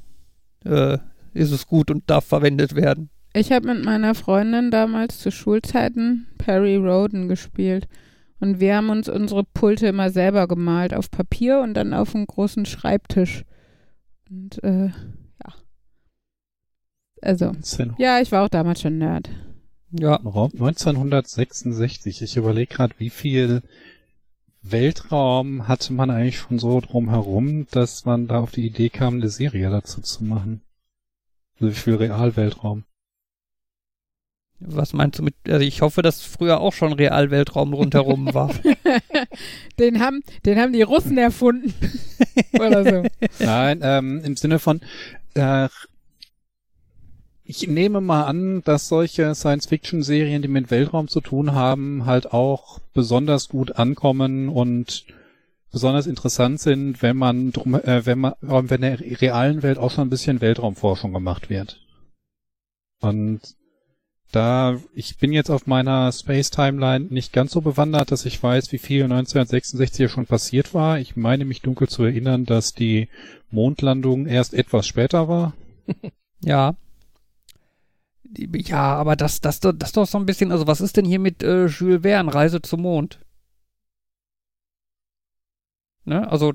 [0.65, 0.97] äh,
[1.33, 3.09] ist es gut und darf verwendet werden.
[3.33, 7.87] Ich habe mit meiner Freundin damals zu Schulzeiten Perry Roden gespielt.
[8.39, 12.27] Und wir haben uns unsere Pulte immer selber gemalt auf Papier und dann auf einem
[12.27, 13.45] großen Schreibtisch.
[14.29, 15.53] Und äh, ja.
[17.21, 17.53] Also,
[17.97, 19.29] ja, ich war auch damals schon Nerd.
[19.91, 22.21] Ja, Raum 1966.
[22.21, 23.61] Ich überlege gerade, wie viel
[24.61, 29.29] Weltraum hatte man eigentlich schon so drumherum, dass man da auf die Idee kam, eine
[29.29, 30.61] Serie dazu zu machen.
[31.55, 32.83] Also wie viel Realweltraum.
[34.59, 38.51] Was meinst du mit, also ich hoffe, dass früher auch schon Realweltraum rundherum war.
[39.79, 41.73] den, haben, den haben die Russen erfunden.
[42.53, 43.03] Oder so.
[43.43, 44.81] Nein, ähm, im Sinne von,
[45.33, 45.67] äh,
[47.43, 52.79] ich nehme mal an, dass solche Science-Fiction-Serien, die mit Weltraum zu tun haben, halt auch
[52.93, 55.05] besonders gut ankommen und
[55.71, 59.77] besonders interessant sind, wenn man drum, äh, wenn man, äh, wenn in der realen Welt
[59.77, 61.85] auch schon ein bisschen Weltraumforschung gemacht wird.
[63.01, 63.41] Und
[64.35, 68.77] da, ich bin jetzt auf meiner Space-Timeline nicht ganz so bewandert, dass ich weiß, wie
[68.77, 70.99] viel 1966 hier schon passiert war.
[70.99, 73.07] Ich meine mich dunkel zu erinnern, dass die
[73.51, 75.53] Mondlandung erst etwas später war.
[76.43, 76.75] Ja.
[78.37, 81.41] Ja, aber das, das, das doch so ein bisschen, also was ist denn hier mit
[81.41, 83.19] äh, Jules Verne, Reise zum Mond?
[86.03, 86.29] Ne?
[86.29, 86.53] Also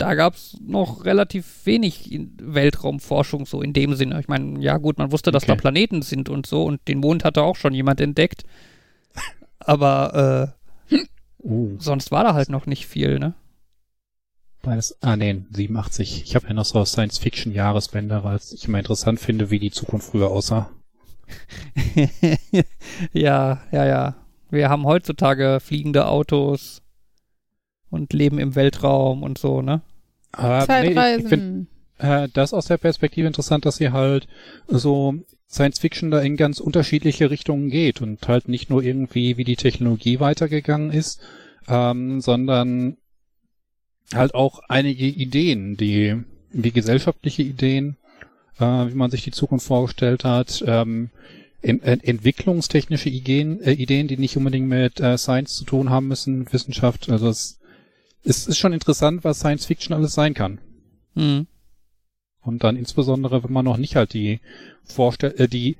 [0.00, 4.20] da gab es noch relativ wenig Weltraumforschung so in dem Sinne.
[4.20, 5.52] Ich meine, ja gut, man wusste, dass Okay.
[5.52, 8.44] da Planeten sind und so und den Mond hatte auch schon jemand entdeckt.
[9.60, 10.54] Aber
[11.42, 13.34] Uh, äh, sonst war da halt noch nicht viel, ne?
[14.62, 14.96] beides.
[15.02, 16.22] Ah, nee, 87.
[16.24, 20.30] Ich habe ja noch so Science-Fiction-Jahresbänder, weil ich immer interessant finde, wie die Zukunft früher
[20.30, 20.70] aussah.
[23.12, 24.16] ja, ja, ja.
[24.50, 26.82] Wir haben heutzutage fliegende Autos
[27.90, 29.82] und leben im Weltraum und so, ne?
[30.32, 31.66] Aber nee, ich, ich finde
[31.98, 32.26] Zeitreisen.
[32.26, 34.28] äh, das aus der Perspektive interessant, dass sie halt
[34.66, 35.14] so
[35.48, 40.20] Science-Fiction da in ganz unterschiedliche Richtungen geht und halt nicht nur irgendwie, wie die Technologie
[40.20, 41.20] weitergegangen ist,
[41.68, 42.96] ähm, sondern
[44.14, 46.22] halt auch einige Ideen, die
[46.52, 47.96] wie gesellschaftliche Ideen,
[48.58, 51.10] äh, wie man sich die Zukunft vorgestellt hat, ähm,
[51.62, 56.08] en en entwicklungstechnische Ideen, äh, Ideen, die nicht unbedingt mit äh, Science zu tun haben
[56.08, 57.10] müssen, Wissenschaft.
[57.10, 57.59] Also es,
[58.22, 60.60] es ist schon interessant, was Science Fiction alles sein kann.
[61.14, 61.46] Hm.
[62.42, 64.40] Und dann insbesondere, wenn man noch nicht halt die
[64.84, 65.76] Vorstell äh, die,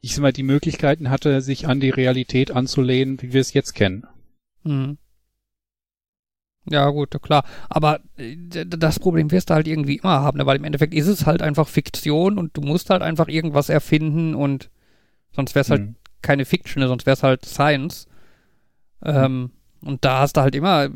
[0.00, 3.74] ich sag mal, die Möglichkeiten hatte, sich an die Realität anzulehnen, wie wir es jetzt
[3.74, 4.06] kennen.
[4.64, 4.98] Hm.
[6.70, 7.44] Ja, gut, klar.
[7.68, 8.36] Aber äh,
[8.66, 10.46] das Problem wirst du halt irgendwie immer haben, ne?
[10.46, 14.34] weil im Endeffekt ist es halt einfach Fiktion und du musst halt einfach irgendwas erfinden
[14.34, 14.70] und
[15.32, 15.96] sonst wäre es halt Hm.
[16.20, 16.88] keine Fiction, ne?
[16.88, 18.06] sonst wäre es halt Science.
[19.02, 19.50] Ähm,
[19.84, 20.88] und da hast du halt immer,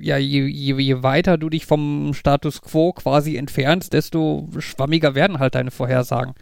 [0.00, 5.38] ja, je, je, je weiter du dich vom Status quo quasi entfernst, desto schwammiger werden
[5.38, 6.34] halt deine Vorhersagen.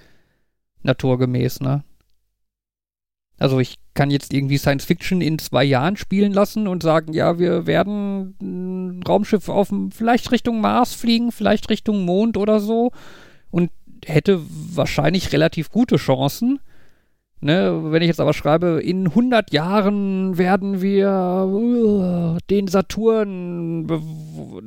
[0.83, 1.85] Naturgemäß, ne?
[3.39, 7.39] Also ich kann jetzt irgendwie Science Fiction in zwei Jahren spielen lassen und sagen, ja,
[7.39, 12.93] wir werden ein Raumschiff auf vielleicht Richtung Mars fliegen, vielleicht Richtung Mond oder so
[13.51, 13.71] und
[14.05, 16.61] hätte wahrscheinlich relativ gute Chancen.
[17.43, 23.87] Ne, wenn ich jetzt aber schreibe, in 100 Jahren werden wir uh, den Saturn,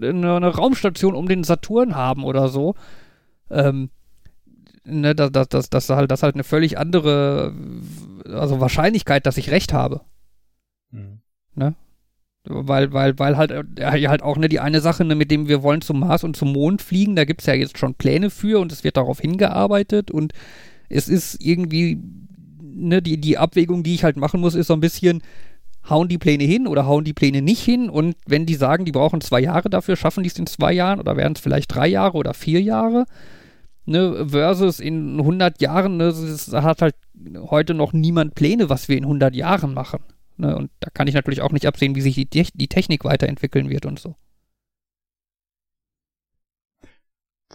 [0.02, 2.74] eine, Raumstation um den Saturn haben oder so,
[3.52, 3.92] ähm,
[4.86, 7.54] ne, dass, dass, dass, dass halt, das halt eine völlig andere,
[8.26, 10.02] also Wahrscheinlichkeit, dass ich recht habe.
[10.92, 11.20] Hm.
[12.46, 15.64] Weil, weil, weil halt, ja, halt auch ne, die eine Sache, ne, mit dem wir
[15.64, 18.60] wollen zum Mars und zum Mond fliegen, da gibt es ja jetzt schon Pläne für
[18.60, 20.34] und es wird darauf hingearbeitet und
[20.90, 22.02] es ist irgendwie
[22.74, 25.22] ne, die, die Abwägung, die ich halt machen muss, ist so ein bisschen,
[25.90, 27.90] hauen die Pläne hin oder hauen die Pläne nicht hin?
[27.90, 31.00] Und wenn die sagen, die brauchen zwei Jahre dafür, schaffen die es in zwei Jahren
[31.00, 33.06] oder werden es vielleicht drei Jahre oder vier Jahre?
[33.86, 36.96] Ne, versus in 100 Jahren, ne, es hat halt
[37.36, 40.00] heute noch niemand Pläne, was wir in 100 Jahren machen.
[40.38, 43.70] Ne, und da kann ich natürlich auch nicht absehen, wie sich die, die Technik weiterentwickeln
[43.70, 44.16] wird und so.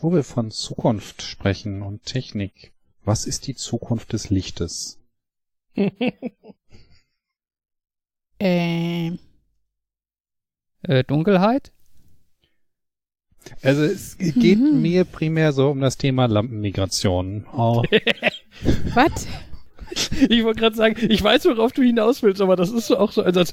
[0.00, 2.72] Wo wir von Zukunft sprechen und Technik,
[3.04, 4.97] was ist die Zukunft des Lichtes?
[8.40, 9.18] Ähm,
[10.82, 11.72] Äh, Dunkelheit?
[13.62, 14.80] Also es geht Mhm.
[14.80, 17.46] mir primär so um das Thema Lampenmigration.
[17.52, 17.82] Oh,
[18.94, 19.26] was?
[20.28, 23.10] Ich wollte gerade sagen, ich weiß, worauf du hinaus willst, aber das ist so auch
[23.10, 23.52] so ein Satz.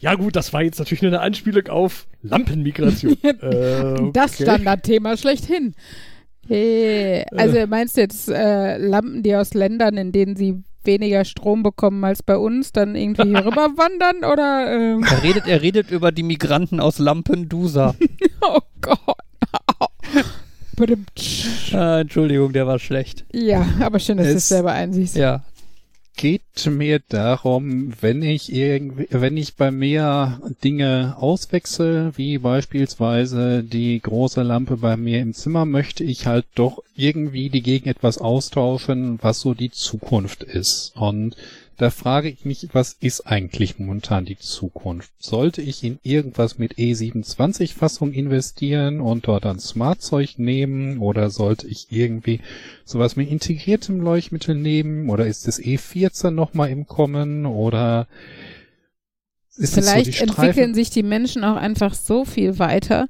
[0.00, 3.16] Ja gut, das war jetzt natürlich nur eine Anspielung auf Lampenmigration.
[3.22, 4.42] äh, Das okay.
[4.42, 5.74] Standardthema schlechthin.
[6.46, 11.62] Hey, also meinst du jetzt äh, Lampen, die aus Ländern, in denen sie weniger Strom
[11.62, 14.72] bekommen als bei uns, dann irgendwie hier rüberwandern oder?
[14.74, 17.94] Ähm, Er redet, er redet über die Migranten aus Lampedusa.
[18.42, 18.98] oh Gott.
[21.74, 23.26] Ah, Entschuldigung, der war schlecht.
[23.32, 25.14] Ja, aber schön, dass du es Es- selber einsiehst.
[25.14, 25.42] Ja.
[26.20, 33.98] Geht mir darum, wenn ich irgendwie, wenn ich bei mir Dinge auswechsel, wie beispielsweise die
[33.98, 39.18] große Lampe bei mir im Zimmer, möchte ich halt doch irgendwie die gegen etwas austauschen,
[39.22, 40.92] was so die Zukunft ist.
[40.94, 41.36] Und
[41.80, 45.10] da frage ich mich, was ist eigentlich momentan die Zukunft?
[45.18, 50.98] Sollte ich in irgendwas mit E27-Fassung investieren und dort dann Smart-Zeug nehmen?
[50.98, 52.40] Oder sollte ich irgendwie
[52.84, 55.08] sowas mit integriertem Leuchtmittel nehmen?
[55.08, 57.46] Oder ist das E14 nochmal im Kommen?
[57.46, 58.08] Oder
[59.56, 63.08] ist es so Vielleicht entwickeln sich die Menschen auch einfach so viel weiter,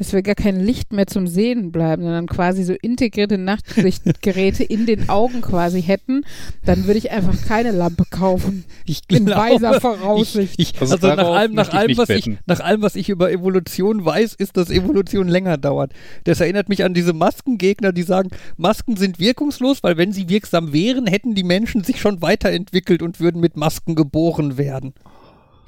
[0.00, 4.86] dass wir gar kein Licht mehr zum Sehen bleiben, sondern quasi so integrierte Nachtsichtgeräte in
[4.86, 6.22] den Augen quasi hätten,
[6.64, 8.64] dann würde ich einfach keine Lampe kaufen.
[8.86, 10.54] Ich In glaube, weiser Voraussicht.
[10.56, 13.30] Ich, ich, Also also, nach, allem, nach, allem, was ich, nach allem, was ich über
[13.30, 15.92] Evolution weiß, ist, dass Evolution länger dauert.
[16.24, 20.72] Das erinnert mich an diese Maskengegner, die sagen, Masken sind wirkungslos, weil wenn sie wirksam
[20.72, 24.94] wären, hätten die Menschen sich schon weiterentwickelt und würden mit Masken geboren werden.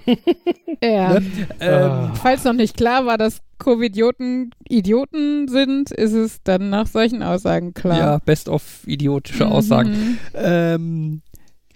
[0.82, 1.20] Ja.
[1.20, 1.22] Ne?
[1.60, 2.06] Ah.
[2.08, 7.22] Ähm, Falls noch nicht klar war, dass Covidioten Idioten sind, ist es dann nach solchen
[7.22, 7.98] Aussagen klar.
[7.98, 9.52] Ja, best of idiotische Mhm.
[9.52, 10.18] Aussagen.
[10.34, 11.22] Ähm,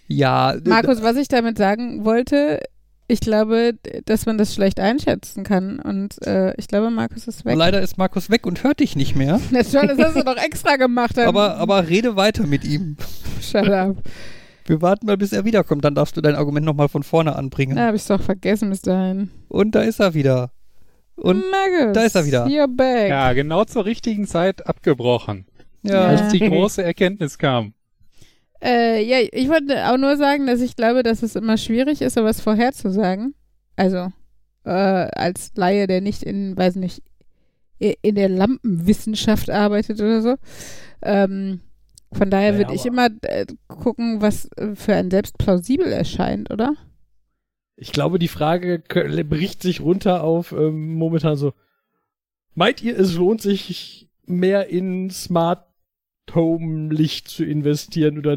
[0.08, 2.60] ja, Markus, was ich damit sagen wollte,
[3.08, 3.74] ich glaube,
[4.04, 5.78] dass man das schlecht einschätzen kann.
[5.78, 7.54] Und äh, ich glaube, Markus ist weg.
[7.56, 9.40] leider ist Markus weg und hört dich nicht mehr.
[9.52, 11.16] Das, schon, das hast du doch extra gemacht.
[11.18, 12.96] Aber, aber rede weiter mit ihm.
[13.40, 13.96] Shut up.
[14.66, 15.84] Wir warten mal, bis er wiederkommt.
[15.84, 17.76] Dann darfst du dein Argument nochmal von vorne anbringen.
[17.76, 19.30] Da habe ich doch vergessen bis dahin.
[19.48, 20.50] Und da ist er wieder.
[21.16, 22.46] Und Markus, da ist er wieder.
[22.46, 23.08] You're back.
[23.08, 25.46] Ja, genau zur richtigen Zeit abgebrochen,
[25.82, 26.06] ja, Ja.
[26.08, 27.72] als die große Erkenntnis kam.
[28.62, 32.14] Äh, ja, ich wollte auch nur sagen, dass ich glaube, dass es immer schwierig ist,
[32.14, 33.34] sowas vorherzusagen.
[33.76, 34.08] Also,
[34.64, 37.02] äh, als Laie, der nicht in, weiß nicht,
[37.78, 40.34] in der Lampenwissenschaft arbeitet oder so.
[41.02, 41.60] Ähm,
[42.12, 46.50] von daher Naja, würde ich immer äh, gucken, was äh, für einen selbst plausibel erscheint,
[46.50, 46.74] oder?
[47.76, 51.52] Ich glaube, die Frage bricht sich runter auf ähm, momentan so.
[52.54, 55.66] Meint ihr, es lohnt sich mehr in Smart
[56.34, 58.36] Home Licht zu investieren oder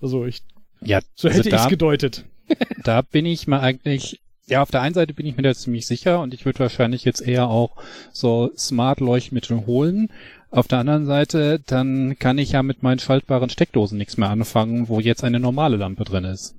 [0.00, 0.42] also ich
[0.80, 2.24] Ja, so also hätte ich da- es gedeutet.
[2.84, 5.86] Da bin ich mal eigentlich, ja, auf der einen Seite bin ich mir da ziemlich
[5.86, 7.76] sicher und ich würde wahrscheinlich jetzt eher auch
[8.12, 10.10] so Smart-Leuchtmittel holen.
[10.54, 14.88] Auf der anderen Seite, dann kann ich ja mit meinen schaltbaren Steckdosen nichts mehr anfangen,
[14.88, 16.54] wo jetzt eine normale Lampe drin ist.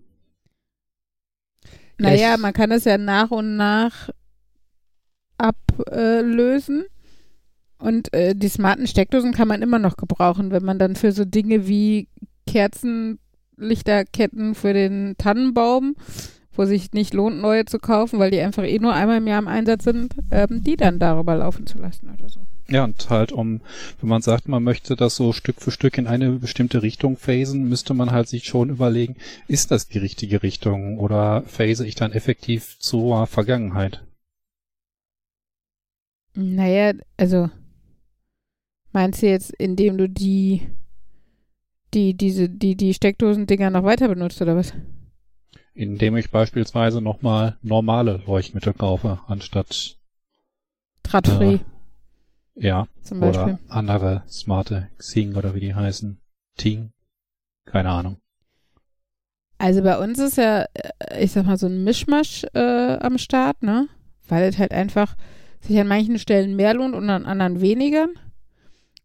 [1.97, 4.09] Naja, man kann es ja nach und nach
[5.37, 6.83] ablösen.
[7.77, 11.23] Und äh, die smarten Steckdosen kann man immer noch gebrauchen, wenn man dann für so
[11.23, 12.09] Dinge wie
[12.47, 15.95] Kerzenlichterketten für den Tannenbaum,
[16.51, 19.39] wo sich nicht lohnt, neue zu kaufen, weil die einfach eh nur einmal im Jahr
[19.39, 22.41] im Einsatz sind, ähm, die dann darüber laufen zu lassen oder so.
[22.67, 23.61] Ja, und halt um,
[23.99, 27.69] wenn man sagt, man möchte das so Stück für Stück in eine bestimmte Richtung phasen,
[27.69, 32.11] müsste man halt sich schon überlegen, ist das die richtige Richtung oder phase ich dann
[32.11, 34.03] effektiv zur Vergangenheit?
[36.33, 37.49] Naja, also
[38.91, 40.67] meinst du jetzt, indem du die,
[41.93, 44.73] die, diese, die, die Steckdosen-Dinger noch weiter benutzt oder was?
[45.75, 49.97] Indem ich beispielsweise nochmal normale Leuchtmittel kaufe, anstatt,
[51.03, 51.59] Drahtfree
[52.55, 53.43] ja, zum Beispiel.
[53.43, 56.19] oder andere smarte Xing oder wie die heißen.
[56.57, 56.91] Ting.
[57.65, 58.17] Keine Ahnung.
[59.57, 63.63] Also bei uns ist ja, äh, ich sag mal, so ein Mischmasch äh, am Start,
[63.63, 63.87] ne?
[64.27, 65.15] Weil es halt einfach
[65.61, 68.07] sich an manchen Stellen mehr lohnt und an anderen weniger.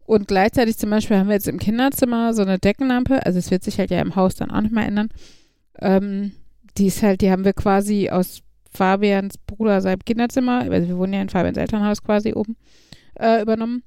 [0.07, 3.63] Und gleichzeitig zum Beispiel haben wir jetzt im Kinderzimmer so eine Deckenlampe, also es wird
[3.63, 5.09] sich halt ja im Haus dann auch nicht mehr ändern.
[5.79, 6.33] Ähm,
[6.77, 8.43] die ist halt, die haben wir quasi aus
[8.73, 12.57] Fabians Bruder seinem Kinderzimmer, also wir wohnen ja in Fabians Elternhaus quasi oben,
[13.19, 13.83] äh, übernommen.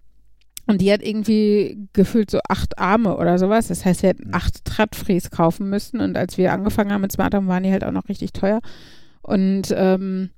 [0.65, 3.67] Und die hat irgendwie gefühlt so acht Arme oder sowas.
[3.67, 4.33] Das heißt, wir hätten Mhm.
[4.33, 5.99] acht Tradfries kaufen müssen.
[5.99, 8.61] Und als wir angefangen haben mit Smart Home, waren die halt auch noch richtig teuer.
[9.21, 10.29] Und ähm,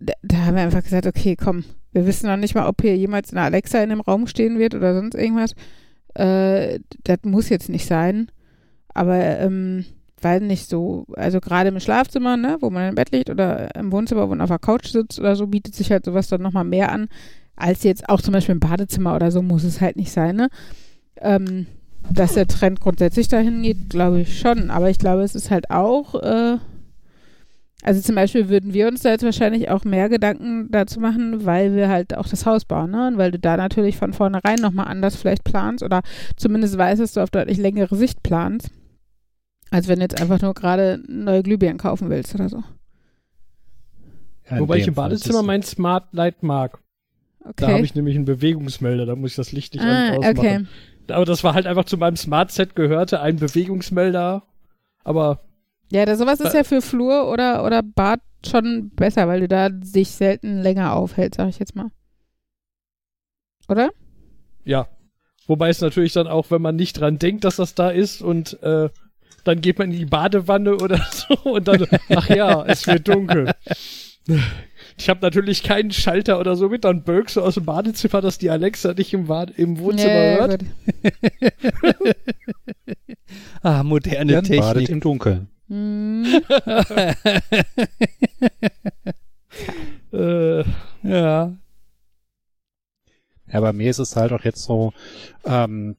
[0.00, 2.96] da, da haben wir einfach gesagt, okay, komm, wir wissen noch nicht mal, ob hier
[2.96, 5.54] jemals eine Alexa in dem Raum stehen wird oder sonst irgendwas.
[6.14, 8.30] Äh, das muss jetzt nicht sein.
[8.92, 9.84] Aber ähm,
[10.20, 13.92] weil nicht so, also gerade im Schlafzimmer, ne, wo man im Bett liegt oder im
[13.92, 16.64] Wohnzimmer, wo man auf der Couch sitzt oder so, bietet sich halt sowas dann nochmal
[16.64, 17.08] mehr an,
[17.60, 20.48] als jetzt auch zum Beispiel im Badezimmer oder so muss es halt nicht sein, ne?
[21.20, 21.66] Ähm,
[22.10, 24.70] dass der Trend grundsätzlich dahin geht, glaube ich schon.
[24.70, 26.56] Aber ich glaube, es ist halt auch, äh,
[27.82, 31.74] also zum Beispiel würden wir uns da jetzt wahrscheinlich auch mehr Gedanken dazu machen, weil
[31.76, 33.08] wir halt auch das Haus bauen, ne?
[33.08, 36.02] Und weil du da natürlich von vornherein nochmal anders vielleicht planst oder
[36.36, 38.70] zumindest weißt, dass du auf deutlich längere Sicht planst,
[39.70, 42.62] als wenn du jetzt einfach nur gerade neue Glühbirnen kaufen willst oder so.
[44.50, 46.80] Ja, Wobei ich im Badezimmer mein Smart Light mag.
[47.42, 47.72] Da Okay.
[47.72, 50.38] habe ich nämlich einen Bewegungsmelder, da muss ich das Licht nicht ah, ausmachen.
[50.38, 50.66] okay.
[51.08, 54.42] Aber das war halt einfach zu meinem Smart Set gehörte, ein Bewegungsmelder.
[55.04, 55.40] Aber
[55.90, 59.70] Ja, das, sowas ist ja für Flur oder, oder Bad schon besser, weil du da
[59.82, 61.90] sich selten länger aufhältst, sag ich jetzt mal.
[63.68, 63.90] Oder?
[64.64, 64.86] ja.
[65.46, 68.62] Wobei es natürlich dann auch, wenn man nicht dran denkt, dass das da ist und
[68.62, 68.88] äh,
[69.42, 73.52] dann geht man in die Badewanne oder so und dann, ach ja, es wird dunkel.
[75.00, 78.36] Ich habe natürlich keinen Schalter oder so mit, dann bölkst du aus dem Badezimmer, dass
[78.36, 80.62] die Alexa dich im, Bad im Wohnzimmer ja, hört.
[83.62, 84.88] Ah, moderne Jan badet Technik.
[84.90, 85.48] im Dunkeln.
[85.68, 86.26] Hm,
[90.12, 90.64] Äh,
[91.02, 91.56] ja.
[93.52, 94.92] Ja, bei mir ist es halt auch jetzt so,
[95.44, 95.96] ähm,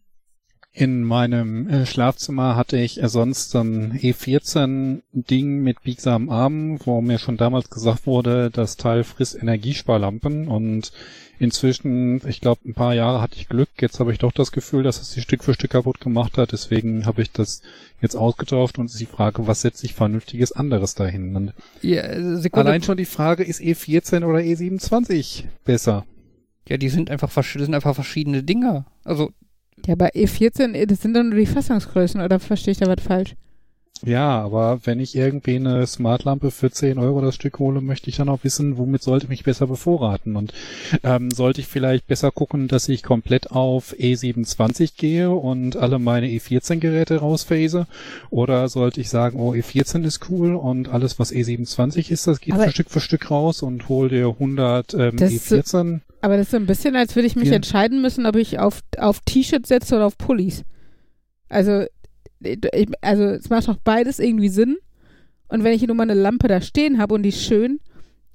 [0.74, 7.36] in meinem äh, Schlafzimmer hatte ich sonst ein E14-Ding mit biegsamen Armen, wo mir schon
[7.36, 10.94] damals gesagt wurde, das Teil frisst Energiesparlampen und
[11.40, 13.70] inzwischen, ich glaube, ein paar Jahre hatte ich Glück.
[13.80, 16.54] Jetzt habe ich doch das Gefühl, dass es sie Stück für Stück kaputt gemacht hat.
[16.54, 17.64] Deswegen habe ich das
[18.00, 21.36] jetzt ausgetauscht und es ist die Frage, was setze ich vernünftiges anderes dahin?
[21.36, 22.04] Und ja
[22.38, 22.70] Sekunde.
[22.70, 26.06] allein schon die Frage, ist E14 oder E27 besser?
[26.70, 28.86] Ja, die sind einfach, sind einfach verschiedene Dinger.
[29.04, 29.32] Also,
[29.86, 33.36] ja, bei E14, das sind doch nur die Fassungsgrößen, oder verstehe ich da was falsch?
[34.04, 38.18] Ja, aber wenn ich irgendwie eine Smartlampe für 10 Euro das Stück hole, möchte ich
[38.18, 40.36] dann auch wissen, womit sollte ich mich besser bevorraten.
[40.36, 40.54] Und
[41.04, 46.28] ähm, sollte ich vielleicht besser gucken, dass ich komplett auf E27 gehe und alle meine
[46.28, 47.86] E14-Geräte rausphase?
[48.32, 52.56] Oder sollte ich sagen, oh, E14 ist cool und alles, was E27 ist, das geht
[52.56, 56.00] Aber- für Stück für Stück raus und hol dir 100 ähm, Das ist so- E14?
[56.22, 57.56] Aber das ist so ein bisschen, als würde ich mich Ja.
[57.56, 60.64] entscheiden müssen, ob ich auf, auf T-Shirts setze oder auf Pullis.
[61.50, 61.86] Also,
[63.02, 64.78] also es macht doch beides irgendwie Sinn.
[65.48, 67.80] Und wenn ich nur mal eine Lampe da stehen habe und die ist schön,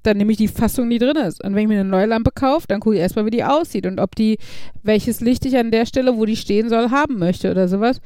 [0.03, 1.43] dann nehme ich die Fassung, die drin ist.
[1.43, 3.85] Und wenn ich mir eine neue Lampe kaufe, dann gucke ich erstmal, wie die aussieht
[3.85, 4.37] und ob die,
[4.83, 7.99] welches Licht ich an der Stelle, wo die stehen soll, haben möchte oder sowas.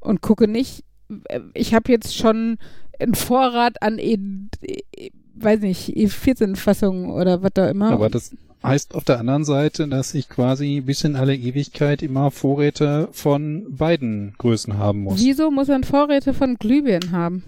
[0.00, 0.84] Und gucke nicht,
[1.28, 2.56] äh, ich habe jetzt schon
[2.98, 4.18] einen Vorrat an, e,
[4.62, 7.90] e, weiß nicht, E14-Fassungen oder was da immer.
[7.90, 8.34] Aber das
[8.64, 13.66] heißt auf der anderen Seite, dass ich quasi bis in alle Ewigkeit immer Vorräte von
[13.68, 17.44] beiden Größen haben muss, Wieso muss man Vorräte von Glühbirnen haben?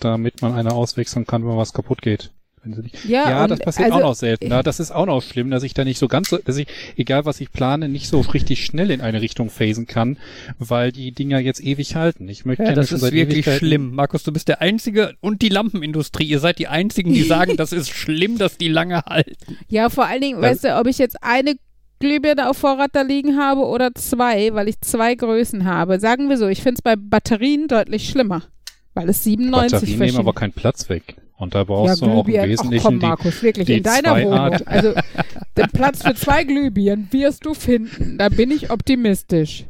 [0.00, 2.32] damit man eine auswechseln kann, wenn was kaputt geht.
[2.64, 4.48] Wenn sie nicht Ja, ja, das passiert also, auch noch selten.
[4.48, 6.68] Ja, das ist auch noch schlimm, dass ich da nicht so ganz so, dass ich,
[6.96, 10.16] egal was ich plane, nicht so richtig schnell in eine Richtung phasen kann,
[10.58, 12.28] weil die Dinger jetzt ewig halten.
[12.28, 13.94] Ich möchte ja, das ist wirklich Ewigkeiten- schlimm.
[13.94, 16.24] Markus, du bist der Einzige und die Lampenindustrie.
[16.24, 19.58] Ihr seid die Einzigen, die sagen, das ist schlimm, dass die lange halten.
[19.68, 21.56] Ja, vor allen Dingen, weißt du, ob ich jetzt eine
[21.98, 25.98] Glühbirne auf Vorrat da liegen habe oder zwei, weil ich zwei Größen habe.
[25.98, 28.42] Sagen wir so, ich finde es bei Batterien deutlich schlimmer,
[28.94, 31.16] weil es 97 Batterien nehmen aber keinen Platz weg.
[31.42, 33.76] Und da Ja, brauchst du auch im Glühbirnen, ach Wesentlichen komm, die, Markus, wirklich, die
[33.78, 34.38] in deiner zwei Wohnung.
[34.38, 34.94] Art- Also,
[35.56, 38.16] den Platz für zwei Glühbirnen wirst du finden.
[38.18, 39.64] Da bin ich optimistisch.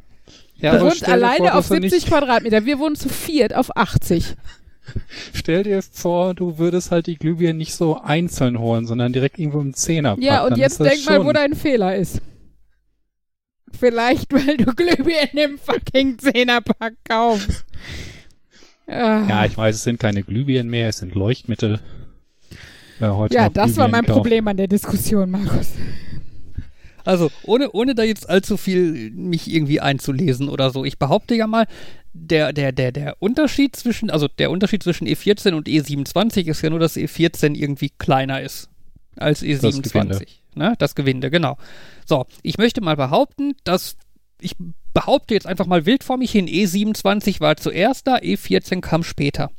[0.56, 2.66] ja, du wohnst alleine vor, auf dass du 70 Quadratmeter.
[2.66, 4.36] Wir wohnen zu viert auf 80.
[5.32, 9.60] Stell dir vor, du würdest halt die Glühbirnen nicht so einzeln holen, sondern direkt irgendwo
[9.60, 12.20] im Zehner Ja, und Dann jetzt denk mal, wo dein Fehler ist.
[13.78, 17.64] Vielleicht, weil du Glühbirnen im fucking Zehnerpack kaufst.
[18.92, 19.26] Ah.
[19.28, 21.80] Ja, ich weiß, es sind keine Glühbirnen mehr, es sind Leuchtmittel.
[22.98, 24.04] Wer heute ja das war mein.
[24.04, 25.72] Problem an der Diskussion, Markus.
[27.04, 30.84] Also, ohne, ohne da jetzt allzu viel mich irgendwie einzulesen oder so.
[30.84, 31.66] Ich behaupte ja mal,
[32.12, 36.70] der, der, der, der Unterschied zwischen, also der Unterschied zwischen E14 und E27 ist ja
[36.70, 38.68] nur, dass E14 irgendwie kleiner ist
[39.16, 39.68] als Gewinde.
[39.68, 40.26] E27.
[40.54, 40.74] Ne?
[40.78, 41.56] Das Gewinde, genau.
[42.04, 43.96] So, ich möchte mal behaupten, dass
[44.42, 44.54] ich
[44.92, 49.50] behaupte jetzt einfach mal wild vor mich hin, E27 war zuerst da, E14 kam später.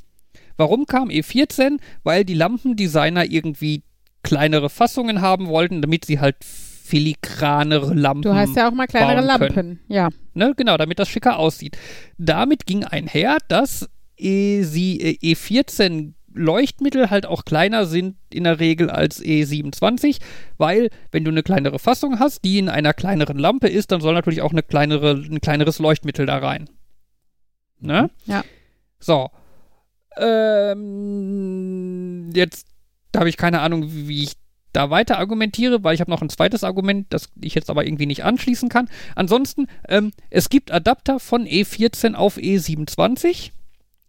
[0.57, 1.79] Warum kam E14?
[2.03, 3.84] Weil die Lampendesigner irgendwie
[4.21, 8.23] kleinere Fassungen haben wollten, damit sie halt filigranere Lampen.
[8.23, 9.53] Du hast ja auch mal kleinere Lampen.
[9.53, 9.79] können.
[9.88, 10.09] Ja.
[10.34, 11.77] Ne, genau, damit das schicker aussieht.
[12.17, 18.59] Damit ging einher, dass E, sie, äh, E14 Leuchtmittel halt auch kleiner sind in der
[18.59, 20.19] Regel als E27,
[20.57, 24.13] weil wenn du eine kleinere Fassung hast, die in einer kleineren Lampe ist, dann soll
[24.13, 26.69] natürlich auch eine kleinere, ein kleineres Leuchtmittel da rein.
[27.79, 28.09] Ne?
[28.25, 28.43] Ja.
[28.99, 29.29] So.
[30.17, 30.79] Ähm,
[32.34, 32.67] jetzt
[33.15, 34.34] habe ich keine Ahnung, wie ich
[34.73, 38.07] da weiter argumentiere, weil ich habe noch ein zweites Argument, das ich jetzt aber irgendwie
[38.07, 38.89] nicht anschließen kann.
[39.15, 43.51] Ansonsten, ähm, es gibt Adapter von E14 auf E27.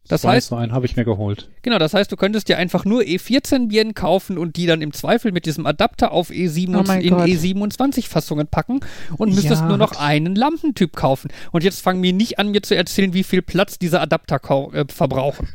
[0.06, 1.48] Das Weiß, heißt, so einen habe ich mir geholt.
[1.62, 4.92] genau, das heißt, du könntest dir einfach nur E14 Birnen kaufen und die dann im
[4.92, 7.26] Zweifel mit diesem Adapter auf E7 Oh in Gott.
[7.26, 8.80] E27 Fassungen packen
[9.16, 9.68] und müsstest Ja.
[9.68, 11.30] nur noch einen Lampentyp kaufen.
[11.52, 14.40] Und jetzt fang mir nicht an, mir zu erzählen, wie viel Platz diese Adapter
[14.74, 15.48] äh, verbrauchen.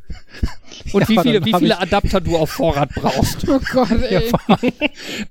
[0.93, 3.47] Und Ja, wie viele, wie viele Adapter du auf Vorrat brauchst.
[3.49, 4.31] Oh Gott, Ja, ey.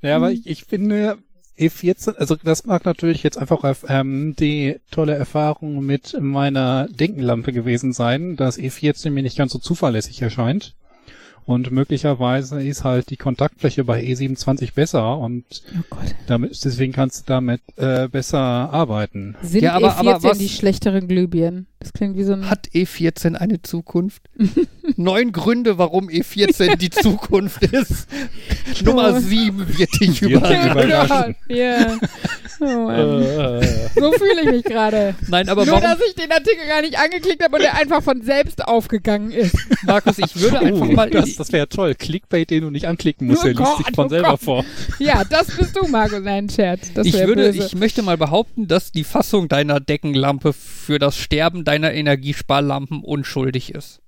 [0.02, 1.18] ja, aber ich, ich finde
[1.58, 7.92] E14, also das mag natürlich jetzt einfach ähm, die tolle Erfahrung mit meiner Denkenlampe gewesen
[7.92, 10.74] sein, dass E14 mir nicht ganz so zuverlässig erscheint.
[11.46, 15.44] Und möglicherweise ist halt die Kontaktfläche bei E27 besser und
[15.90, 15.96] Oh
[16.26, 19.34] damit, deswegen kannst du damit äh, besser arbeiten.
[19.40, 21.66] Sind Ja, aber- E14 aber was- die schlechteren Glühbirnen?
[21.80, 22.50] Das klingt wie so ein...
[22.50, 24.22] Hat E14 eine Zukunft?
[24.96, 28.08] Neun Gründe, warum E14 die Zukunft ist.
[28.84, 31.36] Nummer sieben wird dich überraschen.
[31.48, 31.96] Ja.
[32.60, 33.22] Oh Mann.
[33.22, 35.14] Äh, So fühle ich mich gerade.
[35.28, 38.02] Nein, aber Nur, warum, dass ich den Artikel gar nicht angeklickt habe und der einfach
[38.02, 39.54] von selbst aufgegangen ist.
[39.84, 41.08] Markus, ich würde einfach Oh, mal...
[41.08, 41.94] das, das wäre toll.
[41.94, 44.40] Clickbait, den du nicht anklicken musst, Oh der liest Gott, sich von oh selber Gott.
[44.40, 44.64] vor.
[44.98, 46.18] Ja, das bist du, Marco.
[46.18, 46.92] Nein, Scherz.
[46.94, 47.64] Das ich wär würde, böse.
[47.64, 53.74] ich möchte mal behaupten, dass die Fassung deiner Deckenlampe für das Sterben deiner Energiesparlampen unschuldig
[53.74, 54.00] ist.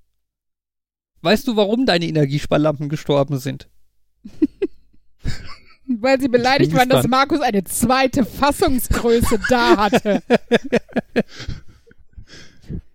[1.20, 3.68] Weißt du, warum deine Energiesparlampen gestorben sind?
[5.86, 7.06] Weil sie beleidigt waren, dass.
[7.06, 10.22] Markus eine zweite Fassungsgröße da hatte.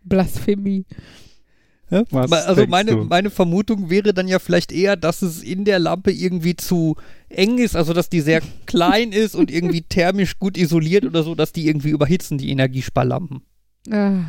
[0.04, 0.86] Blasphemie.
[1.90, 3.04] Was also meine, du?
[3.04, 6.96] meine Vermutung wäre dann ja vielleicht eher, dass es in der Lampe irgendwie zu
[7.30, 11.36] eng ist, also dass die sehr klein ist und irgendwie thermisch gut isoliert oder so,
[11.36, 13.44] dass die irgendwie überhitzen, die Energiesparlampen.
[13.92, 14.24] Ah.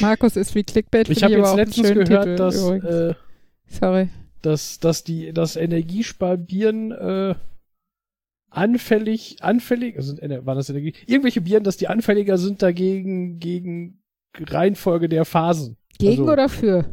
[0.00, 1.08] Markus ist wie Clickbait.
[1.08, 3.14] ich habe jetzt letztens gehört, Titel, dass, äh,
[3.68, 4.08] Sorry.
[4.42, 7.34] dass, dass die, das Energiesparbieren äh,
[8.50, 14.02] anfällig, anfällig, also äh, war das Energie, irgendwelche Bieren, dass die anfälliger sind dagegen, gegen
[14.38, 15.76] Reihenfolge der Phasen.
[15.98, 16.84] Gegen Also- oder für?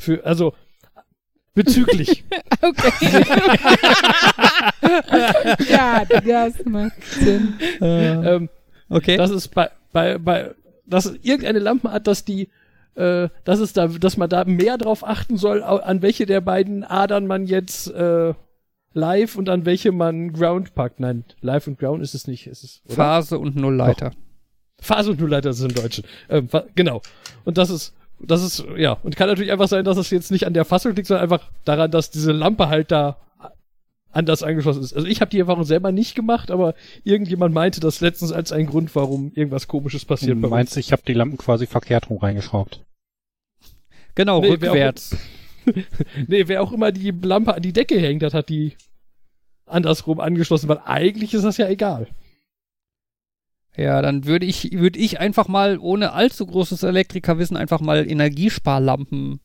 [0.00, 0.54] Für, also,
[1.54, 2.24] bezüglich.
[2.62, 3.22] Okay.
[5.70, 7.54] ja, das macht Sinn.
[7.80, 8.48] ähm,
[8.88, 9.16] Okay.
[9.18, 10.54] dass es bei, bei, bei,
[10.86, 12.48] dass es irgendeine Lampenart, dass die,
[12.94, 16.84] äh, dass es da, dass man da mehr drauf achten soll, an welche der beiden
[16.84, 18.34] Adern man jetzt äh,
[18.92, 21.00] live und an welche man Ground packt.
[21.00, 22.94] Nein, live und Ground ist es nicht, ist es, oder?
[22.94, 24.12] Phase und Nullleiter.
[24.80, 26.04] Phase und Nullleiter sind im Deutschen.
[26.28, 27.02] Ähm, genau.
[27.44, 30.46] Und das ist, das ist, ja, und kann natürlich einfach sein, dass es jetzt nicht
[30.46, 33.18] an der Fassung liegt, sondern einfach daran, dass diese Lampe halt da
[34.16, 34.94] anders angeschlossen ist.
[34.94, 38.66] Also ich habe die Erfahrung selber nicht gemacht, aber irgendjemand meinte das letztens als ein
[38.66, 40.50] Grund, warum irgendwas komisches passiert Du bei uns.
[40.50, 42.84] meinst, ich habe die Lampen quasi verkehrt rum reingeschraubt.
[44.14, 45.16] Genau, Nee, wer auch- rückwärts.
[46.28, 48.74] Nee, wer auch immer die Lampe an die Decke hängt, hat, hat die
[49.66, 52.06] andersrum angeschlossen, weil eigentlich ist das ja egal.
[53.76, 59.40] Ja, dann würde ich, würde ich einfach mal, ohne allzu großes Elektrikerwissen, einfach mal Energiesparlampen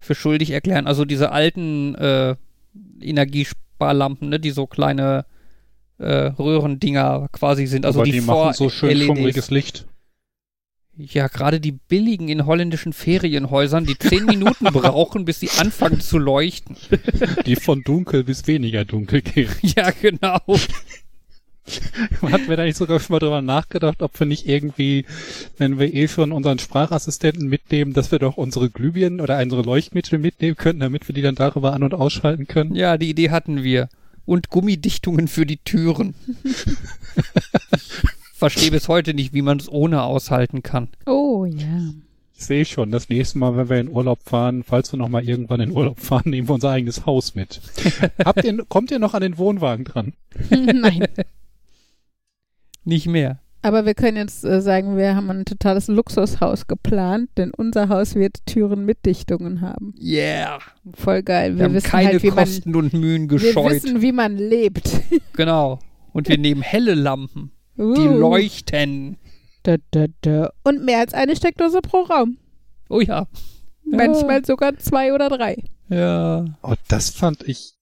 [0.00, 0.86] für schuldig erklären.
[0.86, 2.36] Also diese alten äh,
[3.02, 3.62] Energiesparlampen,
[4.28, 5.24] ne, die so kleine
[5.98, 7.86] äh, Röhrendinger quasi sind.
[7.86, 9.06] Also Aber die, die machen so schön LEDs.
[9.06, 9.86] schummriges Licht.
[10.94, 16.18] Ja, gerade die billigen in holländischen Ferienhäusern, die zehn Minuten brauchen, bis sie anfangen zu
[16.18, 16.76] leuchten.
[17.46, 19.48] Die von dunkel bis weniger dunkel gehen.
[19.62, 20.38] Ja, genau.
[22.22, 25.04] Hatten wir da nicht sogar schon mal drüber nachgedacht, ob wir nicht irgendwie,
[25.58, 30.18] wenn wir eh schon unseren Sprachassistenten mitnehmen, dass wir doch unsere Glühbirnen oder unsere Leuchtmittel
[30.18, 32.74] mitnehmen könnten, damit wir die dann darüber an- und ausschalten können?
[32.74, 33.88] Ja, die Idee hatten wir.
[34.24, 36.14] Und Gummidichtungen für die Türen.
[38.42, 40.88] verstehe bis heute nicht, wie man es ohne aushalten kann.
[41.06, 41.92] Oh ja.
[42.36, 45.22] Ich sehe schon, das nächste Mal, wenn wir in Urlaub fahren, falls wir noch mal
[45.22, 47.60] irgendwann in Urlaub fahren, nehmen wir unser eigenes Haus mit.
[48.24, 50.14] Habt ihr, kommt ihr noch an den Wohnwagen dran?
[50.50, 51.06] Nein.
[52.84, 53.38] Nicht mehr.
[53.64, 58.16] Aber wir können jetzt äh, sagen, wir haben ein totales Luxushaus geplant, denn unser Haus
[58.16, 59.94] wird Türen mit Dichtungen haben.
[60.00, 60.58] Yeah.
[60.94, 61.52] Voll geil.
[61.52, 63.70] Wir, Wir, haben wissen keine halt, wie man, Kosten und Mühen wir gescheut.
[63.70, 64.90] wissen, wie man lebt.
[65.34, 65.78] Genau.
[66.12, 68.18] Und wir nehmen helle Lampen, die Uh.
[68.18, 69.16] leuchten.
[69.62, 70.50] Da, da, da.
[70.64, 72.38] Und mehr als eine Steckdose pro Raum.
[72.90, 73.28] Oh ja.
[73.84, 75.62] Manchmal sogar zwei oder drei.
[75.88, 76.44] Ja.
[76.62, 77.74] Oh, das fand ich,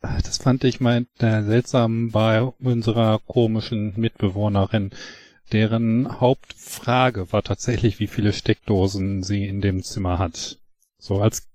[0.00, 4.90] das fand ich mal äh, seltsam bei unserer komischen Mitbewohnerin.
[5.52, 10.58] Deren Hauptfrage war tatsächlich, wie viele Steckdosen sie in dem Zimmer hat.
[10.98, 11.48] So als,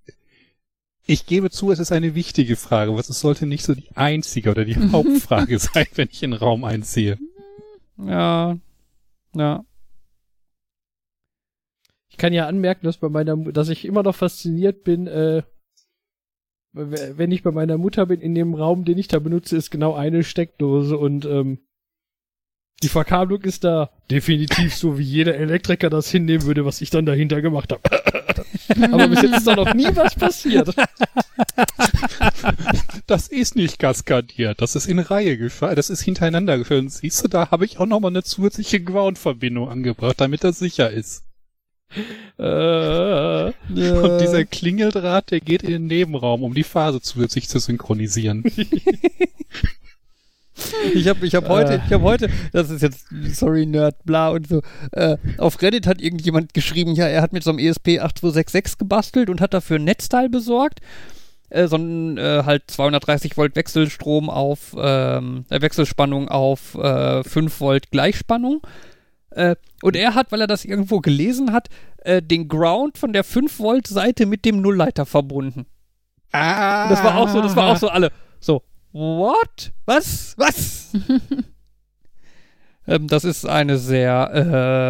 [1.05, 4.51] ich gebe zu, es ist eine wichtige Frage, aber es sollte nicht so die einzige
[4.51, 7.19] oder die Hauptfrage sein, wenn ich in den Raum einziehe.
[7.97, 8.57] Ja.
[9.35, 9.63] Ja.
[12.09, 15.43] Ich kann ja anmerken, dass bei meiner, dass ich immer noch fasziniert bin, äh,
[16.73, 19.93] wenn ich bei meiner Mutter bin, in dem Raum, den ich da benutze, ist genau
[19.93, 21.59] eine Steckdose und ähm,
[22.81, 27.05] die Verkabelung ist da definitiv so, wie jeder Elektriker das hinnehmen würde, was ich dann
[27.05, 27.81] dahinter gemacht habe.
[28.91, 30.73] Aber bis jetzt ist da noch nie was passiert.
[33.07, 36.89] Das ist nicht kaskadiert, das ist in Reihe gefallen, das ist hintereinander gefallen.
[36.89, 41.23] Siehst du, da habe ich auch nochmal eine zusätzliche Ground-Verbindung angebracht, damit das sicher ist.
[42.37, 48.43] Äh, Und dieser Klingeldraht, der geht in den Nebenraum, um die Phase zusätzlich zu synchronisieren.
[50.93, 54.47] Ich habe ich hab heute, ich habe heute, das ist jetzt, sorry, Nerd, bla und
[54.47, 58.77] so, äh, auf Reddit hat irgendjemand geschrieben, ja, er hat mit so einem E ESP8266
[58.77, 60.79] gebastelt und hat dafür ein Netzteil besorgt.
[61.49, 67.59] Äh, so ein äh, halt 230 Volt Wechselstrom auf, ähm, äh, Wechselspannung auf äh, 5
[67.59, 68.61] Volt Gleichspannung.
[69.35, 71.69] Äh, und er hat, weil er das irgendwo gelesen hat,
[71.99, 75.65] äh, den Ground von der 5 Volt Seite mit dem Nullleiter verbunden.
[76.31, 78.11] Ah, das war auch so, das war auch so alle.
[78.39, 79.71] So, what?
[79.85, 80.33] Was?
[80.37, 80.93] Was?
[82.87, 84.31] ähm, das ist eine sehr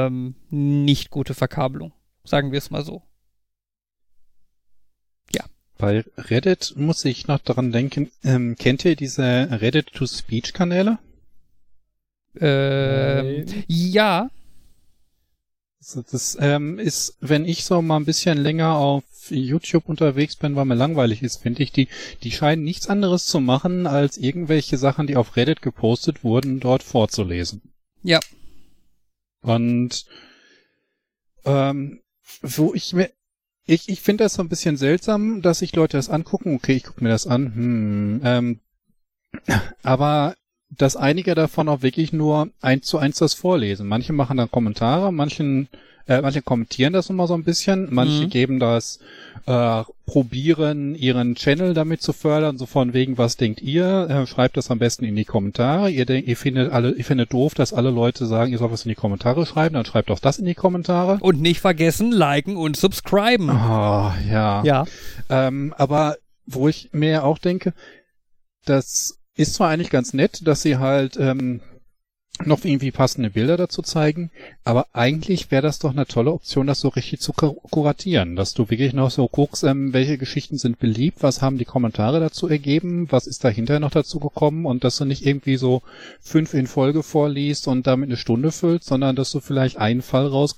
[0.09, 1.93] ähm, nicht gute Verkabelung.
[2.23, 3.03] Sagen wir es mal so.
[5.83, 10.97] Bei Reddit muss ich noch daran denken, ähm, kennt ihr diese Reddit-to-Speech-Kanäle?
[12.39, 14.29] Ähm, ja,
[15.79, 20.55] Das, das ähm, ist, wenn ich so mal ein bisschen länger auf YouTube unterwegs bin,
[20.55, 21.87] weil mir langweilig ist, finde ich, die,
[22.23, 26.83] die scheinen nichts anderes zu machen, als irgendwelche Sachen, die auf Reddit gepostet wurden, dort
[26.83, 27.61] vorzulesen.
[28.03, 28.19] ja.
[29.41, 30.05] Und
[31.43, 32.01] ähm,
[32.41, 33.09] wo ich mir
[33.65, 36.55] ich, ich finde das so ein bisschen seltsam, dass sich Leute das angucken.
[36.55, 37.55] Okay, ich gucke mir das an.
[37.55, 38.59] Hm, ähm,
[39.83, 40.35] aber
[40.77, 43.87] dass einige davon auch wirklich nur eins zu eins das vorlesen.
[43.87, 45.67] Manche machen dann Kommentare, manchen,
[46.07, 48.29] äh, manche kommentieren das immer so ein bisschen, manche Mhm.
[48.29, 48.99] geben das,
[49.45, 54.07] äh, probieren ihren Channel damit zu fördern, so von wegen, was denkt ihr?
[54.09, 55.89] Äh, schreibt das am besten in die Kommentare.
[55.89, 58.85] Ihr, denkt, ihr findet alle, ihr findet doof, dass alle Leute sagen, ihr sollt was
[58.85, 61.17] in die Kommentare schreiben, dann schreibt auch das in die Kommentare.
[61.21, 63.49] Und nicht vergessen, liken und subscriben.
[63.49, 64.63] Ah, ja.
[64.63, 64.85] Ja.
[65.29, 67.73] Ähm, aber wo ich mir auch denke,
[68.65, 71.61] das ist zwar eigentlich ganz nett, dass sie halt ähm,
[72.45, 74.31] noch irgendwie passende Bilder dazu zeigen,
[74.63, 78.55] aber eigentlich wäre das doch eine tolle Option, das so richtig zu kur- kuratieren, dass
[78.55, 82.47] du wirklich noch so guckst, ähm, welche Geschichten sind beliebt, was haben die Kommentare dazu
[82.47, 85.83] ergeben, was ist dahinter noch dazu gekommen und dass du nicht irgendwie so
[86.21, 90.25] fünf in Folge vorliest und damit eine Stunde füllst, sondern dass du vielleicht einen Fall
[90.25, 90.55] raus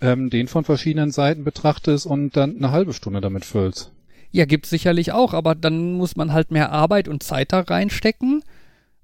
[0.00, 3.90] ähm, den von verschiedenen Seiten betrachtest und dann eine halbe Stunde damit füllst.
[4.32, 8.42] Ja, gibt's sicherlich auch, aber dann muss man halt mehr Arbeit und Zeit da reinstecken.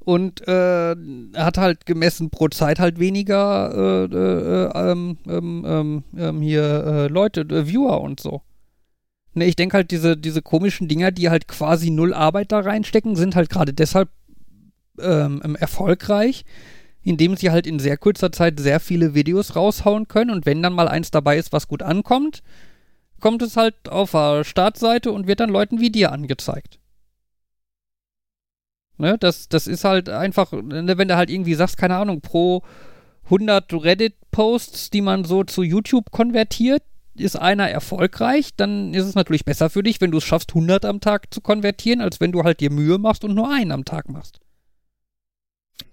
[0.01, 0.97] Und äh,
[1.37, 7.07] hat halt gemessen pro Zeit halt weniger äh, äh, ähm, ähm, ähm, ähm, hier äh,
[7.09, 8.41] Leute, äh, Viewer und so.
[9.35, 13.17] Ne, ich denke halt, diese, diese komischen Dinger, die halt quasi null Arbeit da reinstecken,
[13.17, 14.09] sind halt gerade deshalb
[14.99, 16.47] ähm, ähm, erfolgreich,
[17.03, 20.73] indem sie halt in sehr kurzer Zeit sehr viele Videos raushauen können und wenn dann
[20.73, 22.43] mal eins dabei ist, was gut ankommt,
[23.21, 26.79] kommt es halt auf der Startseite und wird dann Leuten wie dir angezeigt.
[28.99, 32.63] Ne, das, das ist halt einfach, ne, wenn du halt irgendwie sagst, keine Ahnung, pro
[33.25, 36.83] 100 Reddit-Posts, die man so zu YouTube konvertiert,
[37.15, 40.85] ist einer erfolgreich, dann ist es natürlich besser für dich, wenn du es schaffst, 100
[40.85, 43.85] am Tag zu konvertieren, als wenn du halt dir Mühe machst und nur einen am
[43.85, 44.41] Tag machst.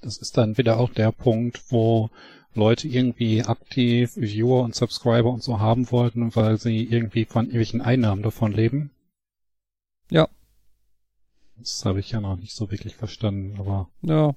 [0.02, 2.10] Das ist dann wieder auch der Punkt, wo
[2.56, 7.82] Leute irgendwie aktiv Viewer und Subscriber und so haben wollten, weil sie irgendwie von irgendwelchen
[7.82, 8.92] Einnahmen davon leben.
[10.10, 10.28] Ja.
[11.58, 14.36] Das habe ich ja noch nicht so wirklich verstanden, aber Ja.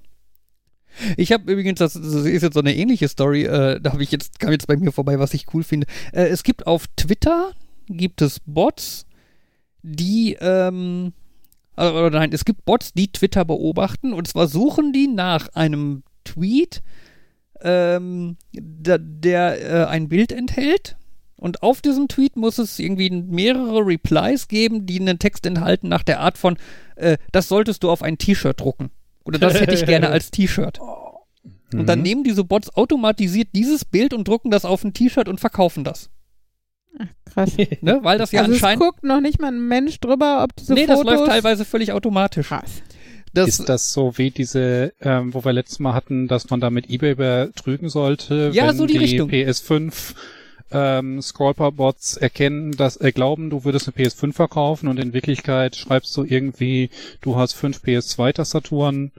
[1.16, 4.10] Ich habe übrigens, das, das ist jetzt so eine ähnliche Story, äh, da habe ich
[4.10, 5.86] jetzt, kam jetzt bei mir vorbei, was ich cool finde.
[6.12, 7.52] Äh, es gibt auf Twitter,
[7.88, 9.06] gibt es Bots,
[9.82, 11.12] die, ähm,
[11.76, 16.02] äh, oder nein, es gibt Bots, die Twitter beobachten und zwar suchen die nach einem
[16.24, 16.82] Tweet,
[17.62, 20.96] ähm, der, der äh, ein Bild enthält
[21.36, 26.02] und auf diesem Tweet muss es irgendwie mehrere Replies geben, die einen Text enthalten nach
[26.02, 26.56] der Art von,
[26.96, 28.90] äh, das solltest du auf ein T-Shirt drucken
[29.24, 30.80] Oder das hätte ich gerne als T-Shirt.
[31.72, 32.02] Und dann Mhm.
[32.02, 36.10] nehmen diese Bots automatisiert dieses Bild und drucken das auf ein T-Shirt und verkaufen das.
[37.26, 37.56] Krass.
[37.82, 38.00] Ne?
[38.02, 38.82] Weil das ja also es anscheinend.
[38.82, 41.14] guckt noch nicht mal ein Mensch drüber, ob diese nee, das Fotos...
[41.14, 42.48] läuft teilweise völlig automatisch.
[42.48, 42.82] Krass.
[43.34, 46.70] Das, ist das so wie diese, ähm, wo wir letztes Mal hatten, dass man da
[46.70, 49.30] mit eBay betrügen sollte, Ja, wenn so die die Richtung.
[49.30, 50.14] PS5
[50.70, 56.16] ähm, Scalper-Bots erkennen, dass äh, glauben, du würdest eine PS5 verkaufen und in Wirklichkeit schreibst
[56.16, 59.12] du irgendwie, du hast fünf PS2-Tastaturen,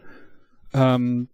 [0.74, 1.30] ähm,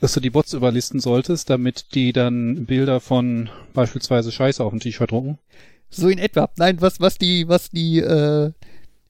[0.00, 4.80] dass du die Bots überlisten solltest, damit die dann Bilder von beispielsweise Scheiße auf ein
[4.80, 5.38] T-Shirt drucken.
[5.90, 6.48] So in etwa.
[6.56, 8.52] Nein, was, was die, was die, äh,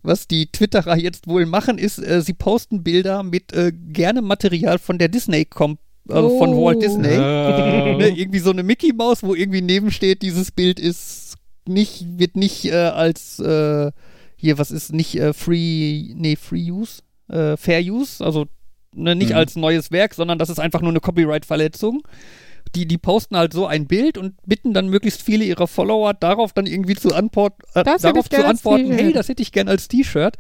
[0.03, 4.79] was die Twitterer jetzt wohl machen, ist, äh, sie posten Bilder mit äh, gerne Material
[4.79, 5.79] von der Disney komp
[6.09, 6.65] also von Oh.
[6.65, 7.07] Walt Disney.
[7.09, 11.37] Äh, ne, irgendwie so eine Mickey Maus, wo irgendwie nebensteht, dieses Bild ist
[11.67, 13.93] nicht, wird nicht äh, als äh,
[14.37, 18.47] hier, was ist nicht äh, free, nee, free use, äh, fair use, also
[18.95, 19.37] ne, nicht Mhm.
[19.37, 22.03] als neues Werk, sondern das ist einfach nur eine Copyright-Verletzung.
[22.75, 26.53] Die, die posten halt so ein Bild und bitten dann möglichst viele ihrer Follower darauf
[26.53, 30.37] dann irgendwie zu, antwort, äh, darauf zu antworten, hey, das hätte ich gern als T-Shirt.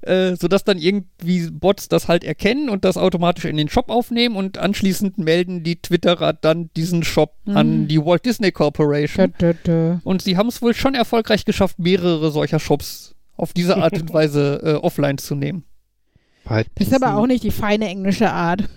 [0.00, 4.36] Äh, sodass dann irgendwie Bots das halt erkennen und das automatisch in den Shop aufnehmen
[4.36, 7.56] und anschließend melden die Twitterer dann diesen Shop Mhm.
[7.56, 9.34] an die Walt Disney Corporation.
[9.40, 9.96] dö, dö.
[10.04, 14.12] Und sie haben es wohl schon erfolgreich geschafft, mehrere solcher Shops auf diese Art und
[14.14, 15.64] Weise äh, offline zu nehmen.
[16.76, 18.68] Das ist aber auch nicht die feine englische Art.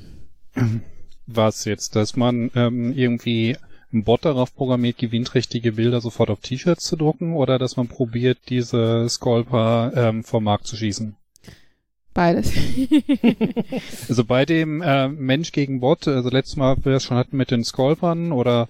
[1.28, 3.58] Was jetzt, dass man ähm, irgendwie
[3.94, 8.38] einen Bot darauf programmiert, gewinnträchtige Bilder sofort auf T-Shirts zu drucken oder dass man probiert,
[8.50, 11.16] diese Scalper ähm, vom Markt zu schießen?
[12.14, 12.52] Beides.
[14.10, 17.52] Also bei dem äh, Mensch gegen Bot, also letztes Mal, wir das schon hatten mit
[17.52, 18.68] den Scalpern oder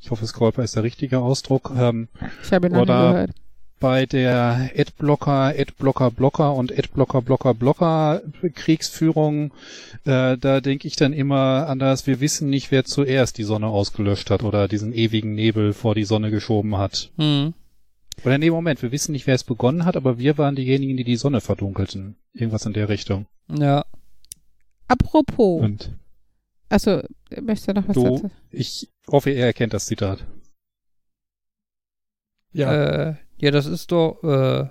[0.00, 2.08] ich hoffe, Scalper ist der richtige Ausdruck, ähm,
[2.42, 3.30] Ich habe ihn noch nie gehört.
[3.78, 8.22] Bei der Adblocker, Adblocker, Blocker und Adblocker, Blocker, Blocker
[8.54, 9.52] Kriegsführung,
[10.04, 13.66] äh, da denke ich dann immer an das, wir wissen nicht, wer zuerst die Sonne
[13.66, 17.10] ausgelöscht hat oder diesen ewigen Nebel vor die Sonne geschoben hat.
[17.16, 17.52] Hm.
[18.24, 21.04] Oder nee, Moment, wir wissen nicht, wer es begonnen hat, aber wir waren diejenigen, die
[21.04, 22.16] die Sonne verdunkelten.
[22.32, 23.26] Irgendwas in der Richtung.
[23.48, 23.84] Ja.
[24.88, 25.60] Apropos.
[25.62, 25.90] Und
[26.70, 27.02] Achso,
[27.42, 28.30] möchtest du noch was Du- dazu?
[28.50, 30.24] ich hoffe, er erkennt das Zitat.
[32.52, 34.68] Ja, Äh, ja, das ist doch äh,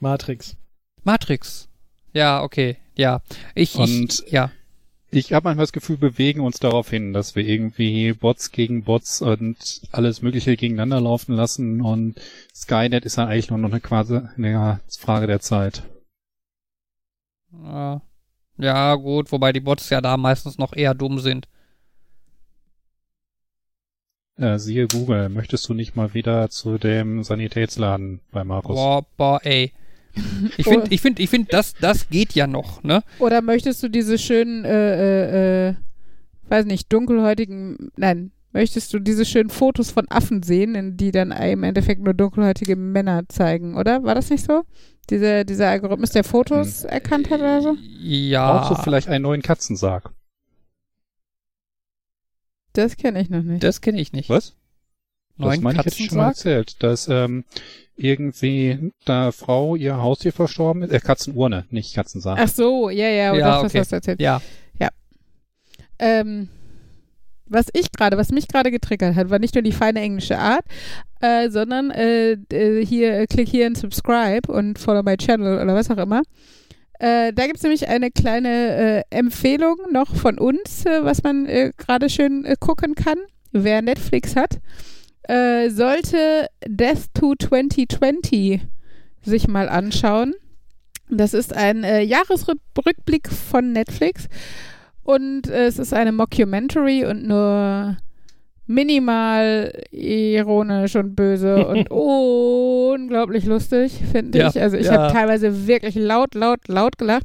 [0.00, 0.56] Matrix.
[1.04, 1.68] Matrix.
[2.12, 2.76] Ja, okay.
[2.96, 3.20] Ja.
[3.54, 4.50] Ich, Und- ich ja.
[5.10, 8.84] Ich habe manchmal das Gefühl, wir bewegen uns darauf hin, dass wir irgendwie Bots gegen
[8.84, 12.20] Bots und alles Mögliche gegeneinander laufen lassen und
[12.54, 15.82] Skynet ist ja eigentlich nur noch eine quasi eine Frage der Zeit.
[17.52, 18.02] Ja.
[18.58, 21.48] Ja, gut, wobei die Bots ja da meistens noch eher dumm sind.
[24.38, 28.76] Äh, siehe Google, möchtest du nicht mal wieder zu dem Sanitätsladen bei Markus?
[28.76, 29.72] Boah, boah, ey.
[30.56, 33.02] Ich finde, ich finde, ich finde, das, das geht ja noch, ne?
[33.18, 35.74] Oder möchtest du diese schönen, äh, äh, äh,
[36.48, 41.32] weiß nicht, dunkelhäutigen, nein, möchtest du diese schönen Fotos von Affen sehen, in die dann
[41.32, 44.02] im Endeffekt nur dunkelhäutige Männer zeigen, oder?
[44.04, 44.62] War das nicht so?
[45.10, 47.76] Diese, dieser Algorithmus, der Fotos erkannt hat oder so?
[48.00, 48.58] Ja.
[48.58, 50.10] Brauchst du vielleicht einen neuen Katzensarg?
[52.78, 53.62] Das kenne ich noch nicht.
[53.62, 54.30] Das kenne ich nicht.
[54.30, 54.54] Was?
[55.36, 57.44] Das Neuen meine ich, ich schon mal erzählt, dass ähm,
[57.96, 60.92] irgendwie da Frau ihr Haustier verstorben ist.
[60.92, 62.38] Äh, Katzenurne, nicht Katzensarg.
[62.40, 63.78] Ach so, ja, ja, Ja, doch, okay.
[63.78, 64.20] das hast du erzählt.
[64.20, 64.40] Ja.
[65.98, 66.48] Ähm,
[67.46, 70.64] was ich gerade, was mich gerade getriggert hat, war nicht nur die feine englische Art,
[71.20, 75.74] äh, sondern äh, äh, hier, äh, klick hier und subscribe und follow my channel oder
[75.74, 76.22] was auch immer.
[76.98, 81.46] Äh, da gibt es nämlich eine kleine äh, Empfehlung noch von uns, äh, was man
[81.46, 83.18] äh, gerade schön äh, gucken kann.
[83.52, 84.58] Wer Netflix hat,
[85.22, 88.60] äh, sollte Death to 2020
[89.22, 90.34] sich mal anschauen.
[91.08, 94.28] Das ist ein Jahresrückblick von Netflix.
[95.02, 97.96] Und es ist eine Mockumentary und nur
[98.68, 104.60] minimal ironisch und böse und unglaublich lustig, finde Ja, ich.
[104.60, 104.92] Also ich ja.
[104.92, 107.24] habe teilweise wirklich laut, laut, laut gelacht.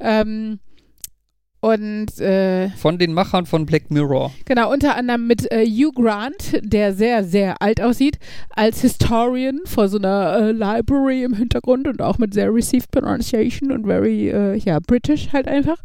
[0.00, 0.58] Ähm,
[1.60, 4.32] und äh, Von den Machern von Black Mirror.
[4.46, 8.18] Genau, unter anderem mit äh, Hugh Grant, der sehr, sehr alt aussieht,
[8.50, 13.72] als Historian vor so einer äh, Library im Hintergrund und auch mit sehr received pronunciation
[13.72, 15.76] und very, äh, ja, British halt einfach.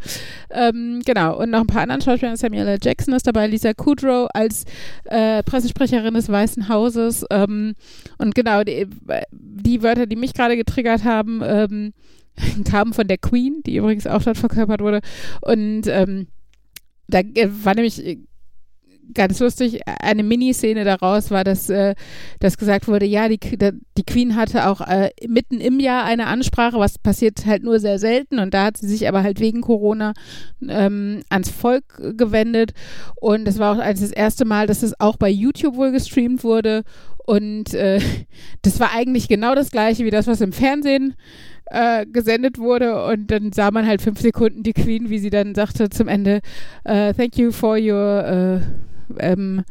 [0.50, 2.38] Ähm, genau, und noch ein paar anderen Schauspieler.
[2.38, 2.80] Samuel L.
[2.82, 4.64] Jackson ist dabei, Lisa Kudrow als
[5.06, 7.26] äh, Pressesprecherin des Weißen Hauses.
[7.30, 7.76] Ähm,
[8.18, 8.88] und genau, die,
[9.32, 11.94] die Wörter, die mich gerade getriggert haben, ähm,
[12.70, 15.02] kamen von der Queen, die übrigens auch dort verkörpert wurde.
[15.42, 16.28] Und ähm,
[17.08, 18.18] da äh, war nämlich äh,
[19.14, 21.96] ganz lustig, eine Miniszene daraus war, dass, äh,
[22.40, 26.80] dass gesagt wurde, ja, die, die Queen hatte auch äh, mitten im Jahr eine Ansprache,
[26.80, 28.40] was passiert halt nur sehr selten.
[28.40, 30.14] Und da hat sie sich aber halt wegen Corona
[30.68, 32.74] ähm, ans Volk gewendet.
[33.16, 36.44] Und das war auch als das erste Mal, dass es auch bei YouTube wohl gestreamt
[36.44, 36.84] wurde.
[37.26, 38.00] Und äh,
[38.62, 41.55] das war eigentlich genau das gleiche wie das, was im Fernsehen äh,
[42.12, 45.90] gesendet wurde und dann sah man halt fünf Sekunden die Queen, wie sie dann sagte
[45.90, 46.42] zum Ende,
[46.88, 49.64] uh, thank you for your uh, ähm,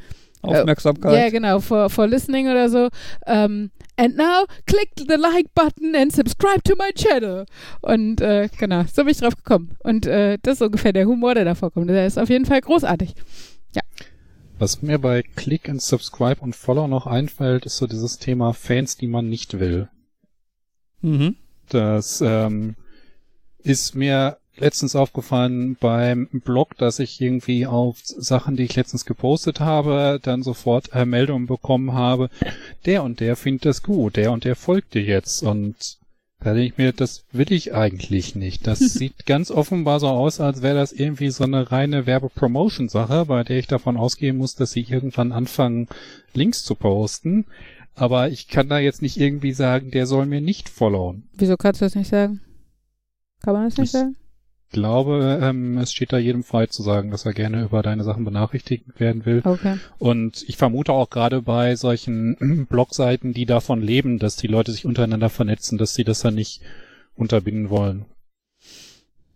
[0.45, 1.13] Aufmerksamkeit.
[1.13, 2.89] Ja, yeah, genau, for, for listening oder so.
[3.27, 7.47] Um, and now click the like button and subscribe to my channel.
[7.81, 9.77] Und äh, genau, so bin ich drauf gekommen.
[9.81, 11.89] Und äh, das ist ungefähr der Humor, der da vorkommt.
[11.89, 13.15] Der ist auf jeden Fall großartig.
[13.75, 13.83] Ja.
[14.59, 18.97] Was mir bei Click and Subscribe und Follow noch einfällt, ist so dieses Thema Fans,
[18.97, 19.89] die man nicht will.
[21.01, 21.37] Mhm.
[21.69, 22.75] Das ähm,
[23.63, 29.61] ist mir letztens aufgefallen beim Blog, dass ich irgendwie auf Sachen, die ich letztens gepostet
[29.61, 32.31] habe, dann sofort äh, Meldungen bekommen habe,
[32.87, 35.99] der und der findet das gut, der und der folgt dir jetzt und
[36.41, 38.67] da denke ich mir, das will ich eigentlich nicht.
[38.67, 43.43] Das sieht ganz offenbar so aus, als wäre das irgendwie so eine reine Werbepromotion-Sache, bei
[43.45, 45.89] der ich davon ausgehen muss, dass sie irgendwann anfangen,
[46.35, 47.47] Links zu posten.
[47.95, 51.29] Aber ich kann da jetzt nicht irgendwie sagen, der soll mir nicht followen.
[51.35, 52.41] Wieso kannst du das nicht sagen?
[53.43, 54.17] Kann man das nicht Ich- sagen?
[54.69, 58.03] Ich glaube, ähm, es steht da jedem frei zu sagen, dass er gerne über deine
[58.03, 59.41] Sachen benachrichtigt werden will.
[59.45, 59.77] Okay.
[59.99, 64.85] Und ich vermute auch gerade bei solchen Blogseiten, die davon leben, dass die Leute sich
[64.85, 66.61] untereinander vernetzen, dass sie das dann nicht
[67.15, 68.07] unterbinden wollen.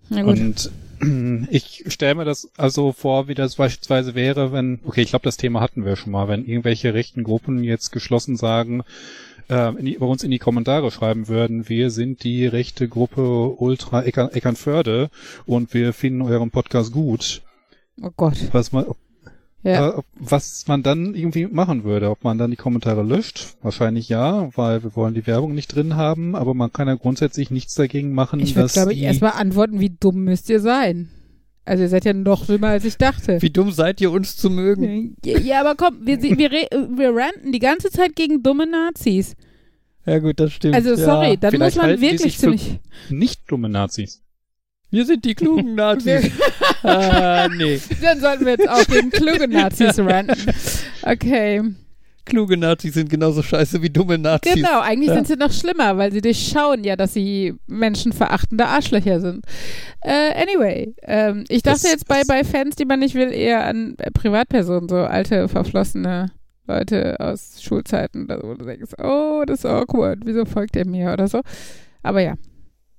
[0.09, 0.41] Na gut.
[0.41, 0.71] Und
[1.51, 5.37] ich stelle mir das also vor, wie das beispielsweise wäre, wenn, okay, ich glaube, das
[5.37, 8.83] Thema hatten wir schon mal, wenn irgendwelche rechten Gruppen jetzt geschlossen sagen,
[9.49, 14.03] äh, die, bei uns in die Kommentare schreiben würden, wir sind die rechte Gruppe Ultra
[14.03, 15.11] Eckern, Eckernförde
[15.47, 17.43] und wir finden euren Podcast gut.
[18.03, 18.37] oh Gott.
[18.53, 18.87] Was man,
[19.69, 19.99] Ja.
[19.99, 24.51] äh, was man dann irgendwie machen würde, ob man dann die Kommentare löscht, wahrscheinlich ja,
[24.57, 28.13] weil wir wollen die Werbung nicht drin haben, aber man kann ja grundsätzlich nichts dagegen
[28.13, 31.11] machen, ich würde, dass glaube ich, erstmal antworten, wie dumm müsst ihr sein?
[31.65, 33.43] Also ihr seid ja noch dümmer, als ich dachte.
[33.43, 35.17] Wie dumm seid ihr, uns zu mögen?
[35.23, 39.37] Ja, ja, aber komm, wir, wir, wir ranten die ganze Zeit gegen dumme Nazis.
[40.07, 40.75] Ja gut, das stimmt.
[40.75, 41.37] Also sorry, ja.
[41.37, 42.81] dann muss vielleicht man halten die wirklich ziemlich.
[43.11, 44.23] nicht dumme Nazis.
[44.91, 46.31] Wir sind die klugen Nazis.
[46.83, 47.81] ah, nee.
[48.03, 50.53] Dann sollten wir jetzt auch gegen kluge Nazis ranten.
[51.03, 51.63] Okay.
[52.25, 54.55] Kluge Nazis sind genauso scheiße wie dumme Nazis.
[54.55, 55.15] Genau, eigentlich Ja.
[55.15, 59.47] sind sie noch schlimmer, weil sie durchschauen ja, dass sie menschenverachtende Arschlöcher sind.
[60.03, 63.65] Äh, anyway, ähm, ich dachte Das- jetzt bei, bei Fans, die man nicht will, eher
[63.65, 66.31] an äh, Privatpersonen, so alte, verflossene
[66.67, 70.87] Leute aus Schulzeiten oder so, wo du denkst, oh, das ist awkward, wieso folgt er
[70.87, 71.41] mir oder so.
[72.03, 72.35] Aber ja,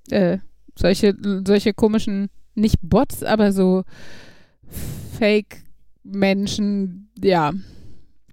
[0.10, 0.40] äh,
[0.80, 1.16] solche,
[1.46, 3.84] solche komischen, nicht Bots, aber so
[5.18, 7.54] Fake-Menschen, ja,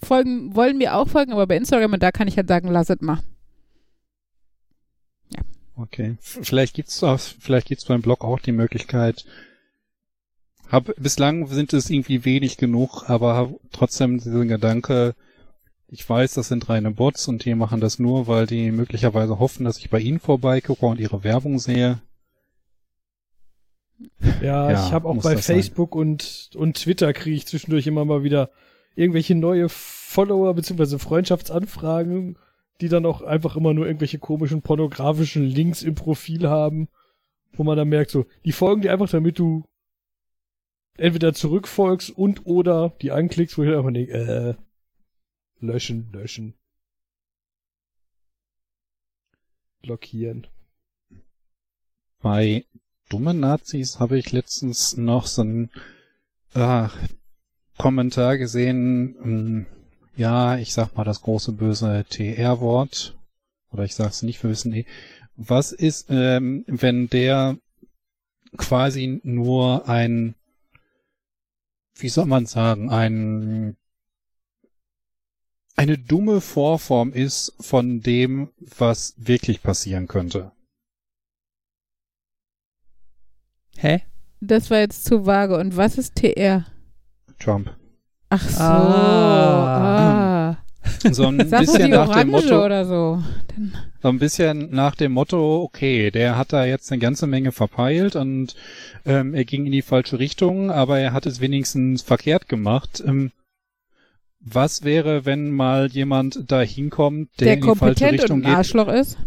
[0.03, 2.91] folgen, wollen mir auch folgen, aber bei Instagram, und da kann ich halt sagen, lass
[2.91, 3.21] es mal.
[5.77, 6.17] Okay.
[6.21, 9.27] F- Vielleicht gibt's auch, vielleicht gibt's beim Blog auch die Möglichkeit.
[10.71, 15.15] Hab, bislang sind es irgendwie wenig genug, aber hab trotzdem diesen Gedanke,
[15.89, 19.65] ich weiß, das sind reine Bots und die machen das nur, weil die möglicherweise hoffen,
[19.65, 22.01] dass ich bei ihnen vorbeigucke und ihre Werbung sehe.
[24.41, 25.57] Ja, Ja, ich habe auch bei sein.
[25.57, 28.51] Facebook und, und Twitter kriege ich zwischendurch immer mal wieder
[28.95, 30.99] irgendwelche neue Follower bzw.
[30.99, 32.39] Freundschaftsanfragen,
[32.81, 36.89] die dann auch einfach immer nur irgendwelche komischen pornografischen Links im Profil haben,
[37.53, 39.65] wo man dann merkt, so, die folgen dir einfach, damit du
[40.99, 44.55] entweder zurückfolgst und oder die anklickst, wo ich einfach denke, äh,
[45.61, 46.55] löschen, löschen.
[49.83, 50.47] Blockieren.
[52.21, 52.65] Bei
[53.09, 55.71] dummen Nazis habe ich letztens noch so einen
[56.55, 56.89] äh,
[57.79, 59.67] Kommentar gesehen, ähm,
[60.17, 63.17] ja, ich sag mal das große böse TR-Wort,
[63.71, 64.87] oder ich sag's nicht, wir wissen eh.
[65.37, 67.59] Was ist, ähm, wenn der
[68.57, 70.35] quasi nur ein,
[71.95, 73.77] wie soll man sagen, ein
[75.79, 80.53] eine dumme Vorform ist von dem, was wirklich passieren könnte.
[83.79, 84.03] Hä?
[84.41, 85.57] Das war jetzt zu vage.
[85.57, 86.65] Und was ist TR?
[87.39, 87.71] Trump.
[88.29, 88.63] Ach so.
[88.63, 90.51] Ah.
[90.51, 90.57] Ah.
[91.11, 93.23] So ein Sag bisschen nach dem Orange Motto, oder so.
[93.49, 97.53] Dann, so ein bisschen nach dem Motto, okay, der hat da jetzt eine ganze Menge
[97.53, 98.55] verpeilt und
[99.05, 103.03] ähm, er ging in die falsche Richtung, aber er hat es wenigstens verkehrt gemacht.
[103.05, 103.33] Ähm,
[104.41, 108.45] was wäre, wenn mal jemand da hinkommt, der, der in die falsche kompetent Richtung und
[108.45, 108.57] ein geht?
[108.59, 109.19] Arschloch ist.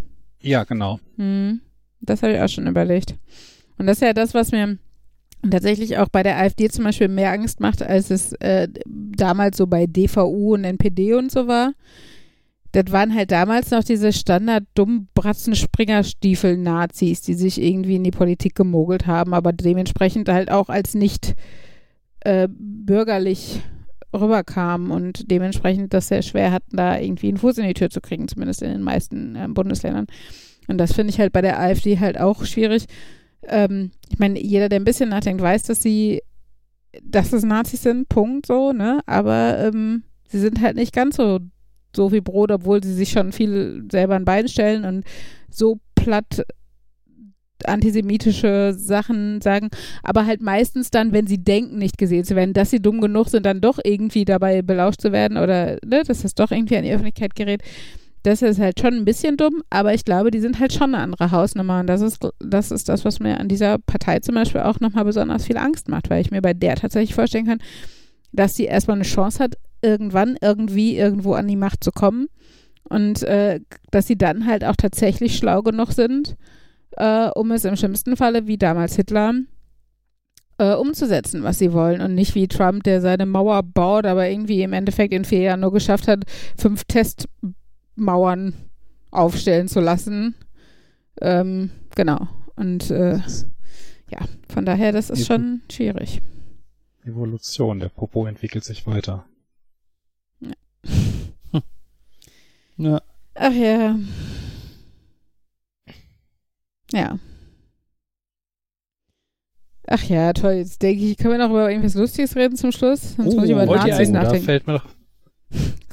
[0.41, 0.99] Ja, genau.
[1.17, 1.59] Hm.
[2.01, 3.15] Das habe ich auch schon überlegt.
[3.80, 4.77] Und das ist ja das, was mir
[5.49, 9.65] tatsächlich auch bei der AfD zum Beispiel mehr Angst macht, als es äh, damals so
[9.65, 11.73] bei DVU und NPD und so war.
[12.73, 18.03] Das waren halt damals noch diese standard dumm bratzen springerstiefel nazis die sich irgendwie in
[18.03, 21.35] die Politik gemogelt haben, aber dementsprechend halt auch als nicht
[22.19, 23.61] äh, bürgerlich
[24.14, 28.01] rüberkamen und dementsprechend das sehr schwer hatten, da irgendwie einen Fuß in die Tür zu
[28.01, 30.07] kriegen, zumindest in den meisten äh, Bundesländern.
[30.68, 32.85] Und das finde ich halt bei der AfD halt auch schwierig.
[33.43, 36.21] Ähm, ich meine, jeder, der ein bisschen nachdenkt, weiß, dass sie,
[37.03, 39.01] dass es Nazis sind, Punkt so, ne?
[39.05, 41.39] Aber ähm, sie sind halt nicht ganz so,
[41.95, 45.05] so wie Brot, obwohl sie sich schon viel selber an Bein stellen und
[45.49, 46.43] so platt
[47.65, 49.69] antisemitische Sachen sagen,
[50.03, 53.29] aber halt meistens dann, wenn sie denken, nicht gesehen zu werden, dass sie dumm genug
[53.29, 56.83] sind, dann doch irgendwie dabei belauscht zu werden oder ne, dass das doch irgendwie an
[56.83, 57.61] die Öffentlichkeit gerät.
[58.23, 61.03] Das ist halt schon ein bisschen dumm, aber ich glaube, die sind halt schon eine
[61.03, 64.61] andere Hausnummer und das ist, das ist das, was mir an dieser Partei zum Beispiel
[64.61, 67.59] auch nochmal besonders viel Angst macht, weil ich mir bei der tatsächlich vorstellen kann,
[68.33, 72.27] dass sie erstmal eine Chance hat, irgendwann irgendwie irgendwo an die Macht zu kommen
[72.83, 76.35] und äh, dass sie dann halt auch tatsächlich schlau genug sind,
[76.97, 79.33] äh, um es im schlimmsten Falle, wie damals Hitler,
[80.57, 82.01] äh, umzusetzen, was sie wollen.
[82.01, 85.61] Und nicht wie Trump, der seine Mauer baut, aber irgendwie im Endeffekt in vier Jahren
[85.61, 86.23] nur geschafft hat,
[86.57, 86.83] fünf
[87.99, 88.53] Testmauern
[89.11, 90.35] aufstellen zu lassen.
[91.21, 92.27] Ähm, genau.
[92.55, 93.17] Und äh,
[94.09, 96.21] ja, von daher, das ist schon schwierig.
[97.05, 99.26] Evolution, der Popo entwickelt sich weiter.
[100.39, 100.53] Ja.
[102.77, 103.01] ja.
[103.35, 103.95] Ach ja.
[106.91, 107.19] Ja.
[109.88, 110.53] Ach ja, toll.
[110.53, 113.15] Jetzt denke ich, können wir noch über irgendwas Lustiges reden zum Schluss?
[113.15, 114.45] Sonst muss ich über wollt ihr Nazis einen- Da nachdenken.
[114.45, 114.85] fällt mir doch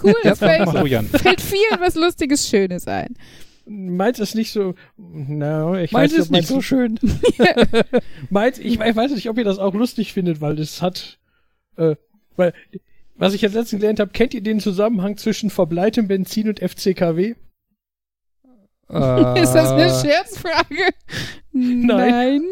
[0.02, 3.16] Cool, es Mach fällt, fällt vielen was Lustiges, Schönes ein.
[3.68, 4.74] Meins ist nicht so.
[4.96, 7.00] Na, ich Meins weiß ist nicht so schön.
[8.30, 11.18] Meins, ich, ich weiß nicht, ob ihr das auch lustig findet, weil das hat.
[11.76, 11.96] Äh,
[12.36, 12.52] weil,
[13.16, 17.34] was ich jetzt letztens gelernt habe, kennt ihr den Zusammenhang zwischen verbleitem Benzin und FCKW?
[18.88, 20.90] Äh, Ist das eine Scherzfrage?
[21.52, 22.42] Nein.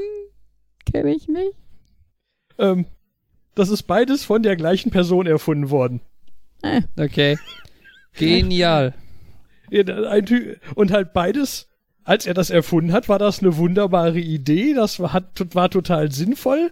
[0.91, 1.53] Kenne ich nicht.
[2.59, 2.87] Ähm,
[3.55, 6.01] das ist beides von der gleichen Person erfunden worden.
[6.99, 7.39] Okay.
[8.15, 8.95] Genial.
[10.75, 11.69] Und halt beides,
[12.05, 14.75] als er das erfunden hat, war das eine wunderbare Idee.
[14.75, 16.71] Das war, hat, war total sinnvoll.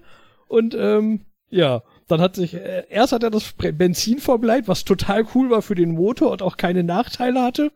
[0.49, 5.25] Und ähm, ja, dann hat sich, äh, erst hat er das Benzin verbleibt, was total
[5.35, 7.73] cool war für den Motor und auch keine Nachteile hatte,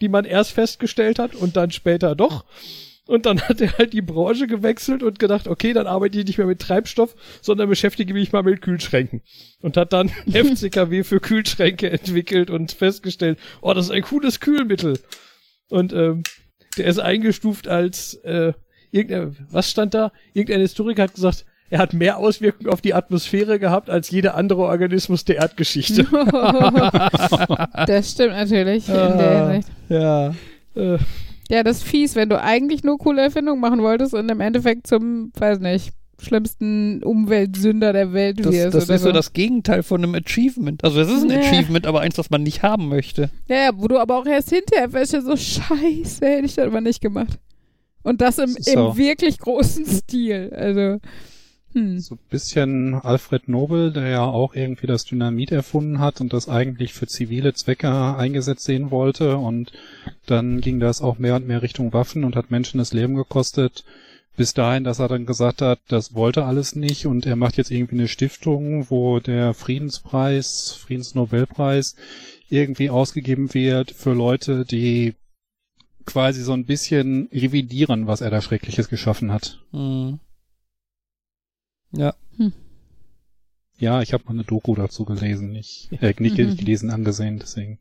[0.00, 2.44] die man erst festgestellt hat und dann später doch.
[3.08, 6.38] Und dann hat er halt die Branche gewechselt und gedacht, okay, dann arbeite ich nicht
[6.38, 9.22] mehr mit Treibstoff, sondern beschäftige mich mal mit Kühlschränken.
[9.60, 14.98] Und hat dann FCKW für Kühlschränke entwickelt und festgestellt, oh, das ist ein cooles Kühlmittel.
[15.68, 16.22] Und ähm,
[16.78, 18.52] der ist eingestuft als äh,
[18.92, 20.12] irgendein, was stand da?
[20.32, 24.62] Irgendein Historiker hat gesagt, er hat mehr Auswirkungen auf die Atmosphäre gehabt als jeder andere
[24.62, 26.04] Organismus der Erdgeschichte.
[27.86, 29.16] das stimmt natürlich in Ah.
[29.16, 29.72] der Hinsicht.
[29.88, 30.34] Ja.
[30.76, 30.98] äh,
[31.52, 34.86] Ja, das ist fies, wenn du eigentlich nur coole Erfindungen machen wolltest und im Endeffekt
[34.86, 38.74] zum, weiß nicht, schlimmsten Umweltsünder der Welt Das, wirst.
[38.74, 40.82] das ist so das Gegenteil von einem Achievement.
[40.84, 41.40] Also es ist ein Ja.
[41.40, 43.28] Achievement, aber eins, das man nicht haben möchte.
[43.48, 46.80] Ja, ja, wo du aber auch erst hinterher feststellst, so scheiße, hätte ich das aber
[46.80, 47.38] nicht gemacht.
[48.02, 48.88] Und das im, so.
[48.90, 50.52] im wirklich großen Stil.
[50.56, 50.98] Also,
[51.72, 51.98] hm.
[51.98, 56.48] so ein bisschen Alfred Nobel, der ja auch irgendwie das Dynamit erfunden hat und das
[56.48, 59.72] eigentlich für zivile Zwecke eingesetzt sehen wollte und
[60.26, 63.84] dann ging das auch mehr und mehr Richtung Waffen und hat Menschen das Leben gekostet.
[64.34, 67.70] Bis dahin, dass er dann gesagt hat, das wollte alles nicht und er macht jetzt
[67.70, 71.96] irgendwie eine Stiftung, wo der Friedenspreis, Friedensnobelpreis
[72.48, 75.14] irgendwie ausgegeben wird für Leute, die
[76.06, 79.60] quasi so ein bisschen revidieren, was er da Schreckliches geschaffen hat.
[79.72, 80.18] Hm.
[81.92, 82.14] Ja.
[83.78, 86.56] Ja, ich habe mal eine Doku dazu gelesen, nicht, äh, nicht Mhm.
[86.56, 87.78] gelesen, angesehen, deswegen.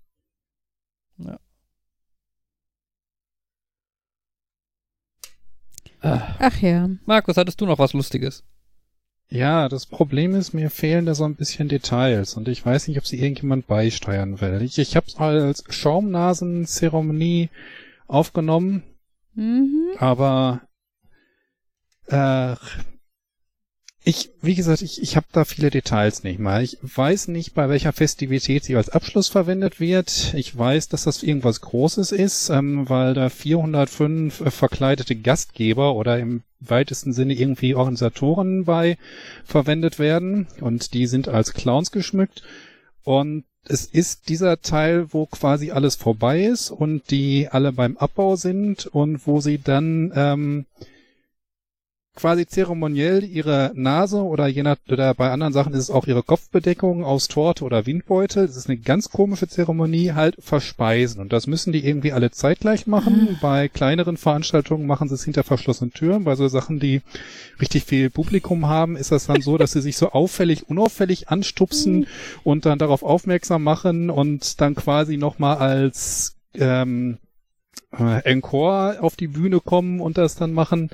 [6.02, 6.36] Ah.
[6.40, 6.90] Ach ja.
[7.06, 8.44] Markus, hattest du noch was Lustiges?
[9.30, 12.98] Ja, das Problem ist, mir fehlen da so ein bisschen Details und ich weiß nicht,
[12.98, 14.62] ob sie irgendjemand beisteuern will.
[14.62, 17.50] Ich, ich habe es als Schaumnasenzeremonie
[18.08, 18.84] aufgenommen,
[19.34, 19.92] Mhm.
[20.00, 20.68] aber
[22.08, 22.56] äh,
[24.04, 26.64] ich, wie gesagt, ich, ich habe da viele Details nicht mal.
[26.64, 30.34] Ich weiß nicht, bei welcher Festivität sie als Abschluss verwendet wird.
[30.34, 36.18] Ich weiß, dass das irgendwas Großes ist, ähm, weil da 405 äh, verkleidete Gastgeber oder
[36.18, 38.98] im weitesten Sinne irgendwie Organisatoren bei
[39.46, 42.44] verwendet werden und die sind als Clowns geschmückt
[43.04, 48.36] und es ist dieser Teil, wo quasi alles vorbei ist und die alle beim Abbau
[48.36, 50.66] sind und wo sie dann ähm,
[52.16, 56.24] quasi zeremoniell ihre Nase oder je nach, oder bei anderen Sachen ist es auch ihre
[56.24, 58.48] Kopfbedeckung aus Torte oder Windbeutel.
[58.48, 61.22] Das ist eine ganz komische Zeremonie, halt verspeisen.
[61.22, 63.38] Und das müssen die irgendwie alle zeitgleich machen.
[63.42, 66.26] Bei kleineren Veranstaltungen machen sie es hinter verschlossenen Türen.
[66.26, 67.02] Bei so Sachen, die
[67.62, 72.08] richtig viel Publikum haben, ist das dann so, dass sie sich so auffällig, unauffällig anstupsen
[72.44, 77.20] und dann darauf aufmerksam machen und dann quasi nochmal als ähm,
[77.98, 80.90] äh, Encore auf die Bühne kommen und das dann machen.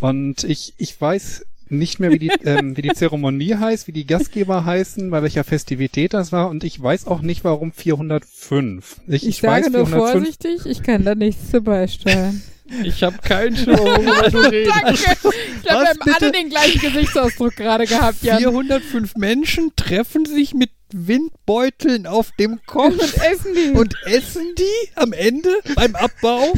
[0.00, 4.06] Und ich, ich weiß nicht mehr, wie die, ähm, wie die Zeremonie heißt, wie die
[4.06, 9.00] Gastgeber heißen, bei welcher Festivität das war und ich weiß auch nicht, warum 405.
[9.08, 12.40] Ich, Ich, sage weiß, nur 405 vorsichtig, ich kann da nichts zu beisteuern.
[12.82, 14.76] Ich habe keinen Schimmer, worüber du redest.
[14.76, 14.94] Danke.
[14.94, 16.32] Ich glaube, wir haben alle bitte?
[16.32, 18.38] den gleichen Gesichtsausdruck gerade gehabt, Jan.
[18.38, 23.70] 405 Menschen treffen sich mit Windbeuteln auf dem Kopf Und essen die.
[23.78, 26.52] und essen die am Ende beim Abbau.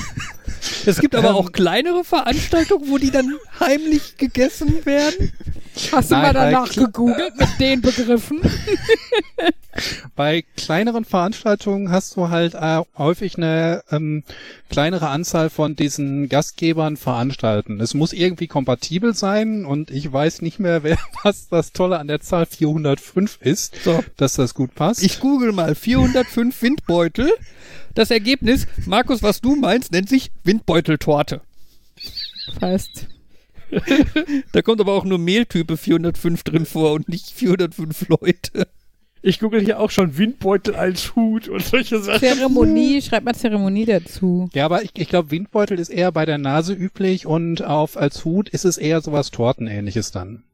[0.86, 1.34] Es gibt aber Ähm.
[1.36, 5.32] auch kleinere Veranstaltungen, wo die dann heimlich gegessen werden.
[5.92, 8.40] Hast du Nein, mal danach gegoogelt mit den Begriffen?
[10.16, 14.24] Bei kleineren Veranstaltungen hast du halt äh, häufig eine ähm,
[14.70, 17.80] kleinere Anzahl von diesen Gastgebern veranstalten.
[17.80, 22.08] Es muss irgendwie kompatibel sein und ich weiß nicht mehr, wer, was das Tolle an
[22.08, 24.02] der Zahl 405 ist, So.
[24.16, 25.02] dass das gut passt.
[25.04, 27.30] Ich google mal 405 Windbeutel.
[27.98, 31.40] Das Ergebnis, Markus, was du meinst, nennt sich Windbeuteltorte.
[32.60, 33.08] Fast.
[34.52, 38.68] Da kommt aber auch nur Mehltype 405 drin vor und nicht 405 Leute.
[39.20, 42.20] Ich google hier auch schon Windbeutel als Hut und solche Sachen.
[42.20, 44.48] Zeremonie, schreib mal Zeremonie dazu.
[44.54, 48.24] ja, aber ich, ich glaube, Windbeutel ist eher bei der Nase üblich und auf als
[48.24, 50.44] Hut ist es eher sowas Tortenähnliches dann.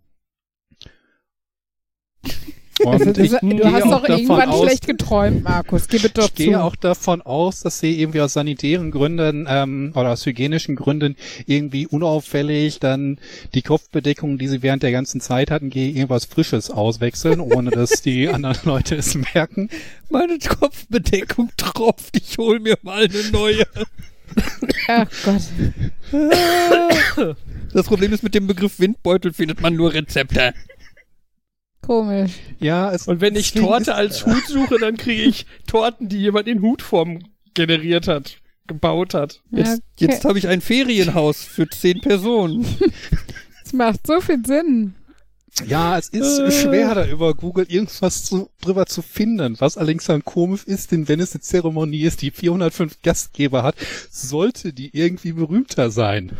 [2.82, 5.86] Und ich du hast doch irgendwann aus, schlecht geträumt, Markus.
[5.88, 6.62] Gib es doch Ich gehe zu.
[6.62, 11.86] auch davon aus, dass sie irgendwie aus sanitären Gründen ähm, oder aus hygienischen Gründen irgendwie
[11.86, 13.18] unauffällig dann
[13.55, 18.02] die Kopfbedeckung, die sie während der ganzen Zeit hatten, gegen irgendwas Frisches auswechseln, ohne dass
[18.02, 19.68] die anderen Leute es merken.
[20.10, 22.16] Meine Kopfbedeckung tropft.
[22.16, 23.66] Ich hol mir mal eine neue.
[24.88, 25.42] Ach Gott.
[27.72, 30.55] Das Problem ist, mit dem Begriff Windbeutel findet man nur Rezepte.
[31.86, 32.32] Komisch.
[32.61, 36.47] Ja, es, Und wenn ich Torte als Hut suche, dann kriege ich Torten, die jemand
[36.48, 37.20] in Hutform
[37.55, 39.43] generiert hat, gebaut hat.
[39.51, 40.06] Jetzt, Okay.
[40.12, 42.65] jetzt habe ich ein Ferienhaus für zehn Personen.
[43.65, 44.94] Das macht so viel Sinn.
[45.66, 46.51] Ja, es ist Äh.
[46.51, 49.56] schwer, da über Google irgendwas zu, drüber zu finden.
[49.59, 53.77] Was allerdings dann komisch ist, denn wenn es eine Zeremonie ist, die 405 Gastgeber hat,
[54.11, 56.32] sollte die irgendwie berühmter sein.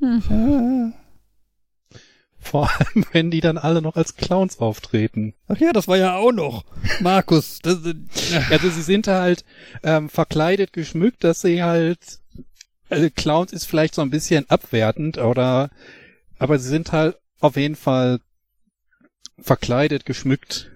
[0.00, 0.92] Hm.
[2.42, 5.34] Vor allem, wenn die dann alle noch als Clowns auftreten.
[5.48, 6.64] Ach ja, das war ja auch noch.
[7.00, 7.94] Markus, das, äh,
[8.50, 9.44] Also sie sind halt
[9.82, 12.20] ähm, verkleidet, geschmückt, dass sie halt
[12.92, 15.70] also Clowns ist vielleicht so ein bisschen abwertend oder
[16.38, 18.20] aber sie sind halt auf jeden Fall
[19.38, 20.70] verkleidet, geschmückt.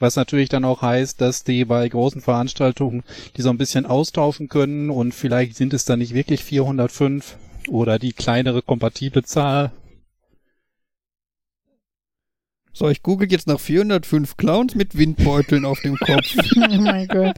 [0.00, 3.04] Was natürlich dann auch heißt, dass die bei großen Veranstaltungen
[3.36, 7.36] die so ein bisschen austauschen können und vielleicht sind es dann nicht wirklich 405
[7.68, 9.72] oder die kleinere kompatible Zahl.
[12.72, 16.34] so, ich google jetzt nach 405 Clowns mit Windbeuteln auf dem Kopf.
[16.56, 17.36] Oh mein Gott.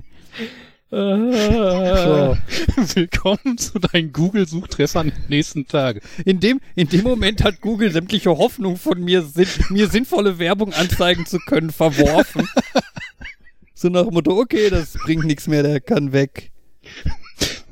[0.88, 2.36] So.
[2.94, 6.00] Willkommen zu deinen Google-Suchtreffern nächsten Tage.
[6.24, 10.72] In dem, in dem Moment hat Google sämtliche Hoffnung von mir, sin mir sinnvolle Werbung
[10.72, 12.48] anzeigen zu können, verworfen.
[13.74, 16.52] so nach dem Motto, okay, das bringt nichts mehr, der kann weg.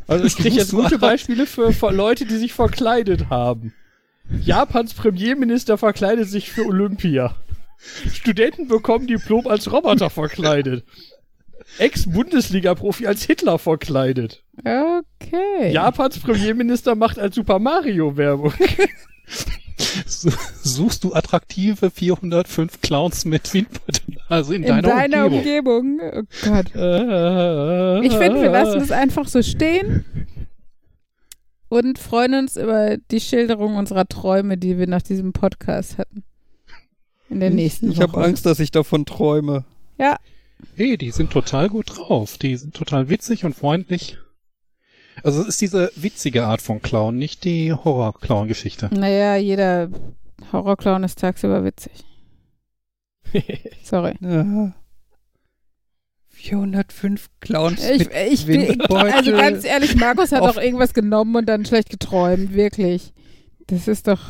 [0.07, 3.73] Also ich kriege jetzt gute Beispiele für, für Leute, die sich verkleidet haben.
[4.43, 7.35] Japans Premierminister verkleidet sich für Olympia.
[8.13, 10.85] Studenten bekommen Diplom als Roboter verkleidet.
[11.79, 14.43] Ex-Bundesliga-Profi als Hitler verkleidet.
[14.59, 15.73] Okay.
[15.73, 18.53] Japans Premierminister macht als Super Mario Werbung.
[20.07, 20.31] Su-
[20.63, 25.99] Suchst du attraktive 405 Clowns mit Windbeuteln also in, In deiner, deiner Umgebung?
[26.01, 26.01] Umgebung.
[26.03, 26.67] Oh Gott.
[28.05, 30.05] ich Ich finde, wir lassen es einfach so stehen
[31.69, 36.25] und freuen uns über die Schilderung unserer Träume, die wir nach diesem Podcast hatten.
[37.31, 38.09] In der nächsten Ich Woche.
[38.13, 39.65] habe Angst, dass ich davon träume.
[39.99, 40.17] Ja,
[40.77, 42.39] Hey, die sind total gut drauf.
[42.39, 44.19] Die sind total witzig und freundlich.
[45.23, 48.89] Also es ist diese witzige Art von Clown, nicht die Horror-Clown-Geschichte.
[48.93, 49.91] naja, jeder
[50.53, 51.93] Horrorclown ist tagsüber witzig.
[53.83, 54.15] Sorry.
[54.21, 54.73] Ja.
[56.29, 61.65] 405 Clowns Ich, ich, ich, also ganz ehrlich, Markus hat auch irgendwas genommen und dann
[61.65, 62.55] schlecht geträumt.
[62.55, 63.13] Wirklich.
[63.67, 64.21] Das ist doch.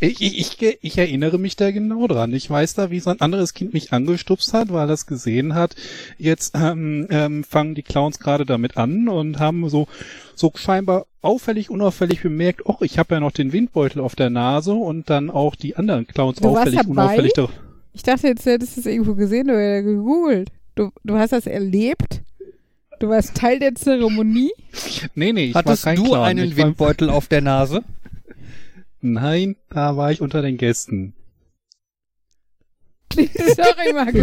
[0.00, 2.32] Ich, ich, ich, ich erinnere mich da genau dran.
[2.32, 5.74] Ich weiß da, wie so ein anderes Kind mich angestupst hat, weil es gesehen hat,
[6.18, 9.86] jetzt ähm, ähm, fangen die Clowns gerade damit an und haben so
[10.34, 14.72] so scheinbar auffällig, unauffällig bemerkt, ach, ich habe ja noch den Windbeutel auf der Nase
[14.72, 16.90] und dann auch die anderen Clowns Du warst auffällig, dabei?
[16.90, 17.32] unauffällig.
[17.34, 17.48] da-
[17.92, 20.50] Ich dachte, jetzt hättest du es irgendwo gesehen oder gegoogelt.
[20.76, 22.22] Du, du hast das erlebt?
[23.00, 24.50] Du warst Teil der Zeremonie?
[25.16, 26.24] Nee, nee, ich Hattest war kein du Clown.
[26.24, 27.82] einen Windbeutel auf der Nase?
[29.00, 31.14] Nein, da war ich unter den Gästen.
[33.14, 34.18] Sorry, Marco.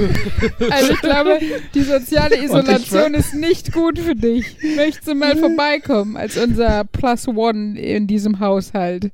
[0.71, 1.39] Also ich glaube,
[1.73, 4.57] die soziale Isolation ist nicht gut für dich.
[4.75, 9.11] Möchtest du mal vorbeikommen als unser Plus One in diesem Haushalt?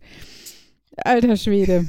[0.97, 1.85] Alter Schwede.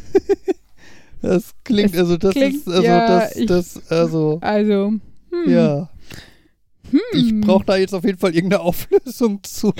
[1.20, 4.93] Das klingt, Es also das klingt- ist, also ja, das, ich- das, also, Also,
[5.31, 5.51] hm.
[5.53, 5.89] ja.
[7.12, 7.40] Ich Hm.
[7.43, 9.73] brauche da jetzt auf jeden Fall irgendeine Auflösung zu.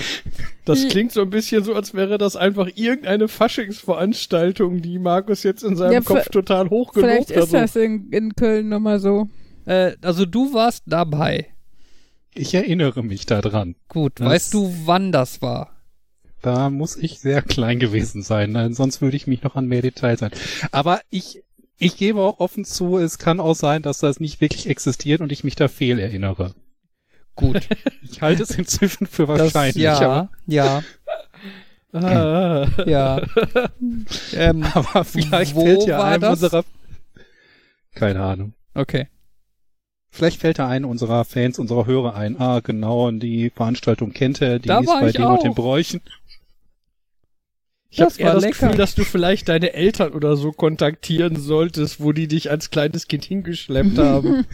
[0.65, 5.63] Das klingt so ein bisschen so, als wäre das einfach irgendeine Faschingsveranstaltung, die Markus jetzt
[5.63, 7.43] in seinem Ja, Kopf total hoch Vielleicht gelobt hat.
[7.45, 9.29] ist das in, in Köln nochmal so.
[9.65, 11.47] Äh, also du warst dabei.
[12.33, 13.75] Ich erinnere mich da dran.
[13.89, 15.69] Gut, Das- weißt du, wann das war?
[16.41, 20.19] Da muss ich sehr klein gewesen sein, sonst würde ich mich noch an mehr Details
[20.19, 20.31] sein.
[20.71, 21.41] Aber ich,
[21.77, 25.31] ich gebe auch offen zu, es kann auch sein, dass das nicht wirklich existiert und
[25.31, 26.53] ich mich da fehl erinnere.
[27.35, 27.67] Gut.
[28.03, 29.81] Ich halte es inzwischen für Das, wahrscheinlich.
[29.83, 30.83] ja, aber, ja,
[31.93, 33.21] Ah, ja.
[34.33, 36.41] ähm, aber vielleicht fällt ja einem das?
[36.43, 36.63] unserer,
[37.95, 38.53] keine Ahnung.
[38.73, 39.07] okay.
[40.09, 42.39] Vielleicht fällt da einem unserer Fans, unserer Hörer ein.
[42.39, 45.55] Ah, genau, und die Veranstaltung kennt er, die Da ist bei den und den auch.
[45.55, 46.01] Bräuchen.
[47.89, 48.67] ich habe Das eher das lecker.
[48.67, 53.07] Gefühl, dass du vielleicht deine Eltern oder so kontaktieren solltest, wo die dich als kleines
[53.07, 54.45] Kind hingeschleppt haben.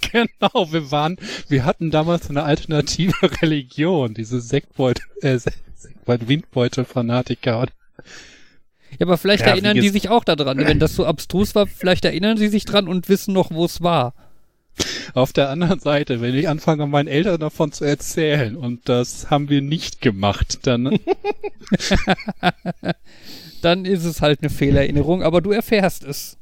[0.12, 1.16] Genau, wir waren,
[1.48, 7.66] wir hatten damals eine alternative Religion, diese Sektbeutel, äh, Sektbeutel, Windbeutel-Fanatiker.
[8.98, 10.58] Ja, aber vielleicht Ja, erinnern die sich auch daran.
[10.58, 13.82] Wenn das so abstrus war, vielleicht erinnern sie sich dran und wissen noch, wo es
[13.82, 14.14] war.
[15.14, 19.50] Auf der anderen Seite, wenn ich anfange, meinen Eltern davon zu erzählen, und das haben
[19.50, 20.98] wir nicht gemacht, dann,
[23.62, 26.38] Dann ist es halt eine Fehlerinnerung, aber du erfährst es.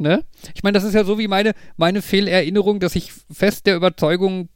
[0.00, 0.24] Ne?
[0.54, 4.48] Ich meine, das ist ja so wie meine, meine Fehlerinnerung, dass ich fest der Überzeugung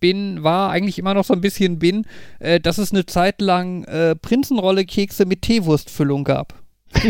[0.00, 2.06] bin, war, eigentlich immer noch so ein bisschen bin,
[2.38, 6.54] äh, dass es eine Zeit lang äh, Prinzenrolle-Kekse mit Teewurstfüllung gab.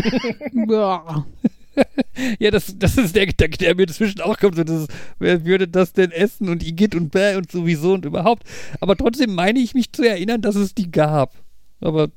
[2.39, 4.57] Ja, das, das ist der Gedanke, der mir inzwischen auch kommt.
[4.57, 8.05] So, das ist, wer würde das denn essen und Igitt und Bäh und sowieso und
[8.05, 8.45] überhaupt.
[8.81, 11.35] Aber trotzdem meine ich mich zu erinnern, dass es die gab.
[11.81, 12.09] Aber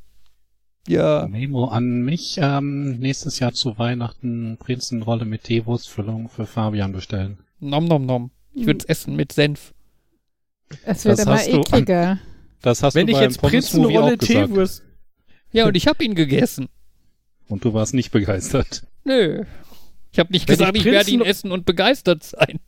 [0.87, 7.37] ja, Memo an mich, ähm, nächstes Jahr zu Weihnachten Prinzenrolle mit Teewurstfüllung für Fabian bestellen.
[7.59, 8.31] nom nom nom.
[8.53, 9.73] Ich würde es essen mit Senf.
[10.85, 12.19] Es wird Das immer hast du- ekliger.
[12.61, 14.17] Das hast Wenn du ich jetzt Prinzenrolle.
[14.17, 14.83] Teewurst.
[15.51, 16.69] Ja, und ich habe ihn gegessen.
[17.47, 18.87] Und du warst nicht begeistert.
[19.03, 19.43] Nö.
[20.11, 22.59] Ich habe nicht Wenn gesagt, ich ich werde ihn essen und begeistert sein.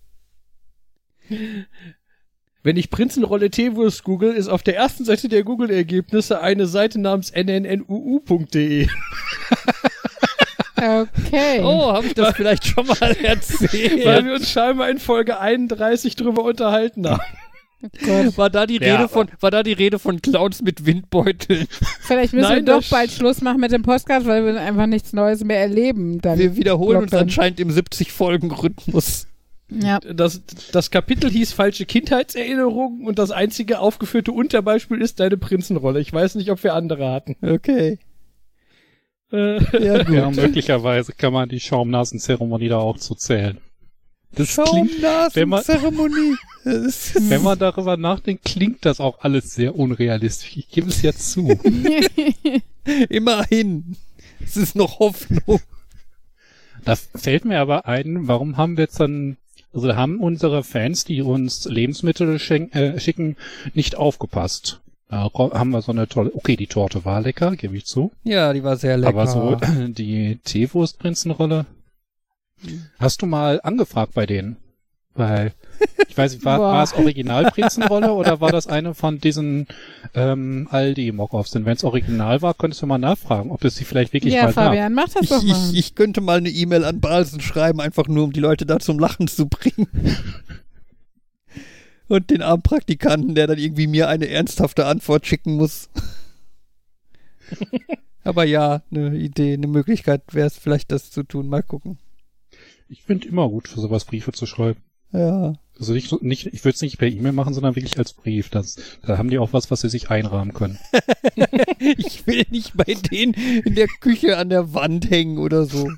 [2.65, 7.31] Wenn ich Prinzenrolle Teewurst google, ist auf der ersten Seite der Google-Ergebnisse eine Seite namens
[7.31, 8.87] nnuu.de.
[10.75, 11.61] Okay.
[11.61, 14.25] Oh, habe ich das vielleicht schon mal Weil erzählt?
[14.25, 17.21] wir uns scheinbar in Folge 31 drüber unterhalten haben.
[18.03, 18.35] Gott.
[18.35, 21.67] War da die Ja, Rede von, war da die Rede von Clowns mit Windbeuteln?
[22.01, 25.13] Vielleicht müssen Nein, wir doch bald Schluss machen mit dem Podcast, weil wir einfach nichts
[25.13, 26.19] Neues mehr erleben.
[26.19, 26.39] Dann.
[26.39, 29.27] Wir wiederholen uns anscheinend im 70-Folgen-Rhythmus.
[29.69, 29.99] Ja.
[29.99, 35.99] Das, das Kapitel hieß falsche Kindheitserinnerungen und das einzige aufgeführte Unterbeispiel ist deine Prinzenrolle.
[35.99, 37.35] Ich weiß nicht, ob wir andere hatten.
[37.41, 37.99] Okay.
[39.31, 40.15] Äh, Ja, gut.
[40.15, 43.57] Ja, möglicherweise kann man die Schaumnasenzeremonie da auch zu zählen.
[44.33, 45.01] Das klingt,
[45.35, 45.63] wenn man-
[46.65, 50.57] wenn man darüber nachdenkt, klingt das auch alles sehr unrealistisch.
[50.57, 51.47] Ich gebe es ja zu.
[53.09, 53.95] Immerhin.
[54.43, 55.59] Es ist noch Hoffnung.
[56.83, 59.37] Da fällt mir aber ein, warum haben wir jetzt dann,
[59.75, 63.35] also haben unsere Fans, die uns Lebensmittel äh, schicken,
[63.73, 64.81] nicht aufgepasst.
[65.09, 68.11] Da haben wir so eine tolle, okay, die Torte war lecker, gebe ich zu.
[68.23, 69.09] Ja, die war sehr lecker.
[69.09, 69.55] Aber so
[69.87, 71.65] die Teewurstprinzenrolle.
[72.97, 74.57] Hast du mal angefragt bei denen?
[75.13, 75.53] Weil,
[76.07, 76.73] ich weiß nicht, war, Boah.
[76.73, 79.67] war es Original-Prinzenrolle oder war das eine von diesen
[80.13, 81.51] ähm, Aldi-Mockoffs?
[81.51, 84.43] Denn wenn es original war, könntest du mal nachfragen, ob es sie vielleicht wirklich ja,
[84.43, 84.65] mal gab.
[84.65, 85.69] Fabian, mach das Ich, doch mal.
[85.71, 88.79] ich, ich könnte mal eine E-Mail an Balsen schreiben, einfach nur um die Leute da
[88.79, 89.87] zum Lachen zu bringen.
[92.07, 95.89] Und den armen Praktikanten, der dann irgendwie mir eine ernsthafte Antwort schicken muss.
[98.23, 101.47] Aber ja, eine Idee, eine Möglichkeit wäre es vielleicht, das zu tun.
[101.47, 101.97] Mal gucken.
[102.87, 104.81] Ich finde immer gut, für sowas Briefe zu schreiben.
[105.11, 105.53] Ja.
[105.77, 108.49] Also nicht, nicht ich würde es nicht per E-Mail machen, sondern wirklich als Brief.
[108.49, 110.79] Das, da haben die auch was, was sie sich einrahmen können.
[111.97, 115.89] Ich will nicht bei denen in der Küche an der Wand hängen oder so.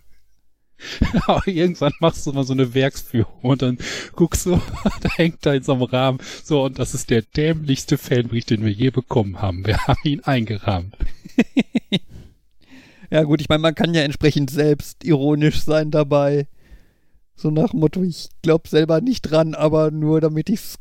[1.27, 3.77] Aber irgendwann machst du mal so eine Werksführung und dann
[4.13, 4.61] guckst du,
[5.01, 6.19] da hängt da in so einem Rahmen.
[6.43, 9.65] So, und das ist der dämlichste Fanbrief, den wir je bekommen haben.
[9.65, 10.95] Wir haben ihn eingerahmt.
[13.09, 16.47] Ja gut, ich meine, man kann ja entsprechend selbst ironisch sein dabei.
[17.37, 20.79] So nach dem Motto, ich glaube selber nicht dran, aber nur damit ich's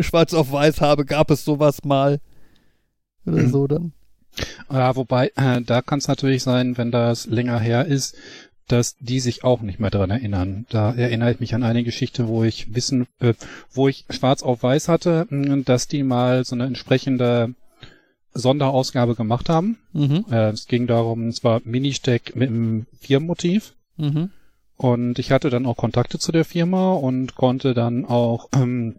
[0.00, 2.20] schwarz auf weiß habe, gab es sowas mal.
[3.26, 3.50] Oder Mhm.
[3.50, 3.92] so dann.
[4.70, 8.14] Ja, wobei, äh, da kann es natürlich sein, wenn das länger her ist,
[8.68, 10.66] dass die sich auch nicht mehr dran erinnern.
[10.70, 13.34] Da erinnere ich mich an eine Geschichte, wo ich wissen, äh,
[13.72, 15.26] wo ich schwarz auf weiß hatte,
[15.64, 17.54] dass die mal so eine entsprechende
[18.34, 19.78] Sonderausgabe gemacht haben.
[19.92, 20.26] Mhm.
[20.30, 23.74] Äh, es ging darum, es war Ministeck mit einem Firmenmotiv.
[23.96, 24.30] Mhm.
[24.76, 28.98] Und ich hatte dann auch Kontakte zu der Firma und konnte dann auch ähm,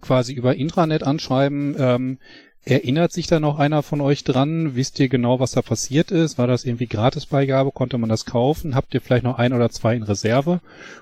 [0.00, 2.18] quasi über Intranet anschreiben, ähm,
[2.64, 4.74] erinnert sich da noch einer von euch dran?
[4.76, 6.38] Wisst ihr genau, was da passiert ist?
[6.38, 7.72] War das irgendwie Gratisbeigabe?
[7.72, 8.74] Konnte man das kaufen?
[8.74, 10.60] Habt ihr vielleicht noch ein oder zwei in Reserve?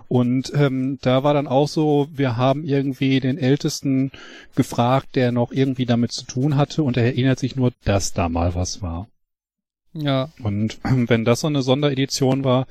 [0.09, 4.11] Und ähm, da war dann auch so, wir haben irgendwie den Ältesten
[4.57, 8.29] gefragt, der noch irgendwie damit zu tun hatte und er erinnert sich nur, dass da
[8.29, 9.09] mal was war.
[9.93, 10.31] Ja.
[10.43, 12.67] Und wenn das so eine Sonderedition war,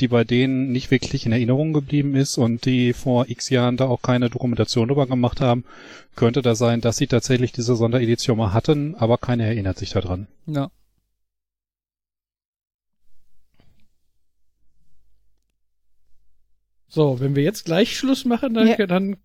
[0.00, 3.86] die bei denen nicht wirklich in Erinnerung geblieben ist und die vor x Jahren da
[3.86, 5.64] auch keine Dokumentation drüber gemacht haben,
[6.14, 10.26] könnte das sein, dass sie tatsächlich diese Sonderedition mal hatten, aber keiner erinnert sich daran.
[10.46, 10.70] Ja.
[16.88, 18.86] So, wenn wir jetzt gleich Schluss machen, dann, Ja.
[18.86, 19.16] dann,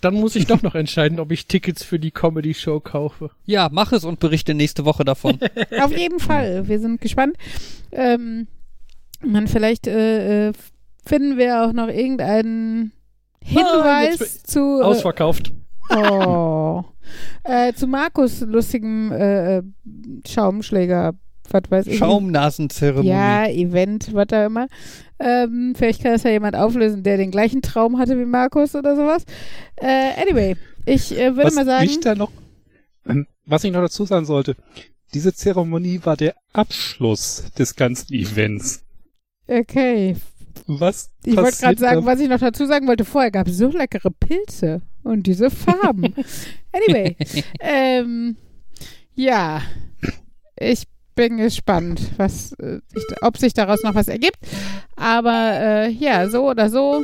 [0.00, 3.30] dann muss ich doch noch entscheiden, ob ich Tickets für die Comedy-Show kaufe.
[3.44, 5.38] Ja, mach es und berichte nächste Woche davon.
[5.80, 6.68] Auf jeden Fall.
[6.68, 7.36] Wir sind gespannt.
[7.92, 8.46] Ähm,
[9.20, 10.52] man, vielleicht äh, äh,
[11.04, 12.92] finden wir auch noch irgendeinen
[13.42, 14.80] Hinweis jetzt zu.
[14.80, 15.52] Äh, Ausverkauft.
[15.90, 16.84] oh.
[17.44, 19.62] äh, zu Markus lustigem äh, äh,
[20.26, 21.14] Schaumschläger,
[21.52, 21.98] was weiß ich.
[21.98, 23.08] Schaumnasenzeremonie.
[23.08, 24.68] Ja, Event, was da immer.
[25.18, 28.94] Ähm, vielleicht kann das ja jemand auflösen, der den gleichen Traum hatte wie Markus oder
[28.94, 29.24] sowas.
[29.76, 30.56] Äh, anyway,
[30.86, 31.86] ich äh, würde was mal sagen.
[31.86, 32.30] mich da noch,
[33.06, 34.56] ähm, was ich noch dazu sagen sollte,
[35.14, 38.84] diese Zeremonie war der Abschluss des ganzen Events.
[39.46, 40.16] Okay,
[40.66, 43.68] Was Ich wollte gerade sagen, was ich noch dazu sagen wollte, vorher gab es so
[43.68, 46.14] leckere Pilze und diese Farben.
[46.72, 47.16] anyway,
[47.60, 48.36] ähm,
[49.14, 49.62] ja,
[50.60, 50.84] ich
[51.18, 52.78] bin gespannt, was, äh,
[53.22, 54.38] ob sich daraus noch was ergibt.
[54.94, 57.02] Aber äh, ja, so oder so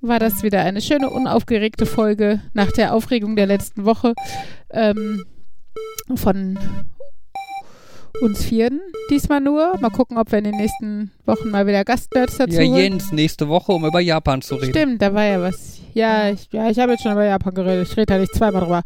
[0.00, 4.14] war das wieder eine schöne, unaufgeregte Folge nach der Aufregung der letzten Woche
[4.70, 5.24] ähm,
[6.14, 6.56] von
[8.22, 8.80] uns Vieren
[9.10, 9.76] diesmal nur.
[9.80, 12.62] Mal gucken, ob wir in den nächsten Wochen mal wieder Gastnerds dazu Ja.
[12.62, 14.70] Jens, nächste Woche, um über Japan zu reden.
[14.70, 15.80] Stimmt, da war ja was.
[15.92, 17.88] Ja, ich, ja, ich habe jetzt schon über Japan geredet.
[17.90, 18.82] Ich rede da nicht zweimal drüber.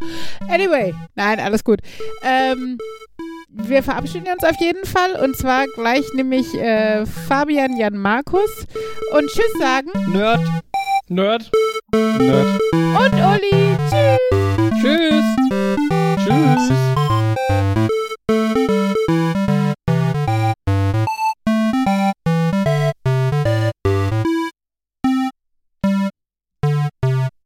[0.49, 1.81] Anyway, nein, alles gut.
[2.25, 2.79] Ähm,
[3.53, 8.67] wir verabschieden uns auf jeden Fall und zwar gleich nämlich äh, Fabian Jan Markus
[9.13, 9.91] und Tschüss sagen.
[10.13, 10.41] Nerd.
[11.09, 11.51] Nerd.
[11.93, 12.61] Nerd.
[12.73, 13.77] Und Uli.
[14.81, 15.25] Tschüss.
[16.25, 16.69] Tschüss.
[16.69, 16.90] Tschüss.